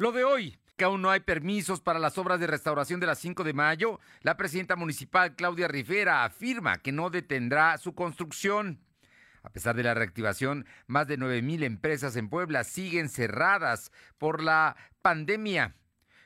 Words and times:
Lo 0.00 0.12
de 0.12 0.24
hoy, 0.24 0.58
que 0.78 0.84
aún 0.84 1.02
no 1.02 1.10
hay 1.10 1.20
permisos 1.20 1.82
para 1.82 1.98
las 1.98 2.16
obras 2.16 2.40
de 2.40 2.46
restauración 2.46 3.00
de 3.00 3.06
la 3.06 3.14
5 3.14 3.44
de 3.44 3.52
mayo, 3.52 4.00
la 4.22 4.38
presidenta 4.38 4.74
municipal 4.74 5.36
Claudia 5.36 5.68
Rivera 5.68 6.24
afirma 6.24 6.78
que 6.78 6.90
no 6.90 7.10
detendrá 7.10 7.76
su 7.76 7.94
construcción. 7.94 8.80
A 9.42 9.50
pesar 9.50 9.76
de 9.76 9.82
la 9.82 9.92
reactivación, 9.92 10.64
más 10.86 11.06
de 11.06 11.18
9 11.18 11.42
mil 11.42 11.62
empresas 11.64 12.16
en 12.16 12.30
Puebla 12.30 12.64
siguen 12.64 13.10
cerradas 13.10 13.92
por 14.16 14.42
la 14.42 14.74
pandemia. 15.02 15.76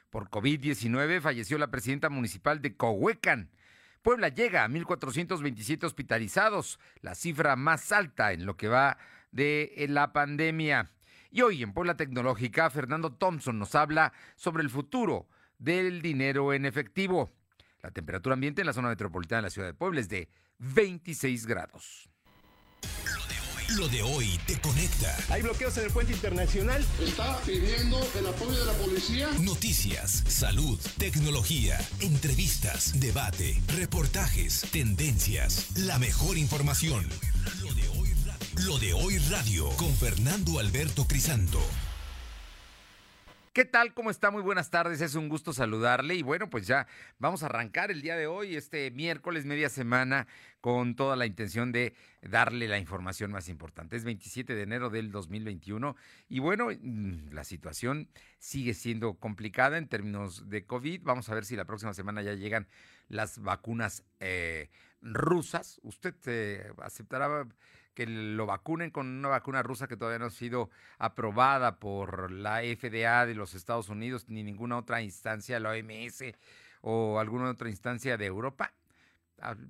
Por 0.09 0.31
COVID-19 0.31 1.21
falleció 1.21 1.59
la 1.59 1.73
presidenta 1.73 2.11
municipal 2.11 2.63
de 2.63 2.77
Cohuecan. 2.77 3.51
Puebla 4.03 4.29
llega 4.29 4.63
a 4.63 4.69
1.427 4.69 5.83
hospitalizados, 5.83 6.79
la 7.01 7.17
cifra 7.17 7.57
más 7.57 7.91
alta 7.91 8.35
en 8.35 8.47
lo 8.47 8.57
que 8.57 8.69
va 8.69 8.99
de 9.33 9.85
la 9.89 10.13
pandemia. 10.13 10.93
Y 11.35 11.43
hoy 11.43 11.64
en 11.64 11.73
Puebla 11.73 11.96
Tecnológica, 11.96 12.71
Fernando 12.71 13.12
Thompson 13.12 13.59
nos 13.59 13.75
habla 13.75 14.12
sobre 14.37 14.62
el 14.62 14.71
futuro 14.71 15.27
del 15.59 16.00
dinero 16.00 16.53
en 16.53 16.64
efectivo. 16.64 17.32
La 17.82 17.90
temperatura 17.90 18.35
ambiente 18.35 18.63
en 18.63 18.68
la 18.68 18.72
zona 18.72 18.89
metropolitana 18.89 19.39
de 19.39 19.43
la 19.43 19.50
ciudad 19.50 19.67
de 19.67 19.75
Puebla 19.75 19.99
es 19.99 20.09
de 20.09 20.29
26 20.61 21.46
grados. 21.46 22.09
Lo 23.76 23.89
de 23.89 24.03
hoy 24.03 24.39
te 24.46 24.61
conecta. 24.61 25.12
Hay 25.29 25.43
bloqueos 25.43 25.76
en 25.79 25.86
el 25.86 25.90
puente 25.90 26.12
internacional. 26.12 26.86
Está 27.00 27.40
pidiendo 27.40 27.98
el 28.17 28.26
apoyo 28.29 28.57
de 28.57 28.67
la 28.67 28.73
policía. 28.75 29.29
Noticias, 29.40 30.23
salud, 30.29 30.79
tecnología, 30.98 31.81
entrevistas, 31.98 33.01
debate, 33.01 33.61
reportajes, 33.77 34.69
tendencias, 34.70 35.77
la 35.77 35.98
mejor 35.98 36.39
información. 36.39 37.09
Lo 37.61 37.75
de 37.75 37.89
hoy 37.89 37.94
radio 39.31 39.69
con 39.77 39.92
Fernando 39.94 40.58
Alberto 40.58 41.05
Crisanto. 41.06 41.58
¿Qué 43.53 43.64
tal? 43.64 43.95
¿Cómo 43.95 44.11
está? 44.11 44.31
Muy 44.31 44.42
buenas 44.42 44.70
tardes. 44.70 45.00
Es 45.00 45.14
un 45.17 45.28
gusto 45.28 45.53
saludarle. 45.53 46.14
Y 46.14 46.22
bueno, 46.22 46.48
pues 46.50 46.67
ya 46.67 46.86
vamos 47.19 47.42
a 47.42 47.47
arrancar 47.47 47.91
el 47.91 48.01
día 48.01 48.17
de 48.17 48.27
hoy, 48.27 48.56
este 48.56 48.91
miércoles, 48.91 49.45
media 49.45 49.69
semana, 49.69 50.27
con 50.61 50.95
toda 50.95 51.17
la 51.17 51.27
intención 51.27 51.73
de 51.73 51.95
darle 52.23 52.69
la 52.69 52.79
información 52.79 53.31
más 53.31 53.48
importante. 53.48 53.97
Es 53.97 54.05
27 54.05 54.55
de 54.55 54.62
enero 54.62 54.91
del 54.91 55.11
2021. 55.11 55.97
Y 56.29 56.39
bueno, 56.39 56.69
mm, 56.81 57.33
la 57.33 57.45
situación 57.45 58.09
sigue 58.39 58.75
siendo 58.75 59.14
complicada 59.14 59.79
en 59.79 59.89
términos 59.89 60.48
de 60.48 60.64
COVID. 60.64 61.03
Vamos 61.03 61.29
a 61.29 61.34
ver 61.34 61.45
si 61.45 61.57
la 61.57 61.64
próxima 61.64 61.95
semana 61.95 62.23
ya 62.23 62.34
llegan 62.34 62.69
las 63.09 63.41
vacunas 63.41 64.05
eh, 64.20 64.70
rusas. 65.01 65.81
¿Usted 65.83 66.14
eh, 66.27 66.73
aceptará 66.83 67.47
que 67.95 68.06
lo 68.06 68.47
vacunen 68.47 68.91
con 68.91 69.06
una 69.06 69.28
vacuna 69.28 69.62
rusa 69.62 69.87
que 69.89 69.97
todavía 69.97 70.19
no 70.19 70.27
ha 70.27 70.31
sido 70.31 70.70
aprobada 70.98 71.78
por 71.78 72.31
la 72.31 72.61
FDA 72.61 73.27
de 73.27 73.34
los 73.34 73.55
Estados 73.55 73.89
Unidos 73.89 74.28
ni 74.28 74.42
ninguna 74.42 74.78
otra 74.78 75.01
instancia, 75.03 75.61
la 75.61 75.70
OMS 75.70 76.34
o 76.83 77.19
alguna 77.19 77.51
otra 77.51 77.70
instancia 77.70 78.17
de 78.17 78.27
Europa. 78.27 78.73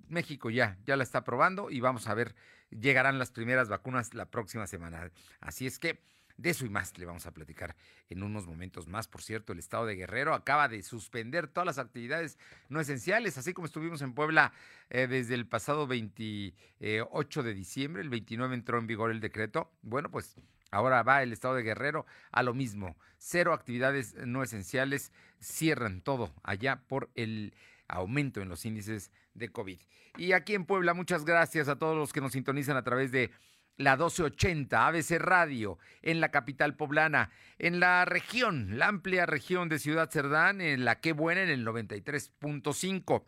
México 0.08 0.50
ya, 0.50 0.77
ya 0.84 0.97
la 0.97 1.05
está 1.05 1.19
aprobando 1.19 1.70
y 1.70 1.81
vamos 1.81 2.06
a 2.08 2.14
ver, 2.14 2.34
llegarán 2.70 3.19
las 3.19 3.31
primeras 3.31 3.69
vacunas 3.69 4.14
la 4.14 4.27
próxima 4.27 4.66
semana. 4.66 5.11
Así 5.41 5.66
es 5.66 5.78
que 5.78 6.00
de 6.37 6.51
eso 6.51 6.67
y 6.67 6.69
más 6.69 6.97
le 6.99 7.07
vamos 7.07 7.27
a 7.27 7.33
platicar 7.33 7.77
en 8.09 8.23
unos 8.23 8.47
momentos 8.47 8.89
más. 8.89 9.09
Por 9.09 9.23
cierto, 9.23 9.53
el 9.53 9.59
estado 9.59 9.87
de 9.87 9.97
Guerrero 9.97 10.35
acaba 10.35 10.69
de 10.69 10.83
suspender 10.83 11.49
todas 11.49 11.67
las 11.67 11.79
actividades 11.79 12.39
no 12.69 12.81
esenciales, 12.81 13.39
así 13.39 13.53
como 13.53 13.67
estuvimos 13.67 14.03
en 14.03 14.15
Puebla 14.15 14.53
eh, 14.91 15.07
desde 15.07 15.35
el 15.35 15.47
pasado 15.47 15.87
28 15.87 17.43
de 17.43 17.55
diciembre, 17.55 18.03
el 18.03 18.11
29 18.11 18.55
entró 18.55 18.79
en 18.79 18.87
vigor 18.87 19.11
el 19.11 19.21
decreto. 19.21 19.71
Bueno, 19.83 20.11
pues 20.11 20.37
ahora 20.71 21.03
va 21.03 21.23
el 21.23 21.33
estado 21.33 21.55
de 21.55 21.62
Guerrero 21.62 22.07
a 22.33 22.43
lo 22.43 22.55
mismo. 22.55 22.97
Cero 23.19 23.53
actividades 23.53 24.15
no 24.27 24.43
esenciales, 24.43 25.12
cierran 25.41 26.01
todo 26.01 26.35
allá 26.43 26.83
por 26.89 27.11
el 27.15 27.55
aumento 27.89 28.41
en 28.41 28.49
los 28.49 28.65
índices 28.65 29.11
de 29.35 29.51
COVID. 29.51 29.81
Y 30.17 30.33
aquí 30.33 30.55
en 30.55 30.65
Puebla, 30.65 30.95
muchas 30.95 31.25
gracias 31.25 31.69
a 31.69 31.77
todos 31.77 31.97
los 31.97 32.12
que 32.12 32.21
nos 32.21 32.33
sintonizan 32.33 32.77
a 32.77 32.84
través 32.84 33.11
de 33.11 33.31
la 33.77 33.97
1280 33.97 34.87
ABC 34.87 35.19
Radio 35.19 35.79
en 36.03 36.21
la 36.21 36.31
capital 36.31 36.77
poblana, 36.77 37.31
en 37.59 37.81
la 37.81 38.05
región, 38.05 38.79
la 38.79 38.89
amplia 38.89 39.27
región 39.27 39.69
de 39.69 39.79
Ciudad 39.79 40.11
Cerdán, 40.11 40.61
en 40.61 40.85
la 40.85 41.01
que 41.01 41.12
buena 41.12 41.43
en 41.43 41.51
el 41.51 41.67
93.5 41.67 43.25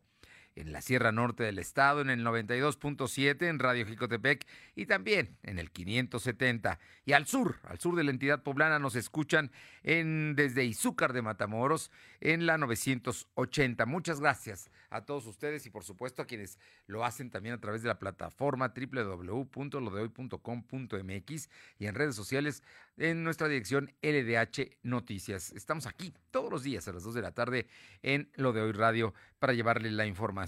en 0.57 0.73
la 0.73 0.81
Sierra 0.81 1.13
Norte 1.13 1.45
del 1.45 1.59
Estado, 1.59 2.01
en 2.01 2.09
el 2.11 2.25
92.7 2.25 3.43
en 3.43 3.59
Radio 3.59 3.87
Jicotepec 3.87 4.47
y 4.75 4.87
también 4.87 5.37
en 5.43 5.59
el 5.59 5.71
570. 5.71 6.79
Y 7.05 7.13
al 7.13 7.27
sur, 7.27 7.57
al 7.65 7.79
sur 7.79 7.95
de 7.95 8.05
la 8.05 8.11
entidad 8.11 8.43
poblana, 8.43 8.79
nos 8.79 8.97
escuchan 8.97 9.53
en, 9.83 10.35
desde 10.35 10.65
Izúcar 10.65 11.13
de 11.13 11.21
Matamoros 11.23 11.91
en 12.21 12.47
la 12.47 12.57
980. 12.59 13.87
Muchas 13.87 14.21
gracias 14.21 14.71
a 14.89 15.05
todos 15.05 15.27
ustedes 15.27 15.67
y 15.67 15.71
por 15.71 15.83
supuesto 15.85 16.23
a 16.23 16.27
quienes 16.27 16.59
lo 16.87 17.05
hacen 17.05 17.31
también 17.31 17.55
a 17.55 17.61
través 17.61 17.83
de 17.83 17.89
la 17.89 17.99
plataforma 17.99 18.73
www.lodehoy.com.mx 18.75 21.51
y 21.79 21.87
en 21.87 21.95
redes 21.95 22.17
sociales 22.17 22.63
en 22.97 23.25
nuestra 23.25 23.49
dirección 23.49 23.93
LDH 24.03 24.79
Noticias. 24.83 25.53
Estamos 25.53 25.87
aquí 25.87 26.15
todos 26.31 26.51
los 26.51 26.63
días 26.63 26.89
a 26.89 26.93
las 26.93 27.03
2 27.03 27.15
de 27.15 27.23
la 27.23 27.33
tarde 27.33 27.67
en 28.03 28.31
Lo 28.37 28.55
de 28.55 28.63
Hoy 28.63 28.73
Radio 28.73 29.13
para 29.39 29.53
llevarle 29.53 29.91
la 29.91 30.07
información. 30.07 30.46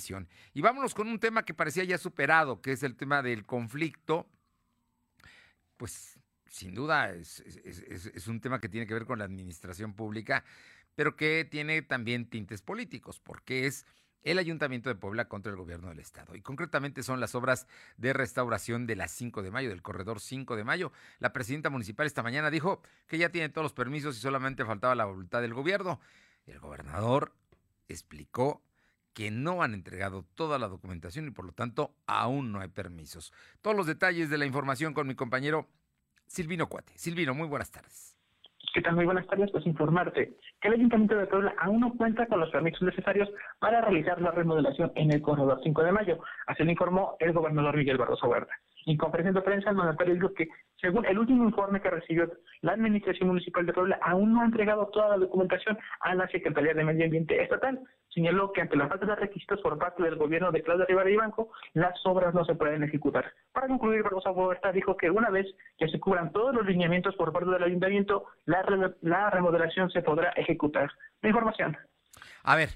Y 0.52 0.60
vámonos 0.60 0.94
con 0.94 1.08
un 1.08 1.18
tema 1.18 1.44
que 1.44 1.54
parecía 1.54 1.84
ya 1.84 1.98
superado, 1.98 2.60
que 2.60 2.72
es 2.72 2.82
el 2.82 2.96
tema 2.96 3.22
del 3.22 3.44
conflicto. 3.44 4.28
Pues 5.76 6.18
sin 6.46 6.74
duda 6.74 7.12
es, 7.12 7.40
es 7.40 8.26
un 8.26 8.40
tema 8.40 8.60
que 8.60 8.68
tiene 8.68 8.86
que 8.86 8.94
ver 8.94 9.06
con 9.06 9.18
la 9.18 9.24
administración 9.24 9.94
pública, 9.94 10.44
pero 10.94 11.14
que 11.16 11.44
tiene 11.44 11.82
también 11.82 12.28
tintes 12.28 12.62
políticos, 12.62 13.20
porque 13.20 13.66
es 13.66 13.86
el 14.22 14.38
Ayuntamiento 14.38 14.88
de 14.88 14.94
Puebla 14.94 15.28
contra 15.28 15.50
el 15.50 15.56
gobierno 15.56 15.88
del 15.88 16.00
Estado. 16.00 16.34
Y 16.34 16.42
concretamente 16.42 17.02
son 17.02 17.20
las 17.20 17.34
obras 17.34 17.66
de 17.96 18.12
restauración 18.12 18.86
de 18.86 18.96
la 18.96 19.08
5 19.08 19.42
de 19.42 19.50
mayo, 19.50 19.68
del 19.68 19.82
corredor 19.82 20.20
5 20.20 20.56
de 20.56 20.64
mayo. 20.64 20.92
La 21.18 21.32
presidenta 21.32 21.70
municipal 21.70 22.06
esta 22.06 22.22
mañana 22.22 22.50
dijo 22.50 22.82
que 23.06 23.18
ya 23.18 23.30
tiene 23.30 23.48
todos 23.48 23.64
los 23.64 23.72
permisos 23.72 24.16
y 24.16 24.20
solamente 24.20 24.64
faltaba 24.64 24.94
la 24.94 25.04
voluntad 25.04 25.40
del 25.40 25.54
gobierno. 25.54 26.00
El 26.46 26.58
gobernador 26.58 27.34
explicó 27.88 28.62
que 29.18 29.32
no 29.32 29.64
han 29.64 29.74
entregado 29.74 30.24
toda 30.36 30.60
la 30.60 30.68
documentación 30.68 31.26
y 31.26 31.32
por 31.32 31.44
lo 31.44 31.50
tanto 31.50 31.90
aún 32.06 32.52
no 32.52 32.60
hay 32.60 32.68
permisos. 32.68 33.32
Todos 33.62 33.76
los 33.76 33.88
detalles 33.88 34.30
de 34.30 34.38
la 34.38 34.46
información 34.46 34.94
con 34.94 35.08
mi 35.08 35.16
compañero 35.16 35.66
Silvino 36.28 36.68
Cuate. 36.68 36.92
Silvino, 36.96 37.34
muy 37.34 37.48
buenas 37.48 37.72
tardes. 37.72 38.16
¿Qué 38.72 38.80
tal? 38.80 38.94
Muy 38.94 39.06
buenas 39.06 39.26
tardes. 39.26 39.50
Pues 39.50 39.66
informarte 39.66 40.36
que 40.60 40.68
el 40.68 40.74
Ayuntamiento 40.74 41.16
de 41.16 41.26
Puebla 41.26 41.52
aún 41.58 41.80
no 41.80 41.94
cuenta 41.94 42.26
con 42.26 42.38
los 42.38 42.50
permisos 42.50 42.82
necesarios 42.82 43.28
para 43.58 43.80
realizar 43.80 44.22
la 44.22 44.30
remodelación 44.30 44.92
en 44.94 45.10
el 45.10 45.20
corredor 45.20 45.58
5 45.64 45.82
de 45.82 45.90
mayo. 45.90 46.20
Así 46.46 46.62
lo 46.62 46.70
informó 46.70 47.16
el 47.18 47.32
gobernador 47.32 47.76
Miguel 47.76 47.98
Barroso 47.98 48.28
Huerta. 48.28 48.52
En 48.88 48.96
conferencia 48.96 49.32
de 49.32 49.42
prensa, 49.42 49.68
el 49.68 49.76
mandatario 49.76 50.14
dijo 50.14 50.32
que, 50.32 50.48
según 50.80 51.04
el 51.04 51.18
último 51.18 51.44
informe 51.44 51.82
que 51.82 51.90
recibió 51.90 52.32
la 52.62 52.72
Administración 52.72 53.28
Municipal 53.28 53.66
de 53.66 53.74
Puebla, 53.74 53.98
aún 54.00 54.32
no 54.32 54.40
ha 54.40 54.46
entregado 54.46 54.86
toda 54.86 55.08
la 55.08 55.18
documentación 55.18 55.76
a 56.00 56.14
la 56.14 56.26
Secretaría 56.28 56.72
de 56.72 56.84
Medio 56.84 57.04
Ambiente 57.04 57.42
Estatal. 57.42 57.80
Señaló 58.08 58.50
que 58.50 58.62
ante 58.62 58.76
la 58.76 58.88
falta 58.88 59.04
de 59.04 59.14
requisitos 59.16 59.60
por 59.60 59.76
parte 59.76 60.02
del 60.02 60.16
gobierno 60.16 60.50
de 60.52 60.62
Claudia 60.62 60.86
Rivera 60.86 61.10
y 61.10 61.16
Banco, 61.16 61.50
las 61.74 62.00
obras 62.06 62.32
no 62.32 62.46
se 62.46 62.54
pueden 62.54 62.82
ejecutar. 62.82 63.30
Para 63.52 63.66
concluir, 63.66 64.02
Barroso 64.02 64.30
Huerta 64.30 64.72
dijo 64.72 64.96
que 64.96 65.10
una 65.10 65.28
vez 65.28 65.46
que 65.76 65.88
se 65.88 66.00
cubran 66.00 66.32
todos 66.32 66.54
los 66.54 66.64
lineamientos 66.64 67.14
por 67.16 67.30
parte 67.30 67.50
del 67.50 67.64
Ayuntamiento, 67.64 68.24
la, 68.46 68.64
la 69.02 69.28
remodelación 69.28 69.90
se 69.90 70.00
podrá 70.00 70.30
ejecutar. 70.30 70.90
Información. 71.22 71.76
A 72.42 72.56
ver, 72.56 72.70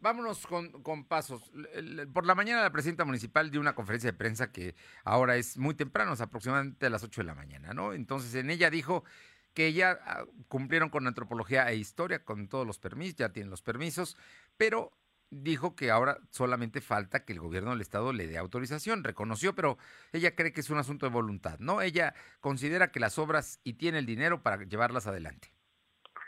Vámonos 0.00 0.46
con, 0.46 1.04
pasos. 1.04 1.52
Por 2.12 2.26
la 2.26 2.34
mañana 2.34 2.62
la 2.62 2.72
presidenta 2.72 3.04
municipal 3.04 3.50
dio 3.50 3.60
una 3.60 3.74
conferencia 3.74 4.10
de 4.10 4.16
prensa 4.16 4.50
que 4.50 4.74
ahora 5.04 5.36
es 5.36 5.58
muy 5.58 5.74
temprano, 5.74 6.14
es 6.14 6.20
aproximadamente 6.20 6.86
a 6.86 6.90
las 6.90 7.02
8 7.02 7.20
de 7.20 7.26
la 7.26 7.34
mañana, 7.34 7.74
¿no? 7.74 7.92
Entonces 7.92 8.34
en 8.34 8.50
ella 8.50 8.70
dijo 8.70 9.04
que 9.52 9.72
ya 9.72 9.98
ah, 10.06 10.24
cumplieron 10.48 10.88
con 10.88 11.06
antropología 11.06 11.70
e 11.70 11.76
historia, 11.76 12.24
con 12.24 12.48
todos 12.48 12.66
los 12.66 12.78
permisos, 12.78 13.16
ya 13.16 13.32
tienen 13.32 13.50
los 13.50 13.62
permisos, 13.62 14.16
pero 14.56 14.92
dijo 15.30 15.76
que 15.76 15.90
ahora 15.90 16.18
solamente 16.30 16.80
falta 16.80 17.24
que 17.24 17.32
el 17.32 17.40
gobierno 17.40 17.70
del 17.70 17.80
estado 17.80 18.12
le 18.12 18.26
dé 18.26 18.38
autorización, 18.38 19.04
reconoció, 19.04 19.54
pero 19.54 19.78
ella 20.12 20.34
cree 20.34 20.52
que 20.52 20.60
es 20.60 20.70
un 20.70 20.78
asunto 20.78 21.06
de 21.06 21.12
voluntad, 21.12 21.58
¿no? 21.58 21.82
Ella 21.82 22.14
considera 22.40 22.90
que 22.90 23.00
las 23.00 23.18
obras 23.18 23.60
y 23.64 23.74
tiene 23.74 23.98
el 23.98 24.06
dinero 24.06 24.42
para 24.42 24.64
llevarlas 24.64 25.06
adelante. 25.06 25.52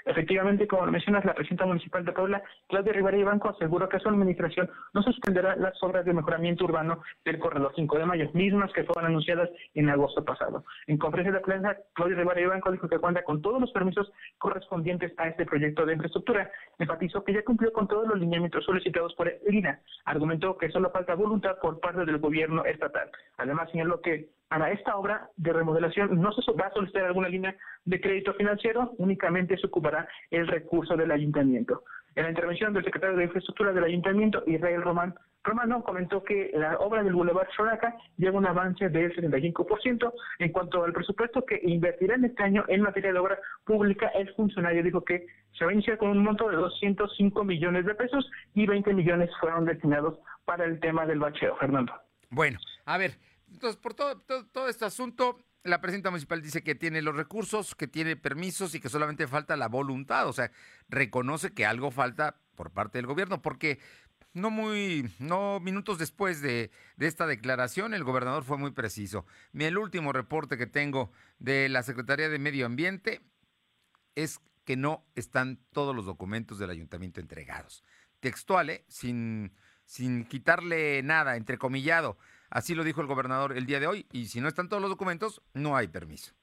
Efectivamente, 0.05 0.67
como 0.67 0.87
mencionas, 0.87 1.25
la 1.25 1.35
presidenta 1.35 1.67
municipal 1.67 2.05
de 2.05 2.13
Puebla, 2.13 2.43
Claudia 2.69 2.93
Rivera 2.93 3.17
y 3.17 3.23
Banco, 3.23 3.51
aseguró 3.51 3.89
que 3.89 3.99
su 3.99 4.09
administración 4.09 4.71
no 4.93 5.03
suspenderá 5.03 5.57
las 5.57 5.81
obras 5.83 6.05
de 6.05 6.13
mejoramiento 6.13 6.65
urbano 6.65 7.03
del 7.25 7.39
corredor 7.39 7.73
5 7.75 7.99
de 7.99 8.07
mayo, 8.07 8.31
mismas 8.35 8.73
que 8.73 8.85
fueron 8.85 9.07
anunciadas 9.07 9.51
en 9.75 9.89
agosto 9.89 10.25
pasado. 10.25 10.65
En 10.87 10.99
conferencia 10.99 11.33
de 11.33 11.41
prensa, 11.41 11.77
Claudia 11.95 12.17
Rivera 12.17 12.41
y 12.41 12.47
Banco 12.47 12.73
dijo 12.73 12.89
que 12.89 12.99
cuenta 12.99 13.23
con 13.23 13.43
todos 13.43 13.61
los 13.61 13.71
permisos 13.73 14.13
correspondientes 14.39 15.13
a 15.19 15.29
este 15.29 15.47
proyecto 15.47 15.87
de 15.87 15.95
infraestructura. 15.95 16.51
Enfatizó 16.79 17.25
que 17.25 17.33
ya 17.33 17.45
cumplió 17.45 17.73
con 17.73 17.89
todos 17.89 18.07
los 18.09 18.19
lineamientos 18.19 18.65
solicitados 18.65 19.15
por 19.15 19.29
el 19.29 19.55
INA. 19.55 19.81
Argumentó 20.05 20.57
que 20.59 20.71
solo 20.71 20.91
falta 20.91 21.15
voluntad 21.15 21.59
por 21.61 21.81
parte 21.81 22.05
del 22.05 22.19
gobierno 22.19 22.65
estatal. 22.65 23.11
Además, 23.39 23.71
señaló 23.71 24.01
que 24.01 24.29
Para 24.53 24.71
esta 24.71 24.97
obra 24.97 25.31
de 25.39 25.51
remodelación 25.51 26.21
no 26.21 26.31
se 26.31 26.53
va 26.53 26.67
a 26.67 26.73
solicitar 26.75 27.07
alguna 27.07 27.31
línea 27.31 27.57
de 27.87 27.99
crédito 27.99 28.35
financiero, 28.35 28.93
únicamente 28.99 29.57
se 29.57 29.67
ocupará 29.67 30.07
el 30.31 30.47
recurso 30.47 30.95
del 30.95 31.11
ayuntamiento. 31.11 31.85
En 32.15 32.25
la 32.25 32.29
intervención 32.29 32.75
del 32.75 32.85
secretario 32.85 33.17
de 33.17 33.25
Infraestructura 33.25 33.73
del 33.73 33.85
ayuntamiento, 33.85 34.43
Israel 34.47 34.83
Román 34.83 35.15
Romano 35.43 35.83
comentó 35.83 36.23
que 36.23 36.51
la 36.53 36.77
obra 36.81 37.03
del 37.03 37.15
Boulevard 37.15 37.49
Soraca 37.57 37.97
lleva 38.19 38.37
un 38.37 38.47
avance 38.47 38.91
del 38.91 39.17
75%. 39.17 40.13
En 40.41 40.53
cuanto 40.53 40.85
al 40.85 40.93
presupuesto 40.93 41.47
que 41.47 41.59
invertirá 41.63 42.17
en 42.17 42.27
este 42.27 42.43
año 42.43 42.67
en 42.69 42.83
materia 42.83 43.11
de 43.11 43.19
obra 43.21 43.39
pública, 43.65 44.09
el 44.09 44.35
funcionario 44.35 44.83
dijo 44.83 45.03
que 45.03 45.29
se 45.57 45.65
va 45.65 45.71
a 45.71 45.75
iniciar 45.75 45.97
con 45.97 46.11
un 46.11 46.23
monto 46.23 46.51
de 46.51 46.57
205 46.57 47.43
millones 47.43 47.87
de 47.87 47.95
pesos 47.95 48.31
y 48.53 48.67
20 48.67 48.93
millones 48.93 49.31
fueron 49.41 49.65
destinados 49.65 50.19
para 50.45 50.67
el 50.67 50.79
tema 50.79 51.07
del 51.07 51.21
bacheo. 51.21 51.57
Fernando. 51.57 51.95
Bueno, 52.29 52.59
a 52.85 52.99
ver, 52.99 53.13
entonces 53.53 53.77
por 53.81 53.95
todo, 53.95 54.21
todo, 54.21 54.69
este 54.69 54.85
asunto, 54.85 55.39
la 55.63 55.81
presidenta 55.81 56.11
municipal 56.11 56.43
dice 56.43 56.63
que 56.63 56.75
tiene 56.75 57.03
los 57.03 57.17
recursos, 57.17 57.75
que 57.75 57.87
tiene 57.87 58.17
permisos 58.17 58.75
y 58.75 58.81
que 58.81 58.89
solamente 58.89 59.27
falta 59.27 59.57
la 59.57 59.69
voluntad. 59.69 60.29
O 60.29 60.33
sea, 60.33 60.51
reconoce 60.89 61.53
que 61.53 61.67
algo 61.67 61.91
falta 61.91 62.41
por 62.55 62.71
parte 62.71 62.99
del 62.99 63.07
gobierno, 63.07 63.43
porque 63.43 63.79
no 64.35 64.51
muy, 64.51 65.11
no 65.19 65.61
minutos 65.61 65.99
después 65.99 66.41
de, 66.41 66.71
de, 66.97 67.07
esta 67.07 67.27
declaración, 67.27 67.95
el 67.95 68.05
gobernador 68.05 68.45
fue 68.45 68.59
muy 68.59 68.71
preciso. 68.71 69.27
El 69.53 69.79
último 69.79 70.13
reporte 70.13 70.57
que 70.57 70.67
tengo 70.67 71.13
de 71.39 71.69
la 71.69 71.83
Secretaría 71.83 72.29
de 72.29 72.39
Medio 72.39 72.67
Ambiente 72.67 73.21
es 74.15 74.41
que 74.65 74.77
no 74.77 75.05
están 75.15 75.59
todos 75.73 75.95
los 75.95 76.07
documentos 76.07 76.59
del 76.59 76.71
ayuntamiento 76.71 77.21
entregados. 77.21 77.85
Textual, 78.21 78.71
¿eh? 78.71 78.85
sin, 78.89 79.53
sin 79.85 80.25
quitarle 80.25 81.03
nada, 81.03 81.37
entrecomillado. 81.37 82.19
Así 82.53 82.75
lo 82.75 82.85
dijo 82.85 83.01
el 83.01 83.07
gobernador 83.07 83.57
el 83.57 83.65
día 83.65 83.81
de 83.81 83.87
hoy. 83.87 84.07
Y 84.13 84.27
si 84.27 84.43
no 84.43 84.47
están 84.47 84.69
todos 84.69 84.83
los 84.83 84.91
documentos, 84.91 85.41
no 85.55 85.75
hay 85.75 85.89
permiso. 85.89 86.35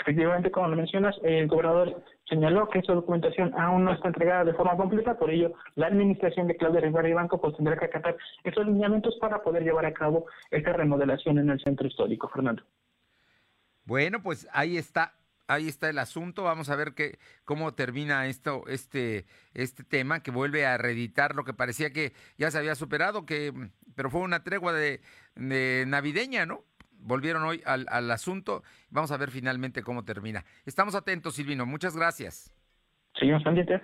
Efectivamente, 0.00 0.50
como 0.50 0.68
lo 0.68 0.76
mencionas, 0.76 1.14
el 1.22 1.46
gobernador 1.46 2.02
señaló 2.26 2.70
que 2.70 2.78
esa 2.78 2.94
documentación 2.94 3.52
aún 3.58 3.84
no 3.84 3.92
está 3.92 4.08
entregada 4.08 4.44
de 4.44 4.54
forma 4.54 4.78
completa, 4.78 5.18
por 5.18 5.30
ello 5.30 5.52
la 5.74 5.88
administración 5.88 6.46
de 6.46 6.56
Claudia 6.56 6.80
Rivera 6.80 7.06
y 7.06 7.12
Banco 7.12 7.38
pues 7.38 7.54
tendrá 7.54 7.76
que 7.76 7.84
acatar 7.84 8.16
esos 8.44 8.64
lineamientos 8.64 9.18
para 9.20 9.42
poder 9.42 9.62
llevar 9.62 9.84
a 9.84 9.92
cabo 9.92 10.24
esta 10.50 10.72
remodelación 10.72 11.38
en 11.38 11.50
el 11.50 11.60
centro 11.60 11.86
histórico, 11.86 12.28
Fernando. 12.28 12.62
Bueno, 13.84 14.22
pues 14.22 14.48
ahí 14.52 14.78
está, 14.78 15.12
ahí 15.50 15.68
está 15.68 15.88
el 15.90 15.98
asunto. 15.98 16.44
Vamos 16.44 16.70
a 16.70 16.76
ver 16.76 16.94
qué, 16.94 17.18
cómo 17.44 17.74
termina 17.74 18.26
esto, 18.26 18.64
este, 18.68 19.26
este 19.54 19.84
tema 19.84 20.22
que 20.22 20.30
vuelve 20.30 20.66
a 20.66 20.78
reeditar 20.78 21.34
lo 21.34 21.44
que 21.44 21.54
parecía 21.54 21.92
que 21.92 22.12
ya 22.38 22.50
se 22.50 22.58
había 22.58 22.74
superado, 22.74 23.26
que, 23.26 23.52
pero 23.94 24.10
fue 24.10 24.20
una 24.20 24.42
tregua 24.44 24.72
de, 24.72 25.00
de 25.34 25.84
navideña, 25.86 26.46
¿no? 26.46 26.64
volvieron 27.02 27.42
hoy 27.44 27.62
al, 27.64 28.10
asunto. 28.10 28.62
Vamos 28.90 29.10
a 29.10 29.16
ver 29.16 29.30
finalmente 29.30 29.82
cómo 29.82 30.04
termina. 30.04 30.44
Estamos 30.66 30.94
atentos, 30.94 31.34
Silvino. 31.34 31.66
Muchas 31.66 31.96
gracias. 31.96 32.54
Señor 33.18 33.42
pendientes. 33.42 33.80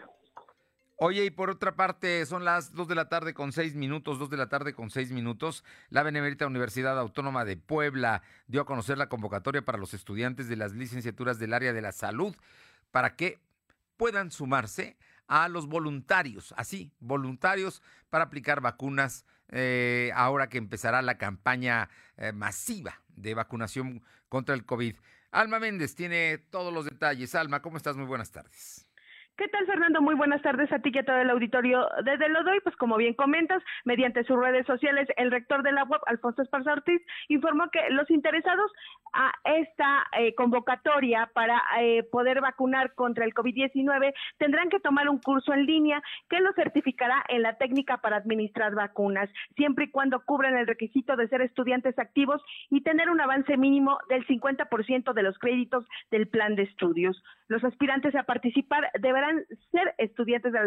Oye, 0.98 1.26
y 1.26 1.30
por 1.30 1.50
otra 1.50 1.76
parte, 1.76 2.24
son 2.24 2.46
las 2.46 2.72
dos 2.72 2.88
de 2.88 2.94
la 2.94 3.10
tarde 3.10 3.34
con 3.34 3.52
seis 3.52 3.74
minutos, 3.74 4.18
dos 4.18 4.30
de 4.30 4.38
la 4.38 4.48
tarde 4.48 4.72
con 4.72 4.88
seis 4.88 5.12
minutos. 5.12 5.62
La 5.90 6.02
Benemérita 6.02 6.46
Universidad 6.46 6.98
Autónoma 6.98 7.44
de 7.44 7.58
Puebla 7.58 8.22
dio 8.46 8.62
a 8.62 8.64
conocer 8.64 8.96
la 8.96 9.10
convocatoria 9.10 9.62
para 9.62 9.76
los 9.76 9.92
estudiantes 9.92 10.48
de 10.48 10.56
las 10.56 10.72
licenciaturas 10.72 11.38
del 11.38 11.52
área 11.52 11.74
de 11.74 11.82
la 11.82 11.92
salud 11.92 12.34
para 12.92 13.14
que 13.14 13.40
puedan 13.98 14.30
sumarse 14.30 14.96
a 15.28 15.48
los 15.48 15.66
voluntarios, 15.66 16.54
así, 16.56 16.90
voluntarios 16.98 17.82
para 18.08 18.24
aplicar 18.24 18.62
vacunas 18.62 19.26
eh, 19.50 20.12
ahora 20.14 20.48
que 20.48 20.56
empezará 20.56 21.02
la 21.02 21.18
campaña 21.18 21.90
eh, 22.16 22.32
masiva 22.32 23.02
de 23.08 23.34
vacunación 23.34 24.02
contra 24.30 24.54
el 24.54 24.64
COVID. 24.64 24.96
Alma 25.30 25.58
Méndez 25.58 25.94
tiene 25.94 26.38
todos 26.38 26.72
los 26.72 26.86
detalles. 26.86 27.34
Alma, 27.34 27.60
¿cómo 27.60 27.76
estás? 27.76 27.96
Muy 27.96 28.06
buenas 28.06 28.30
tardes. 28.30 28.85
¿Qué 29.38 29.48
tal, 29.48 29.66
Fernando? 29.66 30.00
Muy 30.00 30.14
buenas 30.14 30.40
tardes 30.40 30.72
a 30.72 30.78
ti 30.78 30.90
y 30.94 30.98
a 30.98 31.04
todo 31.04 31.18
el 31.18 31.28
auditorio. 31.28 31.86
Desde 32.02 32.30
lo 32.30 32.42
doy, 32.42 32.58
pues 32.60 32.74
como 32.76 32.96
bien 32.96 33.12
comentas, 33.12 33.62
mediante 33.84 34.24
sus 34.24 34.38
redes 34.38 34.64
sociales, 34.64 35.06
el 35.18 35.30
rector 35.30 35.62
de 35.62 35.72
la 35.72 35.84
web, 35.84 36.00
Alfonso 36.06 36.40
Esparza 36.40 36.72
Ortiz, 36.72 37.02
informó 37.28 37.68
que 37.70 37.80
los 37.90 38.10
interesados 38.10 38.72
a 39.12 39.32
esta 39.44 40.06
eh, 40.18 40.34
convocatoria 40.34 41.30
para 41.34 41.62
eh, 41.80 42.02
poder 42.04 42.40
vacunar 42.40 42.94
contra 42.94 43.26
el 43.26 43.34
COVID-19 43.34 44.14
tendrán 44.38 44.70
que 44.70 44.80
tomar 44.80 45.06
un 45.10 45.18
curso 45.18 45.52
en 45.52 45.66
línea 45.66 46.02
que 46.30 46.40
los 46.40 46.54
certificará 46.54 47.22
en 47.28 47.42
la 47.42 47.58
técnica 47.58 47.98
para 47.98 48.16
administrar 48.16 48.74
vacunas, 48.74 49.28
siempre 49.54 49.84
y 49.84 49.90
cuando 49.90 50.24
cubran 50.24 50.56
el 50.56 50.66
requisito 50.66 51.14
de 51.14 51.28
ser 51.28 51.42
estudiantes 51.42 51.98
activos 51.98 52.42
y 52.70 52.80
tener 52.80 53.10
un 53.10 53.20
avance 53.20 53.58
mínimo 53.58 53.98
del 54.08 54.26
50% 54.26 55.12
de 55.12 55.22
los 55.22 55.38
créditos 55.38 55.84
del 56.10 56.26
plan 56.26 56.56
de 56.56 56.62
estudios. 56.62 57.22
Los 57.48 57.62
aspirantes 57.64 58.14
a 58.14 58.24
participar 58.24 58.90
deberán 58.98 59.25
ser 59.70 59.94
estudiantes 59.98 60.52
de 60.52 60.58
la 60.58 60.66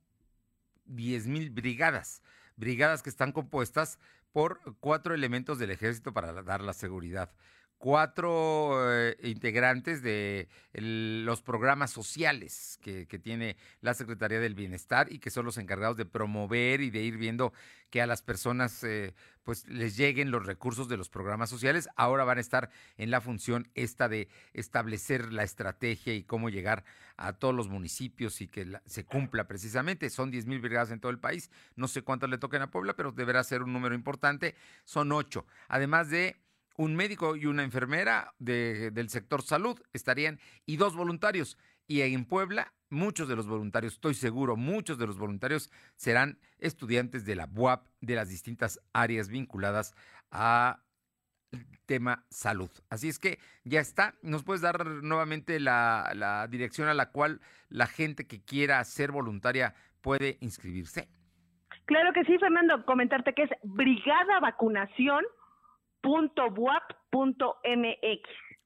10 0.85 1.27
mil 1.27 1.49
brigadas, 1.49 2.21
brigadas 2.55 3.03
que 3.03 3.09
están 3.09 3.31
compuestas 3.31 3.99
por 4.33 4.59
cuatro 4.79 5.13
elementos 5.13 5.59
del 5.59 5.71
ejército 5.71 6.13
para 6.13 6.33
dar 6.43 6.61
la 6.61 6.73
seguridad 6.73 7.31
cuatro 7.77 8.91
eh, 8.93 9.17
integrantes 9.23 10.01
de 10.01 10.47
los 10.73 11.41
programas 11.41 11.91
sociales 11.91 12.79
que, 12.81 13.05
tiene 13.05 13.57
la 13.81 13.93
Secretaría 13.93 14.39
del 14.39 14.55
Bienestar 14.55 15.11
y 15.11 15.19
que 15.19 15.29
son 15.29 15.45
los 15.45 15.57
encargados 15.57 15.97
de 15.97 16.05
promover 16.05 16.81
y 16.81 16.89
de 16.89 17.01
ir 17.01 17.17
viendo 17.17 17.53
que 17.89 18.01
a 18.01 18.07
las 18.07 18.21
personas 18.21 18.83
eh, 18.83 19.13
pues 19.43 19.67
les 19.67 19.97
lleguen 19.97 20.31
los 20.31 20.45
recursos 20.45 20.87
de 20.87 20.97
los 20.97 21.09
programas 21.09 21.49
sociales. 21.49 21.89
Ahora 21.95 22.23
van 22.23 22.37
a 22.37 22.41
estar 22.41 22.69
en 22.97 23.11
la 23.11 23.21
función 23.21 23.69
esta 23.75 24.09
de 24.09 24.29
establecer 24.53 25.31
la 25.31 25.43
estrategia 25.43 26.13
y 26.13 26.23
cómo 26.23 26.49
llegar 26.49 26.83
a 27.17 27.33
todos 27.33 27.53
los 27.53 27.69
municipios 27.69 28.41
y 28.41 28.47
que 28.47 28.79
se 28.85 29.05
cumpla 29.05 29.47
precisamente. 29.47 30.09
Son 30.09 30.31
10 30.31 30.45
mil 30.47 30.59
brigadas 30.59 30.91
en 30.91 30.99
todo 30.99 31.11
el 31.11 31.19
país. 31.19 31.51
No 31.75 31.87
sé 31.87 32.01
cuántas 32.01 32.29
le 32.29 32.37
toquen 32.37 32.61
a 32.61 32.71
Puebla, 32.71 32.95
pero 32.95 33.11
deberá 33.11 33.43
ser 33.43 33.61
un 33.61 33.73
número 33.73 33.93
importante. 33.93 34.55
Son 34.85 35.11
ocho. 35.11 35.45
Además 35.67 36.09
de 36.09 36.37
un 36.75 36.95
médico 36.95 37.35
y 37.35 37.45
una 37.45 37.63
enfermera 37.63 38.33
de, 38.39 38.91
del 38.91 39.09
sector 39.09 39.41
salud 39.41 39.79
estarían 39.93 40.39
y 40.65 40.77
dos 40.77 40.95
voluntarios. 40.95 41.57
Y 41.87 42.01
en 42.01 42.25
Puebla, 42.25 42.73
muchos 42.89 43.27
de 43.27 43.35
los 43.35 43.47
voluntarios, 43.47 43.93
estoy 43.93 44.13
seguro, 44.13 44.55
muchos 44.55 44.97
de 44.97 45.07
los 45.07 45.17
voluntarios 45.17 45.71
serán 45.95 46.39
estudiantes 46.59 47.25
de 47.25 47.35
la 47.35 47.45
BUAP 47.45 47.85
de 48.01 48.15
las 48.15 48.29
distintas 48.29 48.79
áreas 48.93 49.29
vinculadas 49.29 49.93
a 50.31 50.79
tema 51.85 52.25
salud. 52.29 52.71
Así 52.89 53.09
es 53.09 53.19
que 53.19 53.39
ya 53.63 53.79
está. 53.79 54.15
¿Nos 54.21 54.43
puedes 54.43 54.61
dar 54.61 54.85
nuevamente 54.85 55.59
la, 55.59 56.11
la 56.15 56.47
dirección 56.47 56.87
a 56.87 56.93
la 56.93 57.11
cual 57.11 57.41
la 57.69 57.87
gente 57.87 58.25
que 58.25 58.41
quiera 58.41 58.83
ser 58.83 59.11
voluntaria 59.11 59.75
puede 60.01 60.37
inscribirse? 60.41 61.09
Claro 61.85 62.13
que 62.13 62.23
sí, 62.23 62.37
Fernando. 62.39 62.85
Comentarte 62.85 63.33
que 63.33 63.43
es 63.43 63.49
Brigada 63.63 64.39
Vacunación 64.39 65.23
.buap.mx. 66.03 66.93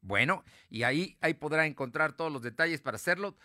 Bueno, 0.02 0.44
y 0.70 0.84
ahí, 0.84 1.18
ahí 1.22 1.34
podrá 1.34 1.66
encontrar 1.66 2.14
todos 2.14 2.32
los 2.32 2.42
detalles 2.42 2.82
para 2.82 2.96
hacerlo. 2.96 3.36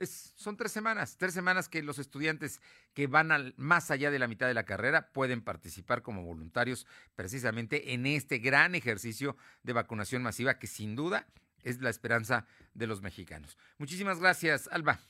Son 0.00 0.56
tres 0.56 0.70
semanas, 0.70 1.16
tres 1.18 1.34
semanas 1.34 1.68
que 1.68 1.82
los 1.82 1.98
estudiantes 1.98 2.60
que 2.92 3.06
van 3.08 3.32
al, 3.32 3.54
más 3.56 3.90
allá 3.90 4.10
de 4.10 4.18
la 4.18 4.28
mitad 4.28 4.46
de 4.46 4.54
la 4.54 4.64
carrera 4.64 5.10
pueden 5.12 5.42
participar 5.42 6.02
como 6.02 6.22
voluntarios 6.22 6.86
precisamente 7.16 7.94
en 7.94 8.06
este 8.06 8.38
gran 8.38 8.74
ejercicio 8.74 9.36
de 9.64 9.72
vacunación 9.72 10.22
masiva 10.22 10.58
que 10.58 10.68
sin 10.68 10.94
duda 10.94 11.26
es 11.64 11.80
la 11.80 11.90
esperanza 11.90 12.46
de 12.74 12.86
los 12.86 13.02
mexicanos. 13.02 13.58
Muchísimas 13.78 14.20
gracias, 14.20 14.68
Alba. 14.70 15.00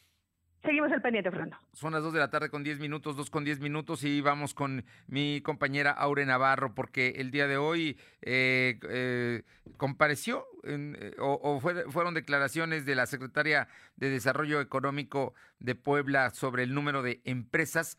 Seguimos 0.65 0.91
el 0.93 1.03
pendiente, 1.03 1.31
Fernando. 1.31 1.59
Son 1.75 1.93
las 1.93 2.03
2 2.03 2.15
de 2.15 2.19
la 2.21 2.31
tarde 2.31 2.49
con 2.49 2.65
10 2.65 2.79
minutos, 2.79 3.17
2 3.17 3.29
con 3.29 3.45
10 3.45 3.61
minutos 3.61 4.03
y 4.03 4.23
vamos 4.23 4.55
con 4.55 4.85
mi 5.07 5.43
compañera 5.43 5.91
Aure 5.91 6.25
Navarro 6.25 6.75
porque 6.75 7.15
el 7.19 7.31
día 7.31 7.47
de 7.47 7.59
hoy 7.59 7.99
eh, 8.23 8.79
eh, 8.89 9.43
compareció 9.77 10.47
eh, 10.63 11.15
o, 11.19 11.61
fueron 11.61 12.15
declaraciones 12.15 12.87
de 12.87 12.95
la 12.95 13.05
secretaria 13.05 13.69
de 13.97 14.09
Desarrollo 14.09 14.63
Económico 14.63 15.35
de 15.59 15.75
Puebla 15.75 16.31
sobre 16.31 16.63
el 16.63 16.73
número 16.73 17.03
de 17.03 17.21
empresas 17.25 17.99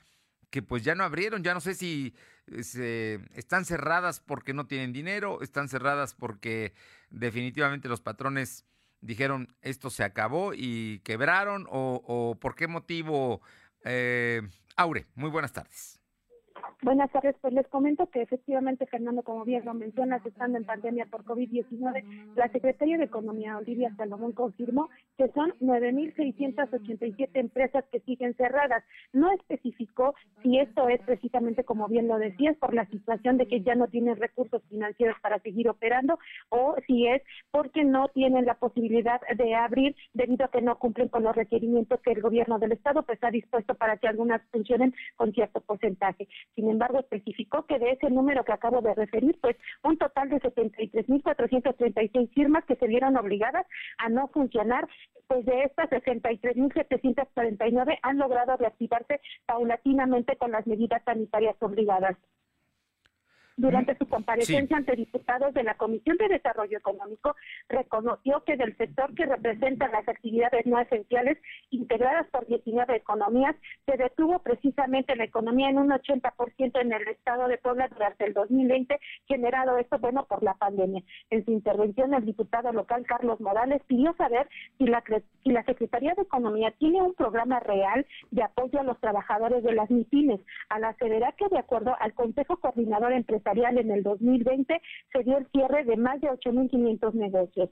que 0.50 0.64
pues 0.64 0.84
ya 0.84 0.96
no 0.96 1.04
abrieron, 1.04 1.44
ya 1.44 1.54
no 1.54 1.62
sé 1.62 1.76
si 1.76 2.16
están 2.48 3.66
cerradas 3.66 4.20
porque 4.20 4.54
no 4.54 4.66
tienen 4.66 4.92
dinero, 4.92 5.42
están 5.42 5.68
cerradas 5.68 6.16
porque 6.16 6.74
definitivamente 7.10 7.90
los 7.90 8.02
patrones 8.02 8.66
dijeron 9.06 9.56
esto 9.62 9.90
se 9.90 10.04
acabó 10.04 10.54
y 10.54 11.00
quebraron 11.00 11.68
o, 11.70 12.38
por 12.40 12.56
qué 12.56 12.68
motivo? 12.68 13.42
Eh, 13.84 14.42
Aure, 14.76 15.06
muy 15.16 15.30
buenas 15.30 15.54
tardes. 15.54 16.00
Buenas 16.86 17.12
tardes, 17.12 17.36
pues 17.42 17.52
les 17.52 17.68
comento 17.70 18.06
que 18.12 18.22
efectivamente, 18.22 18.86
Fernando, 18.86 19.24
como 19.24 19.44
bien 19.44 19.66
lo 19.66 19.74
mencionas, 19.74 20.24
estando 20.24 20.60
en 20.60 20.66
pandemia 20.66 21.08
por 21.08 21.26
COVID-19, 21.26 22.36
la 22.36 22.48
Secretaría 22.50 23.00
de 23.00 23.06
Economía, 23.06 23.58
Olivia 23.58 23.92
Salomón, 23.98 24.34
confirmó 24.34 24.92
que 25.18 25.28
son 25.30 25.52
9.687 25.62 27.30
empresas 27.34 27.86
que 27.92 28.02
siguen 28.02 28.36
cerradas. 28.36 28.84
No 29.14 29.32
especificó 29.32 30.14
si 30.44 30.60
esto 30.60 30.88
es 30.88 31.02
precisamente, 31.02 31.64
como 31.64 31.88
bien 31.88 32.08
lo 32.08 32.20
decías, 32.20 32.56
por 32.58 32.76
la 32.76 32.86
situación 32.92 33.38
de 33.38 33.48
que 33.48 33.62
ya 33.62 33.74
no 33.74 33.88
tienen 33.88 34.18
recursos 34.18 34.62
financieros 34.70 35.18
para 35.24 35.40
seguir 35.40 35.68
operando 35.68 36.20
o 36.50 36.76
si 36.86 37.08
es 37.08 37.24
porque 37.50 37.84
no 37.84 38.10
tienen 38.10 38.46
la 38.46 38.60
posibilidad 38.60 39.20
de 39.36 39.56
abrir 39.56 39.96
debido 40.14 40.46
a 40.46 40.52
que 40.52 40.62
no 40.62 40.78
cumplen 40.78 41.10
con 41.10 41.24
los 41.24 41.36
requerimientos 41.36 42.00
que 42.02 42.12
el 42.12 42.22
gobierno 42.22 42.60
del 42.60 42.74
Estado 42.74 43.02
pues, 43.02 43.18
ha 43.24 43.32
dispuesto 43.32 43.74
para 43.74 43.98
que 43.98 44.08
algunas 44.08 44.44
funcionen 44.52 44.94
con 45.16 45.34
cierto 45.34 45.62
porcentaje. 45.62 46.28
Sin 46.54 46.75
embargo, 46.76 47.00
especificó 47.00 47.66
que 47.66 47.80
de 47.80 47.92
ese 47.92 48.10
número 48.10 48.44
que 48.44 48.52
acabo 48.54 48.82
de 48.82 48.94
referir, 48.94 49.38
pues 49.42 49.56
un 49.84 49.98
total 49.98 50.30
de 50.30 50.40
73.436 50.42 52.30
firmas 52.34 52.66
que 52.66 52.76
se 52.76 52.88
vieron 52.88 53.16
obligadas 53.18 53.66
a 53.98 54.10
no 54.10 54.28
funcionar, 54.28 54.88
pues 55.28 55.44
de 55.46 55.64
estas 55.64 55.90
63.749 55.90 57.98
han 58.02 58.18
logrado 58.18 58.58
reactivarse 58.58 59.22
paulatinamente 59.46 60.36
con 60.38 60.52
las 60.52 60.68
medidas 60.68 61.02
sanitarias 61.04 61.56
obligadas. 61.60 62.18
Durante 63.58 63.98
su 63.98 64.06
comparecencia 64.10 64.76
ante 64.76 64.98
diputados 64.98 65.54
de 65.54 65.64
la 65.64 65.76
Comisión 65.76 66.18
de 66.18 66.28
Desarrollo 66.28 66.78
Económico, 66.78 67.38
reconoció 67.70 68.44
que 68.44 68.58
del 68.58 68.76
sector 68.76 69.16
que 69.16 69.26
representa 69.26 69.88
las 69.88 70.06
actividades 70.10 70.66
no 70.66 70.78
esenciales 70.78 71.38
integradas 71.70 72.28
por 72.32 72.46
19 72.48 72.98
economías, 72.98 73.56
se 73.86 73.96
detuvo 73.96 74.40
precisamente 74.40 75.16
la 75.16 75.24
economía 75.24 75.70
en 75.70 75.78
un 75.78 75.90
80% 75.90 76.82
en 76.82 76.92
el 76.92 77.08
estado 77.08 77.48
de 77.48 77.58
Puebla 77.58 77.88
durante 77.88 78.26
el 78.26 78.34
2020, 78.34 79.00
generado 79.26 79.78
esto, 79.78 80.00
bueno, 80.00 80.26
por 80.26 80.44
la 80.44 80.56
pandemia. 80.56 81.02
En 81.30 81.46
su 81.46 81.52
intervención, 81.52 82.14
el 82.14 82.26
diputado 82.26 82.74
local 82.74 83.06
Carlos 83.08 83.40
Morales 83.40 83.82
pidió 83.88 84.14
saber 84.18 84.50
si 84.78 84.86
la, 84.86 85.02
si 85.46 85.52
la 85.52 85.64
Secretaría 85.64 86.14
de 86.14 86.24
Economía 86.24 86.72
tiene 86.78 87.02
un 87.02 87.14
programa 87.14 87.62
real 87.62 88.06
de 88.32 88.44
apoyo 88.44 88.82
a 88.82 88.84
los 88.84 89.00
trabajadores 89.00 89.64
de 89.64 89.72
las 89.72 89.90
MIPINES, 89.90 90.42
al 90.68 90.84
aseverar 90.84 91.36
que 91.36 91.48
de 91.48 91.60
acuerdo 91.60 91.96
al 92.02 92.14
Consejo 92.14 92.58
Coordinador 92.58 93.14
Empresarial 93.14 93.45
en 93.78 93.92
el 93.92 94.04
2020 94.04 94.82
se 95.12 95.24
dio 95.24 95.38
el 95.38 95.48
cierre 95.52 95.84
de 95.84 95.98
más 95.98 96.20
de 96.22 96.30
8.500 96.30 97.14
negocios 97.14 97.70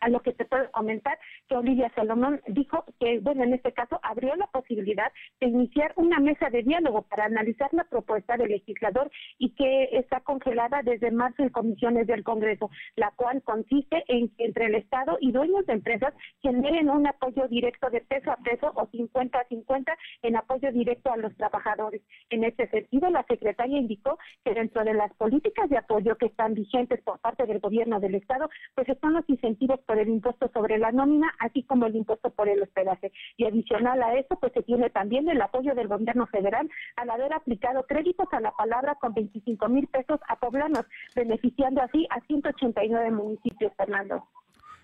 a 0.00 0.08
lo 0.08 0.20
que 0.20 0.32
te 0.32 0.44
puedo 0.44 0.70
comentar 0.70 1.18
que 1.48 1.56
Olivia 1.56 1.92
Salomón 1.94 2.40
dijo 2.48 2.84
que, 3.00 3.18
bueno, 3.20 3.44
en 3.44 3.54
este 3.54 3.72
caso 3.72 3.98
abrió 4.02 4.34
la 4.36 4.46
posibilidad 4.48 5.12
de 5.40 5.48
iniciar 5.48 5.92
una 5.96 6.18
mesa 6.20 6.50
de 6.50 6.62
diálogo 6.62 7.02
para 7.02 7.24
analizar 7.24 7.72
la 7.72 7.84
propuesta 7.84 8.36
del 8.36 8.48
legislador 8.48 9.10
y 9.38 9.50
que 9.54 9.90
está 9.92 10.20
congelada 10.20 10.82
desde 10.82 11.10
marzo 11.10 11.42
en 11.42 11.50
comisiones 11.50 12.06
del 12.06 12.24
Congreso, 12.24 12.70
la 12.96 13.10
cual 13.16 13.42
consiste 13.42 14.04
en 14.08 14.28
que 14.36 14.44
entre 14.44 14.66
el 14.66 14.74
Estado 14.74 15.18
y 15.20 15.32
dueños 15.32 15.66
de 15.66 15.74
empresas 15.74 16.14
generen 16.42 16.90
un 16.90 17.06
apoyo 17.06 17.48
directo 17.48 17.90
de 17.90 18.00
peso 18.00 18.30
a 18.30 18.36
peso 18.36 18.72
o 18.74 18.86
50 18.86 19.38
a 19.38 19.44
50 19.48 19.96
en 20.22 20.36
apoyo 20.36 20.72
directo 20.72 21.12
a 21.12 21.16
los 21.16 21.34
trabajadores. 21.36 22.02
En 22.30 22.44
ese 22.44 22.68
sentido, 22.68 23.10
la 23.10 23.24
secretaria 23.24 23.78
indicó 23.78 24.18
que 24.44 24.54
dentro 24.54 24.84
de 24.84 24.94
las 24.94 25.12
políticas 25.14 25.68
de 25.68 25.78
apoyo 25.78 26.16
que 26.16 26.26
están 26.26 26.54
vigentes 26.54 27.02
por 27.02 27.18
parte 27.20 27.46
del 27.46 27.60
gobierno 27.60 28.00
del 28.00 28.14
Estado, 28.14 28.48
pues 28.74 28.88
están 28.88 29.14
los 29.14 29.28
incentivos 29.28 29.80
por 29.86 29.98
el 29.98 30.08
impuesto 30.08 30.50
sobre 30.52 30.78
la 30.78 30.92
nómina, 30.92 31.32
así 31.38 31.62
como 31.62 31.86
el 31.86 31.96
impuesto 31.96 32.30
por 32.30 32.48
el 32.48 32.62
hospedaje. 32.62 33.12
Y 33.36 33.46
adicional 33.46 34.02
a 34.02 34.14
eso, 34.14 34.38
pues 34.40 34.52
se 34.52 34.62
tiene 34.62 34.90
también 34.90 35.28
el 35.28 35.40
apoyo 35.40 35.74
del 35.74 35.88
gobierno 35.88 36.26
federal 36.26 36.68
al 36.96 37.10
haber 37.10 37.32
aplicado 37.32 37.86
créditos 37.86 38.28
a 38.32 38.40
la 38.40 38.52
palabra 38.52 38.96
con 38.96 39.14
25 39.14 39.68
mil 39.68 39.86
pesos 39.86 40.20
a 40.28 40.36
poblanos, 40.36 40.84
beneficiando 41.14 41.82
así 41.82 42.06
a 42.10 42.20
189 42.26 43.10
municipios, 43.10 43.72
Fernando. 43.76 44.26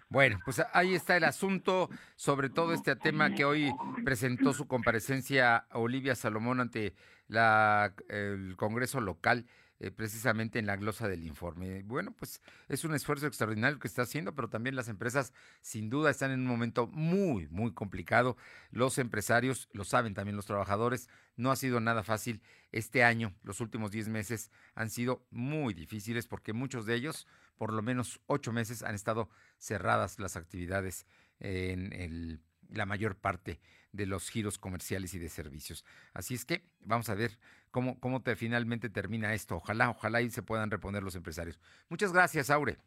Bueno, 0.08 0.38
pues 0.44 0.62
ahí 0.74 0.94
está 0.94 1.16
el 1.16 1.24
asunto 1.24 1.88
sobre 2.16 2.50
todo 2.50 2.74
este 2.74 2.94
tema 2.96 3.34
que 3.34 3.46
hoy 3.46 3.72
presentó 4.04 4.52
su 4.52 4.68
comparecencia 4.68 5.64
Olivia 5.72 6.14
Salomón 6.14 6.60
ante 6.60 6.92
la, 7.28 7.94
el 8.10 8.54
Congreso 8.56 9.00
local 9.00 9.46
eh, 9.82 9.90
precisamente 9.90 10.60
en 10.60 10.66
la 10.66 10.76
glosa 10.76 11.08
del 11.08 11.24
informe. 11.24 11.82
Bueno, 11.82 12.12
pues 12.12 12.40
es 12.68 12.84
un 12.84 12.94
esfuerzo 12.94 13.26
extraordinario 13.26 13.80
que 13.80 13.88
está 13.88 14.02
haciendo, 14.02 14.32
pero 14.32 14.48
también 14.48 14.76
las 14.76 14.86
empresas 14.86 15.32
sin 15.60 15.90
duda 15.90 16.08
están 16.08 16.30
en 16.30 16.38
un 16.38 16.46
momento 16.46 16.86
muy, 16.86 17.48
muy 17.48 17.72
complicado. 17.72 18.36
Los 18.70 18.98
empresarios, 18.98 19.68
lo 19.72 19.82
saben 19.82 20.14
también 20.14 20.36
los 20.36 20.46
trabajadores, 20.46 21.08
no 21.34 21.50
ha 21.50 21.56
sido 21.56 21.80
nada 21.80 22.04
fácil. 22.04 22.42
Este 22.70 23.02
año, 23.02 23.34
los 23.42 23.60
últimos 23.60 23.90
10 23.90 24.06
meses 24.06 24.52
han 24.76 24.88
sido 24.88 25.26
muy 25.32 25.74
difíciles 25.74 26.28
porque 26.28 26.52
muchos 26.52 26.86
de 26.86 26.94
ellos, 26.94 27.26
por 27.56 27.72
lo 27.72 27.82
menos 27.82 28.20
ocho 28.26 28.52
meses, 28.52 28.84
han 28.84 28.94
estado 28.94 29.30
cerradas 29.58 30.20
las 30.20 30.36
actividades 30.36 31.06
en 31.40 32.40
la 32.68 32.86
mayor 32.86 33.16
parte 33.16 33.58
de 33.92 34.06
los 34.06 34.30
giros 34.30 34.58
comerciales 34.58 35.14
y 35.14 35.18
de 35.18 35.28
servicios. 35.28 35.84
Así 36.14 36.34
es 36.34 36.44
que 36.44 36.64
vamos 36.80 37.08
a 37.08 37.14
ver 37.14 37.38
cómo, 37.72 37.98
cómo 37.98 38.22
te, 38.22 38.36
finalmente 38.36 38.88
termina 38.88 39.34
esto. 39.34 39.56
Ojalá, 39.56 39.90
ojalá 39.90 40.22
y 40.22 40.30
se 40.30 40.44
puedan 40.44 40.70
reponer 40.70 41.02
los 41.02 41.16
empresarios. 41.16 41.58
Muchas 41.88 42.12
gracias, 42.12 42.50
Aure. 42.50 42.78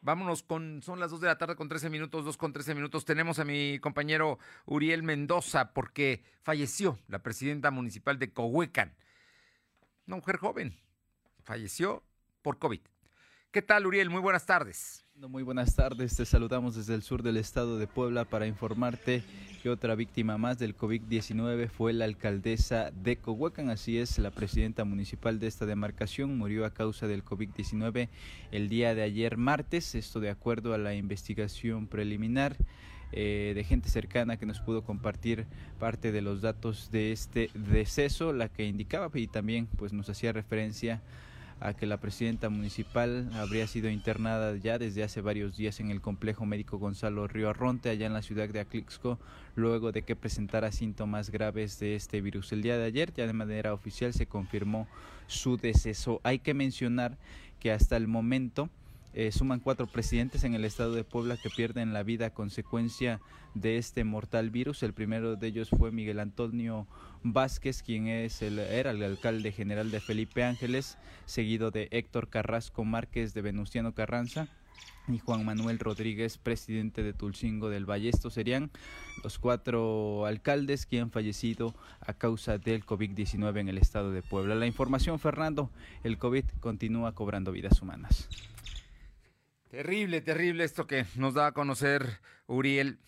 Vámonos 0.00 0.42
con, 0.42 0.82
son 0.82 1.00
las 1.00 1.10
2 1.10 1.22
de 1.22 1.26
la 1.26 1.38
tarde 1.38 1.56
con 1.56 1.68
13 1.68 1.90
minutos, 1.90 2.24
2 2.24 2.36
con 2.36 2.52
13 2.52 2.74
minutos. 2.74 3.04
Tenemos 3.04 3.38
a 3.38 3.44
mi 3.44 3.78
compañero 3.80 4.38
Uriel 4.66 5.02
Mendoza 5.02 5.72
porque 5.72 6.22
falleció 6.42 6.98
la 7.08 7.22
presidenta 7.22 7.70
municipal 7.70 8.18
de 8.18 8.32
Cohuecan. 8.32 8.94
Una 10.06 10.16
mujer 10.16 10.36
joven. 10.36 10.78
Falleció 11.42 12.04
por 12.42 12.58
COVID. 12.58 12.80
¿Qué 13.50 13.62
tal, 13.62 13.86
Uriel? 13.86 14.10
Muy 14.10 14.20
buenas 14.20 14.44
tardes. 14.44 15.06
Muy 15.16 15.42
buenas 15.42 15.74
tardes, 15.74 16.14
te 16.14 16.26
saludamos 16.26 16.76
desde 16.76 16.94
el 16.94 17.02
sur 17.02 17.22
del 17.22 17.38
estado 17.38 17.78
de 17.78 17.86
Puebla 17.86 18.26
para 18.26 18.46
informarte 18.46 19.22
que 19.62 19.70
otra 19.70 19.94
víctima 19.94 20.36
más 20.36 20.58
del 20.58 20.76
COVID-19 20.76 21.70
fue 21.70 21.94
la 21.94 22.04
alcaldesa 22.04 22.90
de 22.90 23.16
Cohuacán, 23.16 23.70
así 23.70 23.98
es, 23.98 24.18
la 24.18 24.30
presidenta 24.30 24.84
municipal 24.84 25.40
de 25.40 25.46
esta 25.46 25.64
demarcación 25.64 26.36
murió 26.36 26.66
a 26.66 26.74
causa 26.74 27.06
del 27.06 27.24
COVID-19 27.24 28.10
el 28.52 28.68
día 28.68 28.94
de 28.94 29.02
ayer 29.02 29.38
martes, 29.38 29.94
esto 29.94 30.20
de 30.20 30.28
acuerdo 30.28 30.74
a 30.74 30.78
la 30.78 30.94
investigación 30.94 31.86
preliminar. 31.86 32.54
Eh, 33.10 33.52
de 33.54 33.64
gente 33.64 33.88
cercana 33.88 34.36
que 34.36 34.44
nos 34.44 34.60
pudo 34.60 34.84
compartir 34.84 35.46
parte 35.78 36.12
de 36.12 36.20
los 36.20 36.42
datos 36.42 36.90
de 36.90 37.10
este 37.10 37.48
deceso, 37.54 38.34
la 38.34 38.50
que 38.50 38.66
indicaba 38.66 39.10
y 39.14 39.26
también 39.28 39.66
pues 39.66 39.94
nos 39.94 40.10
hacía 40.10 40.30
referencia 40.34 41.00
a 41.60 41.74
que 41.74 41.86
la 41.86 41.98
presidenta 41.98 42.48
municipal 42.48 43.30
habría 43.34 43.66
sido 43.66 43.90
internada 43.90 44.56
ya 44.56 44.78
desde 44.78 45.02
hace 45.02 45.20
varios 45.20 45.56
días 45.56 45.80
en 45.80 45.90
el 45.90 46.00
complejo 46.00 46.46
médico 46.46 46.78
Gonzalo 46.78 47.26
Río 47.26 47.50
Arronte, 47.50 47.90
allá 47.90 48.06
en 48.06 48.12
la 48.12 48.22
ciudad 48.22 48.48
de 48.48 48.60
Aclixco, 48.60 49.18
luego 49.56 49.90
de 49.92 50.02
que 50.02 50.16
presentara 50.16 50.70
síntomas 50.70 51.30
graves 51.30 51.78
de 51.80 51.96
este 51.96 52.20
virus. 52.20 52.52
El 52.52 52.62
día 52.62 52.78
de 52.78 52.84
ayer, 52.84 53.12
ya 53.12 53.26
de 53.26 53.32
manera 53.32 53.74
oficial, 53.74 54.12
se 54.12 54.26
confirmó 54.26 54.86
su 55.26 55.56
deceso. 55.56 56.20
Hay 56.22 56.38
que 56.38 56.54
mencionar 56.54 57.18
que 57.58 57.72
hasta 57.72 57.96
el 57.96 58.06
momento 58.06 58.70
eh, 59.14 59.32
suman 59.32 59.60
cuatro 59.60 59.86
presidentes 59.86 60.44
en 60.44 60.54
el 60.54 60.64
estado 60.64 60.92
de 60.92 61.04
Puebla 61.04 61.36
que 61.36 61.50
pierden 61.50 61.92
la 61.92 62.02
vida 62.02 62.26
a 62.26 62.34
consecuencia 62.34 63.20
de 63.54 63.78
este 63.78 64.04
mortal 64.04 64.50
virus. 64.50 64.82
El 64.82 64.92
primero 64.92 65.36
de 65.36 65.46
ellos 65.46 65.70
fue 65.70 65.90
Miguel 65.90 66.20
Antonio 66.20 66.86
Vázquez, 67.22 67.82
quien 67.82 68.06
es 68.08 68.42
el, 68.42 68.58
era 68.58 68.90
el 68.90 69.02
alcalde 69.02 69.52
general 69.52 69.90
de 69.90 70.00
Felipe 70.00 70.44
Ángeles, 70.44 70.98
seguido 71.26 71.70
de 71.70 71.88
Héctor 71.90 72.28
Carrasco 72.28 72.84
Márquez 72.84 73.34
de 73.34 73.42
Venustiano 73.42 73.94
Carranza 73.94 74.48
y 75.08 75.18
Juan 75.18 75.44
Manuel 75.44 75.78
Rodríguez, 75.78 76.38
presidente 76.38 77.02
de 77.02 77.12
Tulcingo 77.12 77.70
del 77.70 77.86
Valle. 77.88 78.10
Estos 78.10 78.34
serían 78.34 78.70
los 79.22 79.38
cuatro 79.38 80.26
alcaldes 80.26 80.86
que 80.86 81.00
han 81.00 81.10
fallecido 81.10 81.74
a 82.00 82.14
causa 82.14 82.58
del 82.58 82.84
COVID-19 82.84 83.60
en 83.60 83.68
el 83.68 83.78
estado 83.78 84.12
de 84.12 84.22
Puebla. 84.22 84.54
La 84.54 84.66
información, 84.66 85.18
Fernando, 85.18 85.70
el 86.04 86.18
COVID 86.18 86.44
continúa 86.60 87.14
cobrando 87.14 87.52
vidas 87.52 87.80
humanas. 87.80 88.28
Terrible, 89.68 90.22
terrible 90.22 90.64
esto 90.64 90.86
que 90.86 91.04
nos 91.16 91.34
da 91.34 91.48
a 91.48 91.52
conocer 91.52 92.20
Uriel. 92.46 92.98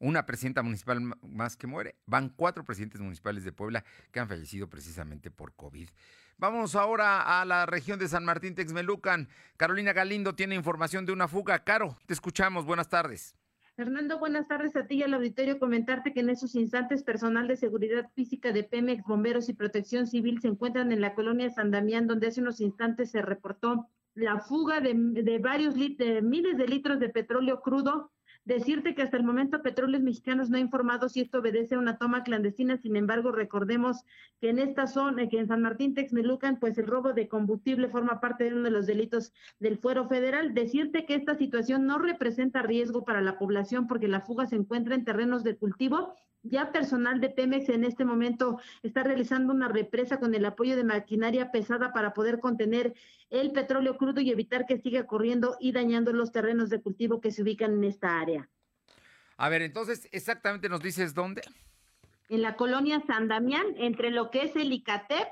una 0.00 0.26
presidenta 0.26 0.62
municipal 0.62 1.00
más 1.22 1.56
que 1.56 1.66
muere. 1.66 1.96
Van 2.06 2.30
cuatro 2.30 2.64
presidentes 2.64 3.00
municipales 3.00 3.44
de 3.44 3.52
Puebla 3.52 3.84
que 4.12 4.20
han 4.20 4.28
fallecido 4.28 4.68
precisamente 4.68 5.30
por 5.30 5.54
COVID. 5.54 5.88
Vamos 6.36 6.76
ahora 6.76 7.40
a 7.40 7.44
la 7.44 7.66
región 7.66 7.98
de 7.98 8.08
San 8.08 8.24
Martín 8.24 8.54
Texmelucan. 8.54 9.28
Carolina 9.56 9.92
Galindo 9.92 10.34
tiene 10.34 10.54
información 10.54 11.04
de 11.06 11.12
una 11.12 11.26
fuga. 11.26 11.64
Caro, 11.64 11.96
te 12.06 12.14
escuchamos. 12.14 12.64
Buenas 12.64 12.88
tardes. 12.88 13.34
Fernando, 13.74 14.18
buenas 14.18 14.48
tardes 14.48 14.74
a 14.74 14.86
ti 14.86 14.96
y 14.96 15.02
al 15.04 15.14
auditorio. 15.14 15.60
Comentarte 15.60 16.12
que 16.12 16.20
en 16.20 16.30
esos 16.30 16.56
instantes 16.56 17.04
personal 17.04 17.46
de 17.46 17.56
seguridad 17.56 18.10
física 18.14 18.50
de 18.50 18.64
Pemex, 18.64 19.04
bomberos 19.04 19.48
y 19.48 19.52
protección 19.52 20.08
civil 20.08 20.40
se 20.40 20.48
encuentran 20.48 20.90
en 20.90 21.00
la 21.00 21.14
colonia 21.14 21.50
San 21.50 21.70
Damián, 21.70 22.08
donde 22.08 22.26
hace 22.26 22.40
unos 22.40 22.60
instantes 22.60 23.12
se 23.12 23.22
reportó 23.22 23.88
la 24.18 24.40
fuga 24.40 24.80
de, 24.80 24.94
de 24.94 25.38
varios 25.38 25.74
de 25.74 26.20
miles 26.22 26.58
de 26.58 26.66
litros 26.66 26.98
de 26.98 27.08
petróleo 27.08 27.60
crudo 27.60 28.10
Decirte 28.48 28.94
que 28.94 29.02
hasta 29.02 29.18
el 29.18 29.24
momento 29.24 29.60
Petróleos 29.60 30.02
Mexicanos 30.02 30.48
no 30.48 30.56
ha 30.56 30.60
informado 30.60 31.10
si 31.10 31.20
esto 31.20 31.40
obedece 31.40 31.74
a 31.74 31.78
una 31.78 31.98
toma 31.98 32.22
clandestina, 32.22 32.78
sin 32.78 32.96
embargo, 32.96 33.30
recordemos 33.30 34.06
que 34.40 34.48
en 34.48 34.58
esta 34.58 34.86
zona, 34.86 35.28
que 35.28 35.38
en 35.38 35.48
San 35.48 35.60
Martín 35.60 35.92
Texmelucan, 35.92 36.58
pues 36.58 36.78
el 36.78 36.86
robo 36.86 37.12
de 37.12 37.28
combustible 37.28 37.90
forma 37.90 38.22
parte 38.22 38.44
de 38.44 38.54
uno 38.54 38.62
de 38.62 38.70
los 38.70 38.86
delitos 38.86 39.34
del 39.60 39.76
fuero 39.76 40.08
federal. 40.08 40.54
Decirte 40.54 41.04
que 41.04 41.14
esta 41.14 41.34
situación 41.34 41.84
no 41.84 41.98
representa 41.98 42.62
riesgo 42.62 43.04
para 43.04 43.20
la 43.20 43.38
población 43.38 43.86
porque 43.86 44.08
la 44.08 44.22
fuga 44.22 44.46
se 44.46 44.56
encuentra 44.56 44.94
en 44.94 45.04
terrenos 45.04 45.44
de 45.44 45.58
cultivo 45.58 46.14
ya 46.42 46.72
personal 46.72 47.20
de 47.20 47.30
Pemex 47.30 47.68
en 47.68 47.84
este 47.84 48.04
momento 48.04 48.60
está 48.82 49.02
realizando 49.02 49.52
una 49.52 49.68
represa 49.68 50.18
con 50.18 50.34
el 50.34 50.44
apoyo 50.44 50.76
de 50.76 50.84
maquinaria 50.84 51.50
pesada 51.50 51.92
para 51.92 52.14
poder 52.14 52.40
contener 52.40 52.94
el 53.30 53.52
petróleo 53.52 53.96
crudo 53.96 54.20
y 54.20 54.30
evitar 54.30 54.66
que 54.66 54.78
siga 54.78 55.06
corriendo 55.06 55.56
y 55.60 55.72
dañando 55.72 56.12
los 56.12 56.32
terrenos 56.32 56.70
de 56.70 56.80
cultivo 56.80 57.20
que 57.20 57.30
se 57.30 57.42
ubican 57.42 57.72
en 57.72 57.84
esta 57.84 58.20
área. 58.20 58.48
A 59.36 59.48
ver, 59.48 59.62
entonces, 59.62 60.08
exactamente 60.10 60.68
nos 60.68 60.82
dices 60.82 61.14
dónde. 61.14 61.42
En 62.28 62.42
la 62.42 62.56
colonia 62.56 63.02
San 63.06 63.28
Damián, 63.28 63.66
entre 63.76 64.10
lo 64.10 64.30
que 64.30 64.42
es 64.42 64.56
el 64.56 64.72
ICATEP 64.72 65.28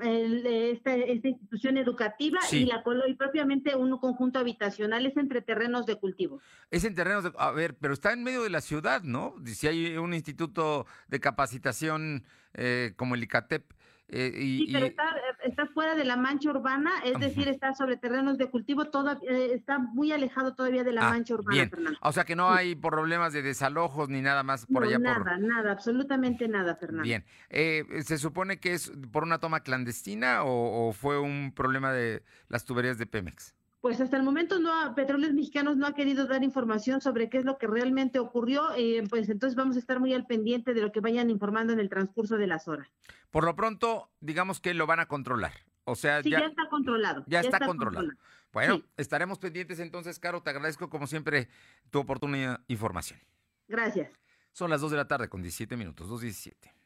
esta, 0.00 0.94
esta, 0.94 1.28
institución 1.28 1.78
educativa 1.78 2.38
y 2.52 2.66
la 2.66 2.82
y 3.06 3.14
propiamente 3.14 3.74
un 3.74 3.98
conjunto 3.98 4.38
habitacional 4.38 5.06
es 5.06 5.16
entre 5.16 5.40
terrenos 5.40 5.86
de 5.86 5.96
cultivo. 5.96 6.40
Es 6.70 6.84
en 6.84 6.94
terrenos 6.94 7.24
de, 7.24 7.32
a 7.38 7.50
ver, 7.50 7.74
pero 7.74 7.94
está 7.94 8.12
en 8.12 8.22
medio 8.22 8.42
de 8.42 8.50
la 8.50 8.60
ciudad, 8.60 9.02
¿no? 9.02 9.34
Si 9.46 9.66
hay 9.66 9.96
un 9.96 10.14
instituto 10.14 10.86
de 11.08 11.20
capacitación 11.20 12.24
eh, 12.54 12.92
como 12.96 13.14
el 13.14 13.22
ICATEP, 13.22 13.72
eh, 14.10 14.32
y, 14.34 14.66
sí, 14.66 14.72
pero 14.72 14.86
está, 14.86 15.14
está, 15.48 15.66
fuera 15.66 15.94
de 15.94 16.04
la 16.04 16.16
mancha 16.16 16.50
urbana, 16.50 16.90
es 17.04 17.18
decir, 17.18 17.48
está 17.48 17.74
sobre 17.74 17.96
terrenos 17.96 18.38
de 18.38 18.50
cultivo, 18.50 18.82
eh, 18.82 19.50
está 19.54 19.78
muy 19.78 20.12
alejado 20.12 20.54
todavía 20.54 20.84
de 20.84 20.92
la 20.92 21.08
ah, 21.08 21.10
mancha 21.10 21.34
urbana, 21.34 21.68
Fernando. 21.68 21.98
O 22.02 22.12
sea 22.12 22.24
que 22.24 22.36
no 22.36 22.50
hay 22.50 22.74
problemas 22.74 23.32
de 23.32 23.42
desalojos 23.42 24.08
ni 24.08 24.20
nada 24.20 24.42
más 24.42 24.66
por 24.66 24.84
allá. 24.84 24.98
Nada, 24.98 25.38
nada, 25.38 25.72
absolutamente 25.72 26.48
nada, 26.48 26.76
Fernando. 26.76 27.02
Bien, 27.02 27.24
eh, 27.50 27.84
¿se 28.04 28.18
supone 28.18 28.60
que 28.60 28.74
es 28.74 28.92
por 29.12 29.22
una 29.22 29.38
toma 29.38 29.60
clandestina 29.60 30.40
o 30.44 30.92
fue 30.92 31.18
un 31.18 31.52
problema 31.54 31.92
de 31.92 32.22
las 32.48 32.64
tuberías 32.64 32.98
de 32.98 33.06
Pemex? 33.06 33.57
Pues 33.80 34.00
hasta 34.00 34.16
el 34.16 34.24
momento 34.24 34.58
no, 34.58 34.94
Petróleos 34.96 35.32
Mexicanos 35.34 35.76
no 35.76 35.86
ha 35.86 35.94
querido 35.94 36.26
dar 36.26 36.42
información 36.42 37.00
sobre 37.00 37.28
qué 37.28 37.38
es 37.38 37.44
lo 37.44 37.58
que 37.58 37.68
realmente 37.68 38.18
ocurrió, 38.18 38.70
eh, 38.76 39.04
pues 39.08 39.28
entonces 39.28 39.56
vamos 39.56 39.76
a 39.76 39.78
estar 39.78 40.00
muy 40.00 40.12
al 40.14 40.26
pendiente 40.26 40.74
de 40.74 40.80
lo 40.80 40.90
que 40.90 41.00
vayan 41.00 41.30
informando 41.30 41.72
en 41.72 41.78
el 41.78 41.88
transcurso 41.88 42.36
de 42.36 42.48
las 42.48 42.66
horas. 42.66 42.88
Por 43.30 43.44
lo 43.44 43.54
pronto, 43.54 44.10
digamos 44.20 44.60
que 44.60 44.74
lo 44.74 44.86
van 44.86 44.98
a 44.98 45.06
controlar. 45.06 45.52
O 45.84 45.94
sea, 45.94 46.20
ya, 46.20 46.40
está 46.40 46.68
controlado. 46.68 47.24
Ya, 47.28 47.40
está, 47.40 47.64
controlado. 47.64 48.08
Bueno, 48.52 48.82
estaremos 48.96 49.38
pendientes 49.38 49.78
entonces, 49.78 50.18
Caro. 50.18 50.42
Te 50.42 50.50
agradezco 50.50 50.90
como 50.90 51.06
siempre 51.06 51.48
tu 51.90 52.00
oportuna 52.00 52.62
información. 52.66 53.20
Gracias. 53.68 54.10
Son 54.52 54.70
las 54.70 54.80
2 54.80 54.90
de 54.90 54.96
la 54.96 55.06
tarde 55.06 55.28
con 55.28 55.40
17 55.40 55.76
minutos, 55.76 56.10
2.17. 56.10 56.77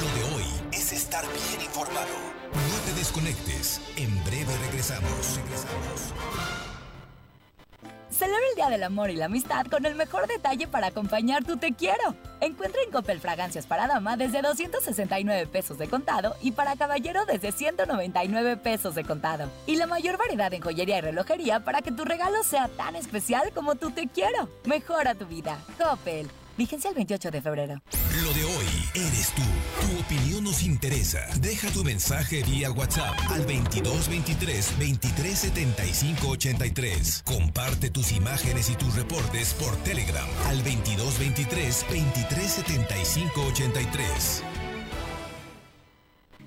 Lo 0.00 0.14
de 0.14 0.34
hoy 0.34 0.44
es 0.72 0.92
estar 0.92 1.24
bien 1.24 1.62
informado. 1.62 2.14
No 2.52 2.78
te 2.86 2.98
desconectes. 2.98 3.80
En 3.96 4.24
breve 4.24 4.56
regresamos. 4.66 5.36
Regresamos. 5.36 6.12
Celebra 8.10 8.46
el 8.50 8.56
Día 8.56 8.68
del 8.68 8.82
Amor 8.82 9.10
y 9.10 9.16
la 9.16 9.24
Amistad 9.24 9.66
con 9.66 9.86
el 9.86 9.94
mejor 9.94 10.26
detalle 10.26 10.68
para 10.68 10.88
acompañar 10.88 11.44
tu 11.44 11.56
te 11.56 11.72
quiero. 11.72 12.14
Encuentra 12.40 12.82
en 12.82 12.90
Coppel 12.90 13.20
fragancias 13.20 13.66
para 13.66 13.86
dama 13.86 14.18
desde 14.18 14.42
269 14.42 15.46
pesos 15.46 15.78
de 15.78 15.88
contado 15.88 16.36
y 16.42 16.52
para 16.52 16.76
caballero 16.76 17.24
desde 17.24 17.52
199 17.52 18.58
pesos 18.58 18.94
de 18.94 19.04
contado. 19.04 19.50
Y 19.66 19.76
la 19.76 19.86
mayor 19.86 20.18
variedad 20.18 20.52
en 20.52 20.60
joyería 20.60 20.98
y 20.98 21.00
relojería 21.00 21.60
para 21.60 21.80
que 21.80 21.90
tu 21.90 22.04
regalo 22.04 22.42
sea 22.44 22.68
tan 22.68 22.96
especial 22.96 23.50
como 23.54 23.76
tu 23.76 23.90
te 23.90 24.06
quiero. 24.08 24.48
Mejora 24.66 25.14
tu 25.14 25.26
vida. 25.26 25.58
Coppel. 25.78 26.28
Vigencia 26.62 26.90
el 26.90 26.94
28 26.94 27.30
de 27.32 27.42
febrero. 27.42 27.82
Lo 28.22 28.32
de 28.34 28.44
hoy 28.44 28.66
eres 28.94 29.32
tú. 29.34 29.42
Tu 29.80 29.98
opinión 29.98 30.44
nos 30.44 30.62
interesa. 30.62 31.18
Deja 31.40 31.68
tu 31.72 31.82
mensaje 31.82 32.44
vía 32.44 32.70
WhatsApp 32.70 33.18
al 33.30 33.40
2223 33.40 34.78
2375 34.78 36.28
83. 36.28 37.24
Comparte 37.26 37.90
tus 37.90 38.12
imágenes 38.12 38.70
y 38.70 38.76
tus 38.76 38.94
reportes 38.94 39.54
por 39.54 39.74
Telegram 39.78 40.28
al 40.46 40.58
2223 40.58 41.84
2375 41.88 43.44
83. 43.44 44.51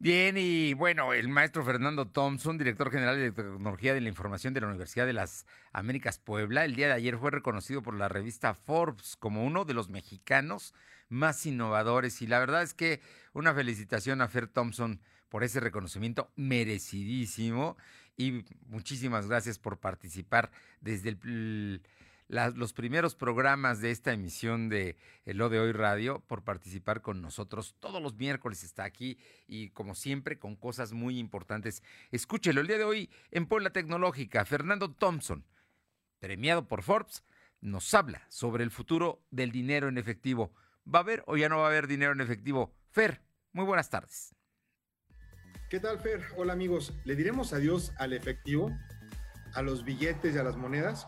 Bien, 0.00 0.36
y 0.38 0.74
bueno, 0.74 1.12
el 1.12 1.28
maestro 1.28 1.64
Fernando 1.64 2.06
Thompson, 2.06 2.56
director 2.56 2.88
general 2.88 3.18
de 3.18 3.32
Tecnología 3.32 3.94
de 3.94 4.00
la 4.00 4.08
Información 4.08 4.54
de 4.54 4.60
la 4.60 4.68
Universidad 4.68 5.06
de 5.06 5.12
las 5.12 5.44
Américas 5.72 6.20
Puebla, 6.20 6.64
el 6.64 6.76
día 6.76 6.86
de 6.86 6.92
ayer 6.92 7.18
fue 7.18 7.32
reconocido 7.32 7.82
por 7.82 7.94
la 7.94 8.06
revista 8.06 8.54
Forbes 8.54 9.16
como 9.16 9.44
uno 9.44 9.64
de 9.64 9.74
los 9.74 9.88
mexicanos 9.88 10.72
más 11.08 11.44
innovadores. 11.46 12.22
Y 12.22 12.28
la 12.28 12.38
verdad 12.38 12.62
es 12.62 12.74
que 12.74 13.00
una 13.32 13.52
felicitación 13.54 14.20
a 14.20 14.28
Fer 14.28 14.46
Thompson 14.46 15.00
por 15.28 15.42
ese 15.42 15.58
reconocimiento 15.58 16.30
merecidísimo 16.36 17.76
y 18.16 18.44
muchísimas 18.68 19.26
gracias 19.26 19.58
por 19.58 19.78
participar 19.78 20.52
desde 20.80 21.18
los 22.28 22.74
primeros 22.74 23.14
programas 23.14 23.80
de 23.80 23.90
esta 23.90 24.12
emisión 24.12 24.68
de 24.68 24.96
Lo 25.24 25.48
de 25.48 25.60
Hoy 25.60 25.72
Radio 25.72 26.20
por 26.26 26.44
participar 26.44 27.00
con 27.00 27.22
nosotros. 27.22 27.74
Todos 27.80 28.02
los 28.02 28.16
miércoles 28.16 28.62
está 28.64 28.84
aquí 28.84 29.18
y 29.46 29.70
como 29.70 29.94
siempre 29.94 30.38
con 30.38 30.54
cosas 30.54 30.92
muy 30.92 31.18
importantes. 31.18 31.82
Escúchelo, 32.10 32.60
el 32.60 32.66
día 32.66 32.78
de 32.78 32.84
hoy 32.84 33.10
en 33.30 33.46
Puebla 33.46 33.70
Tecnológica, 33.70 34.44
Fernando 34.44 34.92
Thompson, 34.92 35.46
premiado 36.18 36.68
por 36.68 36.82
Forbes, 36.82 37.24
nos 37.60 37.92
habla 37.94 38.22
sobre 38.28 38.62
el 38.62 38.70
futuro 38.70 39.24
del 39.30 39.50
dinero 39.50 39.88
en 39.88 39.96
efectivo. 39.96 40.52
¿Va 40.86 41.00
a 41.00 41.02
haber 41.02 41.24
o 41.26 41.36
ya 41.36 41.48
no 41.48 41.58
va 41.58 41.64
a 41.64 41.68
haber 41.68 41.86
dinero 41.86 42.12
en 42.12 42.20
efectivo? 42.20 42.74
Fer, 42.90 43.22
muy 43.52 43.64
buenas 43.64 43.88
tardes. 43.88 44.34
¿Qué 45.70 45.80
tal, 45.80 45.98
Fer? 45.98 46.22
Hola 46.36 46.52
amigos. 46.52 46.94
¿Le 47.04 47.16
diremos 47.16 47.52
adiós 47.52 47.92
al 47.98 48.12
efectivo, 48.12 48.70
a 49.54 49.62
los 49.62 49.84
billetes 49.84 50.34
y 50.34 50.38
a 50.38 50.42
las 50.42 50.56
monedas? 50.56 51.06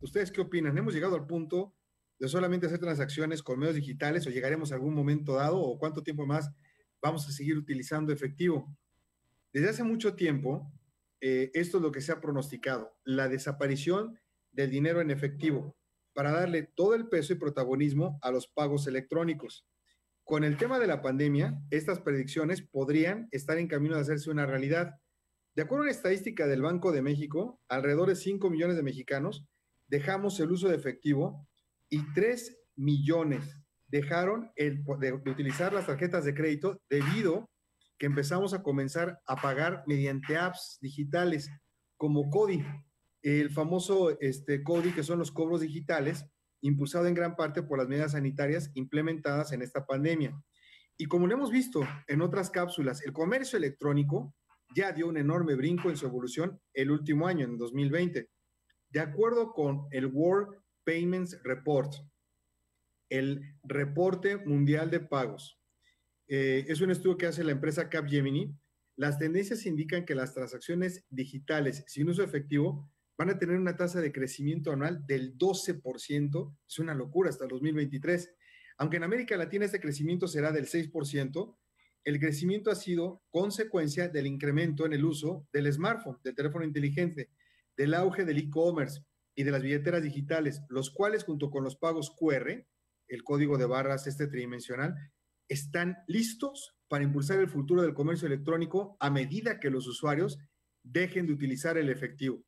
¿Ustedes 0.00 0.32
qué 0.32 0.40
opinan? 0.40 0.78
¿Hemos 0.78 0.94
llegado 0.94 1.14
al 1.14 1.26
punto 1.26 1.74
de 2.18 2.26
solamente 2.26 2.66
hacer 2.66 2.78
transacciones 2.78 3.42
con 3.42 3.58
medios 3.58 3.76
digitales 3.76 4.26
o 4.26 4.30
llegaremos 4.30 4.72
a 4.72 4.76
algún 4.76 4.94
momento 4.94 5.34
dado 5.34 5.60
o 5.60 5.78
cuánto 5.78 6.02
tiempo 6.02 6.24
más 6.24 6.50
vamos 7.02 7.28
a 7.28 7.32
seguir 7.32 7.58
utilizando 7.58 8.10
efectivo? 8.10 8.74
Desde 9.52 9.68
hace 9.68 9.84
mucho 9.84 10.14
tiempo, 10.14 10.72
eh, 11.20 11.50
esto 11.52 11.76
es 11.76 11.82
lo 11.82 11.92
que 11.92 12.00
se 12.00 12.12
ha 12.12 12.20
pronosticado, 12.20 12.96
la 13.04 13.28
desaparición 13.28 14.18
del 14.52 14.70
dinero 14.70 15.02
en 15.02 15.10
efectivo 15.10 15.76
para 16.14 16.32
darle 16.32 16.62
todo 16.62 16.94
el 16.94 17.08
peso 17.08 17.34
y 17.34 17.36
protagonismo 17.36 18.18
a 18.22 18.30
los 18.30 18.48
pagos 18.48 18.86
electrónicos. 18.86 19.66
Con 20.24 20.44
el 20.44 20.56
tema 20.56 20.78
de 20.78 20.86
la 20.86 21.02
pandemia, 21.02 21.60
estas 21.70 22.00
predicciones 22.00 22.62
podrían 22.62 23.28
estar 23.32 23.58
en 23.58 23.68
camino 23.68 23.96
de 23.96 24.02
hacerse 24.02 24.30
una 24.30 24.46
realidad. 24.46 24.94
De 25.54 25.62
acuerdo 25.62 25.82
a 25.82 25.86
una 25.88 25.92
estadística 25.92 26.46
del 26.46 26.62
Banco 26.62 26.90
de 26.90 27.02
México, 27.02 27.60
alrededor 27.68 28.08
de 28.08 28.16
5 28.16 28.48
millones 28.48 28.76
de 28.76 28.82
mexicanos 28.82 29.46
dejamos 29.90 30.38
el 30.40 30.52
uso 30.52 30.68
de 30.68 30.76
efectivo 30.76 31.46
y 31.88 32.00
3 32.14 32.56
millones 32.76 33.56
dejaron 33.88 34.50
el, 34.54 34.84
de, 35.00 35.12
utilizar 35.12 35.72
las 35.72 35.86
tarjetas 35.86 36.24
de 36.24 36.32
crédito 36.32 36.80
debido 36.88 37.50
que 37.98 38.06
empezamos 38.06 38.54
a 38.54 38.62
comenzar 38.62 39.20
a 39.26 39.36
pagar 39.36 39.82
mediante 39.86 40.36
apps 40.36 40.78
digitales 40.80 41.50
como 41.96 42.30
CODI, 42.30 42.64
el 43.22 43.50
famoso 43.50 44.18
este, 44.20 44.62
CODI 44.62 44.92
que 44.92 45.02
son 45.02 45.18
los 45.18 45.32
cobros 45.32 45.60
digitales, 45.60 46.24
impulsado 46.62 47.06
en 47.06 47.14
gran 47.14 47.36
parte 47.36 47.62
por 47.62 47.78
las 47.78 47.88
medidas 47.88 48.12
sanitarias 48.12 48.70
implementadas 48.74 49.52
en 49.52 49.60
esta 49.60 49.84
pandemia. 49.84 50.40
Y 50.96 51.06
como 51.06 51.26
lo 51.26 51.34
hemos 51.34 51.50
visto 51.50 51.82
en 52.06 52.22
otras 52.22 52.48
cápsulas, 52.50 53.02
el 53.02 53.12
comercio 53.12 53.58
electrónico 53.58 54.34
ya 54.74 54.92
dio 54.92 55.08
un 55.08 55.16
enorme 55.16 55.56
brinco 55.56 55.90
en 55.90 55.96
su 55.96 56.06
evolución 56.06 56.60
el 56.72 56.90
último 56.90 57.26
año, 57.26 57.44
en 57.44 57.58
2020. 57.58 58.30
De 58.90 59.00
acuerdo 59.00 59.52
con 59.52 59.86
el 59.92 60.06
World 60.06 60.58
Payments 60.84 61.40
Report, 61.44 61.94
el 63.08 63.56
reporte 63.62 64.36
mundial 64.36 64.90
de 64.90 65.00
pagos, 65.00 65.60
eh, 66.26 66.64
es 66.68 66.80
un 66.80 66.90
estudio 66.90 67.16
que 67.16 67.26
hace 67.26 67.44
la 67.44 67.52
empresa 67.52 67.88
Capgemini. 67.88 68.52
Las 68.96 69.18
tendencias 69.18 69.64
indican 69.66 70.04
que 70.04 70.14
las 70.14 70.34
transacciones 70.34 71.04
digitales 71.08 71.84
sin 71.86 72.08
uso 72.08 72.24
efectivo 72.24 72.90
van 73.16 73.30
a 73.30 73.38
tener 73.38 73.56
una 73.56 73.76
tasa 73.76 74.00
de 74.00 74.12
crecimiento 74.12 74.72
anual 74.72 75.06
del 75.06 75.36
12%, 75.38 76.56
es 76.66 76.78
una 76.78 76.94
locura 76.94 77.30
hasta 77.30 77.44
el 77.44 77.50
2023. 77.50 78.34
Aunque 78.78 78.96
en 78.96 79.04
América 79.04 79.36
Latina 79.36 79.66
este 79.66 79.80
crecimiento 79.80 80.26
será 80.26 80.50
del 80.50 80.66
6%, 80.66 81.56
el 82.04 82.18
crecimiento 82.18 82.70
ha 82.70 82.74
sido 82.74 83.22
consecuencia 83.30 84.08
del 84.08 84.26
incremento 84.26 84.86
en 84.86 84.94
el 84.94 85.04
uso 85.04 85.46
del 85.52 85.72
smartphone, 85.72 86.18
del 86.24 86.34
teléfono 86.34 86.64
inteligente, 86.64 87.30
del 87.80 87.94
auge 87.94 88.26
del 88.26 88.36
e-commerce 88.36 89.00
y 89.34 89.42
de 89.42 89.52
las 89.52 89.62
billeteras 89.62 90.02
digitales, 90.02 90.60
los 90.68 90.90
cuales 90.90 91.24
junto 91.24 91.50
con 91.50 91.64
los 91.64 91.76
pagos 91.76 92.14
QR, 92.14 92.66
el 93.08 93.24
código 93.24 93.56
de 93.56 93.64
barras 93.64 94.06
este 94.06 94.26
tridimensional, 94.26 94.94
están 95.48 95.96
listos 96.06 96.76
para 96.88 97.04
impulsar 97.04 97.40
el 97.40 97.48
futuro 97.48 97.80
del 97.80 97.94
comercio 97.94 98.26
electrónico 98.26 98.98
a 99.00 99.08
medida 99.08 99.58
que 99.60 99.70
los 99.70 99.86
usuarios 99.86 100.38
dejen 100.82 101.26
de 101.26 101.32
utilizar 101.32 101.78
el 101.78 101.88
efectivo. 101.88 102.44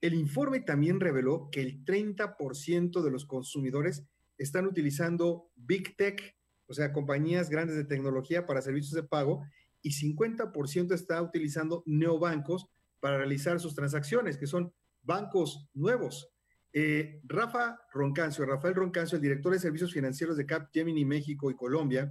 El 0.00 0.14
informe 0.14 0.60
también 0.60 0.98
reveló 0.98 1.50
que 1.52 1.60
el 1.60 1.84
30% 1.84 3.02
de 3.02 3.10
los 3.10 3.26
consumidores 3.26 4.06
están 4.38 4.64
utilizando 4.66 5.50
Big 5.56 5.94
Tech, 5.94 6.38
o 6.68 6.72
sea, 6.72 6.94
compañías 6.94 7.50
grandes 7.50 7.76
de 7.76 7.84
tecnología 7.84 8.46
para 8.46 8.62
servicios 8.62 8.94
de 8.94 9.02
pago, 9.02 9.44
y 9.82 9.90
50% 9.90 10.94
está 10.94 11.20
utilizando 11.20 11.82
neobancos 11.84 12.66
para 13.04 13.18
realizar 13.18 13.60
sus 13.60 13.74
transacciones, 13.74 14.38
que 14.38 14.46
son 14.46 14.72
bancos 15.02 15.68
nuevos. 15.74 16.32
Eh, 16.72 17.20
Rafa 17.24 17.78
Roncancio, 17.92 18.46
Rafael 18.46 18.74
Roncancio, 18.74 19.16
el 19.16 19.22
director 19.22 19.52
de 19.52 19.58
servicios 19.58 19.92
financieros 19.92 20.38
de 20.38 20.46
Capgemini 20.46 21.04
México 21.04 21.50
y 21.50 21.54
Colombia, 21.54 22.10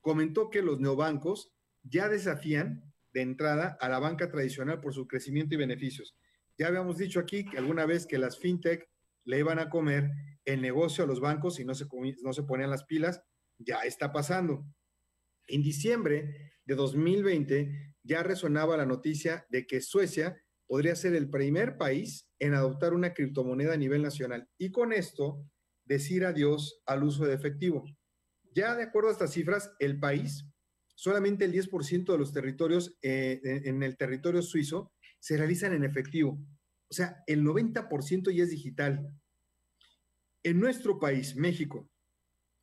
comentó 0.00 0.48
que 0.48 0.62
los 0.62 0.78
neobancos 0.78 1.52
ya 1.82 2.08
desafían 2.08 2.84
de 3.12 3.22
entrada 3.22 3.76
a 3.80 3.88
la 3.88 3.98
banca 3.98 4.30
tradicional 4.30 4.80
por 4.80 4.94
su 4.94 5.08
crecimiento 5.08 5.56
y 5.56 5.58
beneficios. 5.58 6.16
Ya 6.56 6.68
habíamos 6.68 6.98
dicho 6.98 7.18
aquí 7.18 7.44
que 7.44 7.58
alguna 7.58 7.84
vez 7.84 8.06
que 8.06 8.18
las 8.18 8.38
fintech 8.38 8.88
le 9.24 9.40
iban 9.40 9.58
a 9.58 9.68
comer 9.68 10.08
el 10.44 10.62
negocio 10.62 11.02
a 11.02 11.08
los 11.08 11.18
bancos 11.18 11.58
y 11.58 11.64
no 11.64 11.74
se, 11.74 11.86
no 12.22 12.32
se 12.32 12.42
ponían 12.44 12.70
las 12.70 12.84
pilas, 12.84 13.20
ya 13.58 13.80
está 13.80 14.12
pasando. 14.12 14.64
En 15.48 15.64
diciembre 15.64 16.52
de 16.64 16.74
2020 16.76 17.96
ya 18.08 18.22
resonaba 18.22 18.76
la 18.76 18.86
noticia 18.86 19.46
de 19.50 19.66
que 19.66 19.82
Suecia 19.82 20.42
podría 20.66 20.96
ser 20.96 21.14
el 21.14 21.28
primer 21.28 21.76
país 21.76 22.26
en 22.38 22.54
adoptar 22.54 22.94
una 22.94 23.12
criptomoneda 23.12 23.74
a 23.74 23.76
nivel 23.76 24.02
nacional 24.02 24.48
y 24.58 24.70
con 24.70 24.92
esto 24.92 25.44
decir 25.84 26.24
adiós 26.24 26.80
al 26.86 27.04
uso 27.04 27.26
de 27.26 27.34
efectivo. 27.34 27.84
Ya 28.54 28.74
de 28.74 28.84
acuerdo 28.84 29.10
a 29.10 29.12
estas 29.12 29.32
cifras, 29.32 29.70
el 29.78 30.00
país, 30.00 30.46
solamente 30.94 31.44
el 31.44 31.52
10% 31.52 32.10
de 32.10 32.18
los 32.18 32.32
territorios 32.32 32.96
eh, 33.02 33.40
en 33.42 33.82
el 33.82 33.96
territorio 33.96 34.42
suizo 34.42 34.92
se 35.20 35.36
realizan 35.36 35.74
en 35.74 35.84
efectivo. 35.84 36.38
O 36.90 36.94
sea, 36.94 37.22
el 37.26 37.44
90% 37.44 38.30
ya 38.30 38.42
es 38.42 38.50
digital. 38.50 39.06
En 40.42 40.60
nuestro 40.60 40.98
país, 40.98 41.36
México, 41.36 41.90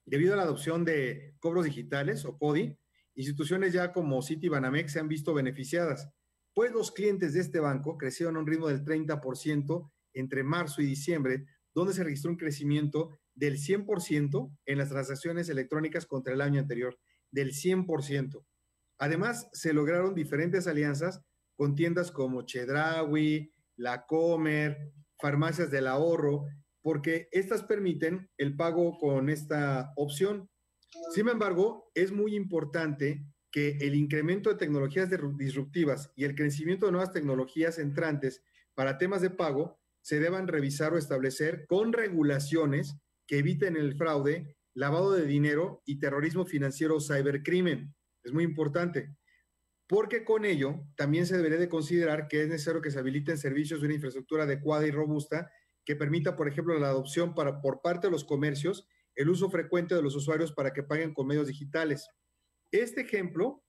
debido 0.05 0.33
a 0.33 0.37
la 0.37 0.43
adopción 0.43 0.85
de 0.85 1.35
cobros 1.39 1.65
digitales 1.65 2.25
o 2.25 2.37
CODI, 2.37 2.77
instituciones 3.15 3.73
ya 3.73 3.91
como 3.91 4.21
Citibanamex 4.21 4.93
se 4.93 4.99
han 4.99 5.07
visto 5.07 5.33
beneficiadas, 5.33 6.09
pues 6.53 6.71
los 6.71 6.91
clientes 6.91 7.33
de 7.33 7.41
este 7.41 7.59
banco 7.59 7.97
crecieron 7.97 8.37
a 8.37 8.39
un 8.39 8.47
ritmo 8.47 8.67
del 8.67 8.83
30% 8.83 9.91
entre 10.13 10.43
marzo 10.43 10.81
y 10.81 10.85
diciembre, 10.85 11.45
donde 11.73 11.93
se 11.93 12.03
registró 12.03 12.31
un 12.31 12.37
crecimiento 12.37 13.19
del 13.33 13.57
100% 13.57 14.57
en 14.65 14.77
las 14.77 14.89
transacciones 14.89 15.49
electrónicas 15.49 16.05
contra 16.05 16.33
el 16.33 16.41
año 16.41 16.61
anterior, 16.61 16.97
del 17.31 17.51
100%. 17.51 18.45
Además, 18.97 19.49
se 19.51 19.73
lograron 19.73 20.15
diferentes 20.15 20.67
alianzas 20.67 21.21
con 21.57 21.75
tiendas 21.75 22.11
como 22.11 22.43
Chedraui, 22.43 23.53
La 23.75 24.05
Comer, 24.05 24.93
farmacias 25.19 25.69
del 25.69 25.87
ahorro, 25.87 26.45
porque 26.81 27.27
estas 27.31 27.63
permiten 27.63 28.29
el 28.37 28.55
pago 28.55 28.97
con 28.97 29.29
esta 29.29 29.91
opción. 29.97 30.49
Sin 31.13 31.27
embargo, 31.29 31.91
es 31.93 32.11
muy 32.11 32.35
importante 32.35 33.25
que 33.51 33.77
el 33.81 33.95
incremento 33.95 34.49
de 34.49 34.57
tecnologías 34.57 35.09
disruptivas 35.37 36.11
y 36.15 36.25
el 36.25 36.35
crecimiento 36.35 36.85
de 36.85 36.91
nuevas 36.91 37.13
tecnologías 37.13 37.79
entrantes 37.79 38.43
para 38.73 38.97
temas 38.97 39.21
de 39.21 39.29
pago 39.29 39.79
se 40.01 40.19
deban 40.19 40.47
revisar 40.47 40.93
o 40.93 40.97
establecer 40.97 41.65
con 41.67 41.93
regulaciones 41.93 42.97
que 43.27 43.39
eviten 43.39 43.77
el 43.77 43.95
fraude, 43.95 44.57
lavado 44.73 45.13
de 45.13 45.25
dinero 45.25 45.81
y 45.85 45.99
terrorismo 45.99 46.45
financiero 46.45 46.97
o 46.97 47.01
cybercrimen. 47.01 47.95
Es 48.23 48.33
muy 48.33 48.43
importante 48.43 49.15
porque 49.87 50.23
con 50.23 50.45
ello 50.45 50.81
también 50.95 51.25
se 51.25 51.37
debería 51.37 51.59
de 51.59 51.69
considerar 51.69 52.27
que 52.27 52.41
es 52.41 52.49
necesario 52.49 52.81
que 52.81 52.91
se 52.91 52.99
habiliten 52.99 53.37
servicios 53.37 53.79
de 53.79 53.87
una 53.87 53.95
infraestructura 53.95 54.43
adecuada 54.43 54.87
y 54.87 54.91
robusta 54.91 55.51
que 55.85 55.95
permita, 55.95 56.35
por 56.35 56.47
ejemplo, 56.47 56.77
la 56.79 56.89
adopción 56.89 57.35
para, 57.35 57.61
por 57.61 57.81
parte 57.81 58.07
de 58.07 58.11
los 58.11 58.25
comercios, 58.25 58.87
el 59.15 59.29
uso 59.29 59.49
frecuente 59.49 59.95
de 59.95 60.01
los 60.01 60.15
usuarios 60.15 60.51
para 60.51 60.73
que 60.73 60.83
paguen 60.83 61.13
con 61.13 61.27
medios 61.27 61.47
digitales. 61.47 62.07
Este 62.71 63.01
ejemplo 63.01 63.63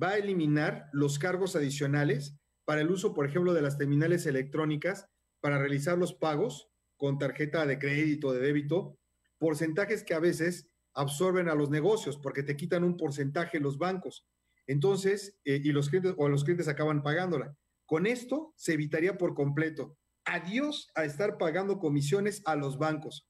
va 0.00 0.10
a 0.10 0.18
eliminar 0.18 0.88
los 0.92 1.18
cargos 1.18 1.56
adicionales 1.56 2.36
para 2.64 2.80
el 2.80 2.90
uso, 2.90 3.14
por 3.14 3.26
ejemplo, 3.26 3.54
de 3.54 3.62
las 3.62 3.78
terminales 3.78 4.26
electrónicas 4.26 5.06
para 5.40 5.58
realizar 5.58 5.96
los 5.96 6.14
pagos 6.14 6.68
con 6.96 7.18
tarjeta 7.18 7.64
de 7.64 7.78
crédito, 7.78 8.32
de 8.32 8.40
débito, 8.40 8.98
porcentajes 9.38 10.02
que 10.02 10.14
a 10.14 10.18
veces 10.18 10.68
absorben 10.94 11.48
a 11.48 11.54
los 11.54 11.70
negocios 11.70 12.18
porque 12.18 12.42
te 12.42 12.56
quitan 12.56 12.84
un 12.84 12.96
porcentaje 12.96 13.60
los 13.60 13.78
bancos. 13.78 14.26
Entonces, 14.66 15.38
eh, 15.44 15.60
y 15.62 15.72
los 15.72 15.88
clientes 15.88 16.14
o 16.18 16.28
los 16.28 16.44
clientes 16.44 16.68
acaban 16.68 17.02
pagándola. 17.02 17.56
Con 17.86 18.06
esto 18.06 18.52
se 18.56 18.74
evitaría 18.74 19.16
por 19.16 19.34
completo. 19.34 19.96
Adiós 20.24 20.90
a 20.94 21.04
estar 21.04 21.38
pagando 21.38 21.78
comisiones 21.78 22.42
a 22.44 22.54
los 22.54 22.76
bancos. 22.76 23.26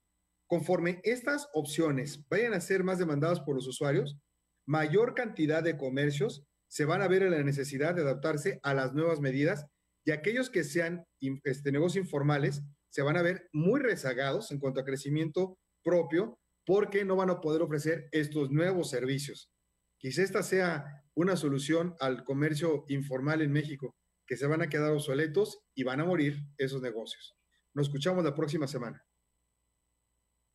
Conforme 0.49 1.01
estas 1.05 1.47
opciones 1.53 2.27
vayan 2.31 2.55
a 2.55 2.61
ser 2.61 2.83
más 2.83 2.99
demandadas 2.99 3.41
por 3.41 3.55
los 3.55 3.69
usuarios, 3.69 4.17
mayor 4.67 5.15
cantidad 5.15 5.63
de 5.63 5.77
comercios 5.77 6.43
se 6.69 6.87
van 6.87 7.03
a 7.03 7.09
ver 7.09 7.23
en 7.23 7.33
la 7.33 7.43
necesidad 7.43 7.95
de 7.95 8.01
adaptarse 8.01 8.59
a 8.63 8.73
las 8.73 8.95
nuevas 8.95 9.21
medidas 9.21 9.67
y 10.07 10.11
aquellos 10.11 10.49
que 10.49 10.65
sean 10.65 11.05
este, 11.45 11.71
negocios 11.71 12.03
informales 12.07 12.63
se 12.89 13.03
van 13.03 13.19
a 13.19 13.23
ver 13.23 13.51
muy 13.53 13.79
rezagados 13.79 14.51
en 14.51 14.59
cuanto 14.59 14.81
a 14.81 14.85
crecimiento 14.85 15.59
propio 15.85 16.39
porque 16.65 17.05
no 17.05 17.17
van 17.17 17.29
a 17.29 17.41
poder 17.43 17.61
ofrecer 17.61 18.09
estos 18.11 18.51
nuevos 18.51 18.89
servicios. 18.89 19.51
Quizá 19.99 20.23
esta 20.23 20.43
sea 20.43 21.05
una 21.15 21.37
solución 21.37 21.95
al 22.01 22.25
comercio 22.25 22.85
informal 22.89 23.43
en 23.43 23.53
México, 23.53 23.95
que 24.27 24.37
se 24.39 24.47
van 24.47 24.63
a 24.63 24.69
quedar 24.69 24.93
obsoletos 24.93 25.61
y 25.75 25.83
van 25.83 26.01
a 26.01 26.07
morir 26.07 26.39
esos 26.57 26.81
negocios. 26.81 27.37
Nos 27.75 27.89
escuchamos 27.89 28.25
la 28.25 28.35
próxima 28.35 28.67
semana. 28.67 29.08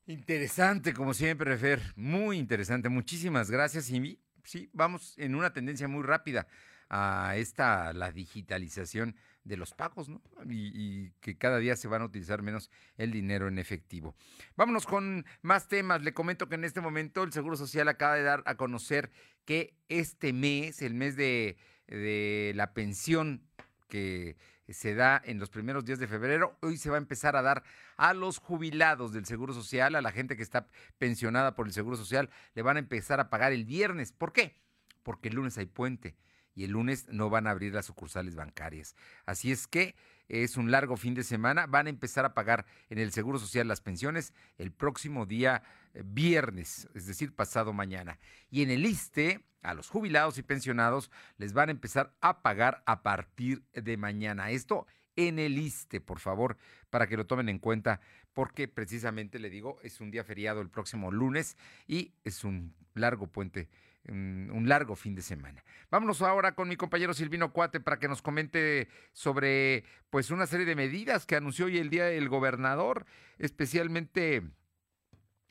Interesante, 0.05 0.93
como 0.93 1.13
siempre, 1.13 1.57
Fer. 1.57 1.81
Muy 1.95 2.37
interesante. 2.37 2.89
Muchísimas 2.89 3.49
gracias. 3.49 3.89
Y 3.89 4.19
sí, 4.43 4.69
vamos 4.73 5.13
en 5.17 5.35
una 5.35 5.53
tendencia 5.53 5.87
muy 5.87 6.03
rápida 6.03 6.47
a 6.89 7.35
esta, 7.37 7.93
la 7.93 8.11
digitalización 8.11 9.15
de 9.45 9.57
los 9.57 9.73
pagos, 9.73 10.09
¿no? 10.09 10.21
Y, 10.49 11.11
que 11.21 11.37
cada 11.37 11.57
día 11.57 11.75
se 11.75 11.87
van 11.87 12.01
a 12.01 12.05
utilizar 12.05 12.41
menos 12.41 12.69
el 12.97 13.11
dinero 13.11 13.47
en 13.47 13.59
efectivo. 13.59 14.15
Vámonos 14.55 14.85
con 14.85 15.25
más 15.41 15.67
temas. 15.67 16.03
Le 16.03 16.13
comento 16.13 16.49
que 16.49 16.55
en 16.55 16.65
este 16.65 16.81
momento 16.81 17.23
el 17.23 17.31
Seguro 17.31 17.55
Social 17.55 17.87
acaba 17.87 18.15
de 18.15 18.23
dar 18.23 18.43
a 18.45 18.55
conocer 18.55 19.09
que 19.45 19.75
este 19.87 20.33
mes, 20.33 20.81
el 20.81 20.93
mes 20.93 21.15
de, 21.15 21.57
de 21.87 22.51
la 22.55 22.73
pensión 22.73 23.41
que 23.87 24.35
se 24.69 24.95
da 24.95 25.21
en 25.25 25.39
los 25.39 25.49
primeros 25.49 25.83
días 25.83 25.99
de 25.99 26.07
febrero. 26.07 26.57
Hoy 26.61 26.77
se 26.77 26.89
va 26.89 26.95
a 26.95 26.99
empezar 26.99 27.35
a 27.35 27.41
dar 27.41 27.63
a 27.97 28.13
los 28.13 28.37
jubilados 28.37 29.11
del 29.11 29.25
Seguro 29.25 29.53
Social, 29.53 29.95
a 29.95 30.01
la 30.01 30.11
gente 30.11 30.37
que 30.37 30.43
está 30.43 30.67
pensionada 30.97 31.55
por 31.55 31.67
el 31.67 31.73
Seguro 31.73 31.97
Social, 31.97 32.29
le 32.55 32.61
van 32.61 32.77
a 32.77 32.79
empezar 32.79 33.19
a 33.19 33.29
pagar 33.29 33.51
el 33.51 33.65
viernes. 33.65 34.13
¿Por 34.13 34.31
qué? 34.31 34.55
Porque 35.03 35.29
el 35.29 35.35
lunes 35.35 35.57
hay 35.57 35.65
puente 35.65 36.15
y 36.55 36.63
el 36.63 36.71
lunes 36.71 37.07
no 37.09 37.29
van 37.29 37.47
a 37.47 37.51
abrir 37.51 37.73
las 37.73 37.87
sucursales 37.87 38.35
bancarias. 38.35 38.95
Así 39.25 39.51
es 39.51 39.67
que 39.67 39.95
es 40.27 40.57
un 40.57 40.71
largo 40.71 40.97
fin 40.97 41.13
de 41.13 41.23
semana. 41.23 41.65
Van 41.67 41.87
a 41.87 41.89
empezar 41.89 42.25
a 42.25 42.33
pagar 42.33 42.65
en 42.89 42.97
el 42.97 43.11
Seguro 43.11 43.39
Social 43.39 43.67
las 43.67 43.81
pensiones 43.81 44.33
el 44.57 44.71
próximo 44.71 45.25
día 45.25 45.63
eh, 45.93 46.03
viernes, 46.05 46.87
es 46.93 47.05
decir, 47.05 47.35
pasado 47.35 47.73
mañana. 47.73 48.19
Y 48.49 48.63
en 48.63 48.71
el 48.71 48.85
ISTE, 48.85 49.45
a 49.61 49.73
los 49.73 49.89
jubilados 49.89 50.37
y 50.37 50.43
pensionados 50.43 51.09
les 51.37 51.53
van 51.53 51.69
a 51.69 51.71
empezar 51.71 52.13
a 52.21 52.41
pagar 52.41 52.83
a 52.85 53.01
partir 53.01 53.63
de 53.73 53.97
mañana. 53.97 54.51
Esto 54.51 54.85
en 55.15 55.39
el 55.39 55.57
ISTE, 55.57 56.01
por 56.01 56.19
favor, 56.19 56.57
para 56.89 57.07
que 57.07 57.17
lo 57.17 57.25
tomen 57.25 57.49
en 57.49 57.59
cuenta, 57.59 58.01
porque 58.33 58.67
precisamente 58.67 59.39
le 59.39 59.49
digo, 59.49 59.79
es 59.83 60.01
un 60.01 60.11
día 60.11 60.23
feriado 60.23 60.61
el 60.61 60.69
próximo 60.69 61.11
lunes 61.11 61.55
y 61.87 62.13
es 62.23 62.43
un 62.43 62.73
largo 62.93 63.27
puente 63.27 63.69
un 64.09 64.67
largo 64.67 64.95
fin 64.95 65.15
de 65.15 65.21
semana. 65.21 65.63
Vámonos 65.89 66.21
ahora 66.21 66.55
con 66.55 66.67
mi 66.67 66.75
compañero 66.75 67.13
Silvino 67.13 67.53
Cuate 67.53 67.79
para 67.79 67.99
que 67.99 68.07
nos 68.07 68.21
comente 68.21 68.89
sobre 69.13 69.85
pues 70.09 70.29
una 70.29 70.45
serie 70.45 70.65
de 70.65 70.75
medidas 70.75 71.25
que 71.25 71.35
anunció 71.35 71.65
hoy 71.65 71.77
el 71.77 71.89
día 71.89 72.09
el 72.09 72.27
gobernador, 72.29 73.05
especialmente 73.37 74.43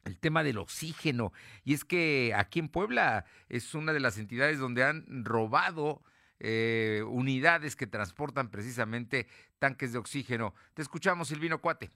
el 0.04 0.18
tema 0.18 0.42
del 0.42 0.58
oxígeno. 0.58 1.32
Y 1.64 1.74
es 1.74 1.84
que 1.84 2.32
aquí 2.36 2.58
en 2.58 2.68
Puebla 2.68 3.24
es 3.48 3.74
una 3.74 3.92
de 3.92 4.00
las 4.00 4.18
entidades 4.18 4.58
donde 4.58 4.84
han 4.84 5.24
robado 5.24 6.02
eh, 6.40 7.02
unidades 7.06 7.76
que 7.76 7.86
transportan 7.86 8.50
precisamente 8.50 9.28
tanques 9.58 9.92
de 9.92 9.98
oxígeno. 9.98 10.54
Te 10.74 10.82
escuchamos, 10.82 11.28
Silvino 11.28 11.60
Cuate. 11.60 11.90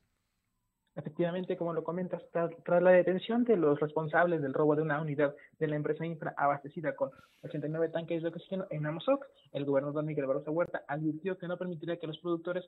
Efectivamente, 0.97 1.59
como 1.59 1.75
lo 1.75 1.85
comentas, 1.85 2.23
tras, 2.33 2.83
la 2.83 2.91
detención 2.91 3.45
de 3.45 3.59
los 3.59 3.79
responsables 3.79 4.41
del 4.41 4.55
robo 4.55 4.75
de 4.75 4.81
una 4.83 4.99
unidad 4.99 5.35
de 5.59 5.67
la 5.67 5.77
empresa 5.77 6.07
Infra 6.07 6.35
abastecida 6.39 6.97
con 6.97 7.11
89 7.43 7.91
tanques 7.91 8.23
de 8.23 8.29
oxígeno 8.29 8.67
en 8.71 8.87
Amozoc, 8.87 9.27
el 9.53 9.67
gobernador 9.67 10.05
Miguel 10.05 10.25
Barroso 10.27 10.53
Huerta 10.53 10.85
advirtió 10.89 11.37
que 11.37 11.49
no 11.49 11.59
permitiría 11.59 11.99
que 11.99 12.07
los 12.07 12.19
productores, 12.19 12.65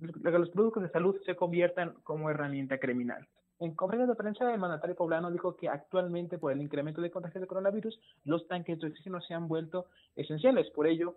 que 0.00 0.38
los 0.38 0.50
productos 0.50 0.82
de 0.82 0.90
salud 0.90 1.16
se 1.24 1.36
conviertan 1.36 1.94
como 2.02 2.30
herramienta 2.30 2.78
criminal. 2.78 3.28
En 3.60 3.74
conferencia 3.74 4.12
de 4.12 4.16
prensa, 4.16 4.52
el 4.52 4.60
mandatario 4.60 4.94
poblano 4.94 5.32
dijo 5.32 5.56
que 5.56 5.68
actualmente, 5.68 6.38
por 6.38 6.52
el 6.52 6.62
incremento 6.62 7.00
de 7.00 7.10
contagios 7.10 7.40
de 7.40 7.48
coronavirus, 7.48 7.98
los 8.24 8.46
tanques 8.46 8.78
de 8.78 8.86
oxígeno 8.86 9.20
se 9.20 9.34
han 9.34 9.48
vuelto 9.48 9.86
esenciales. 10.14 10.70
Por 10.70 10.86
ello, 10.86 11.16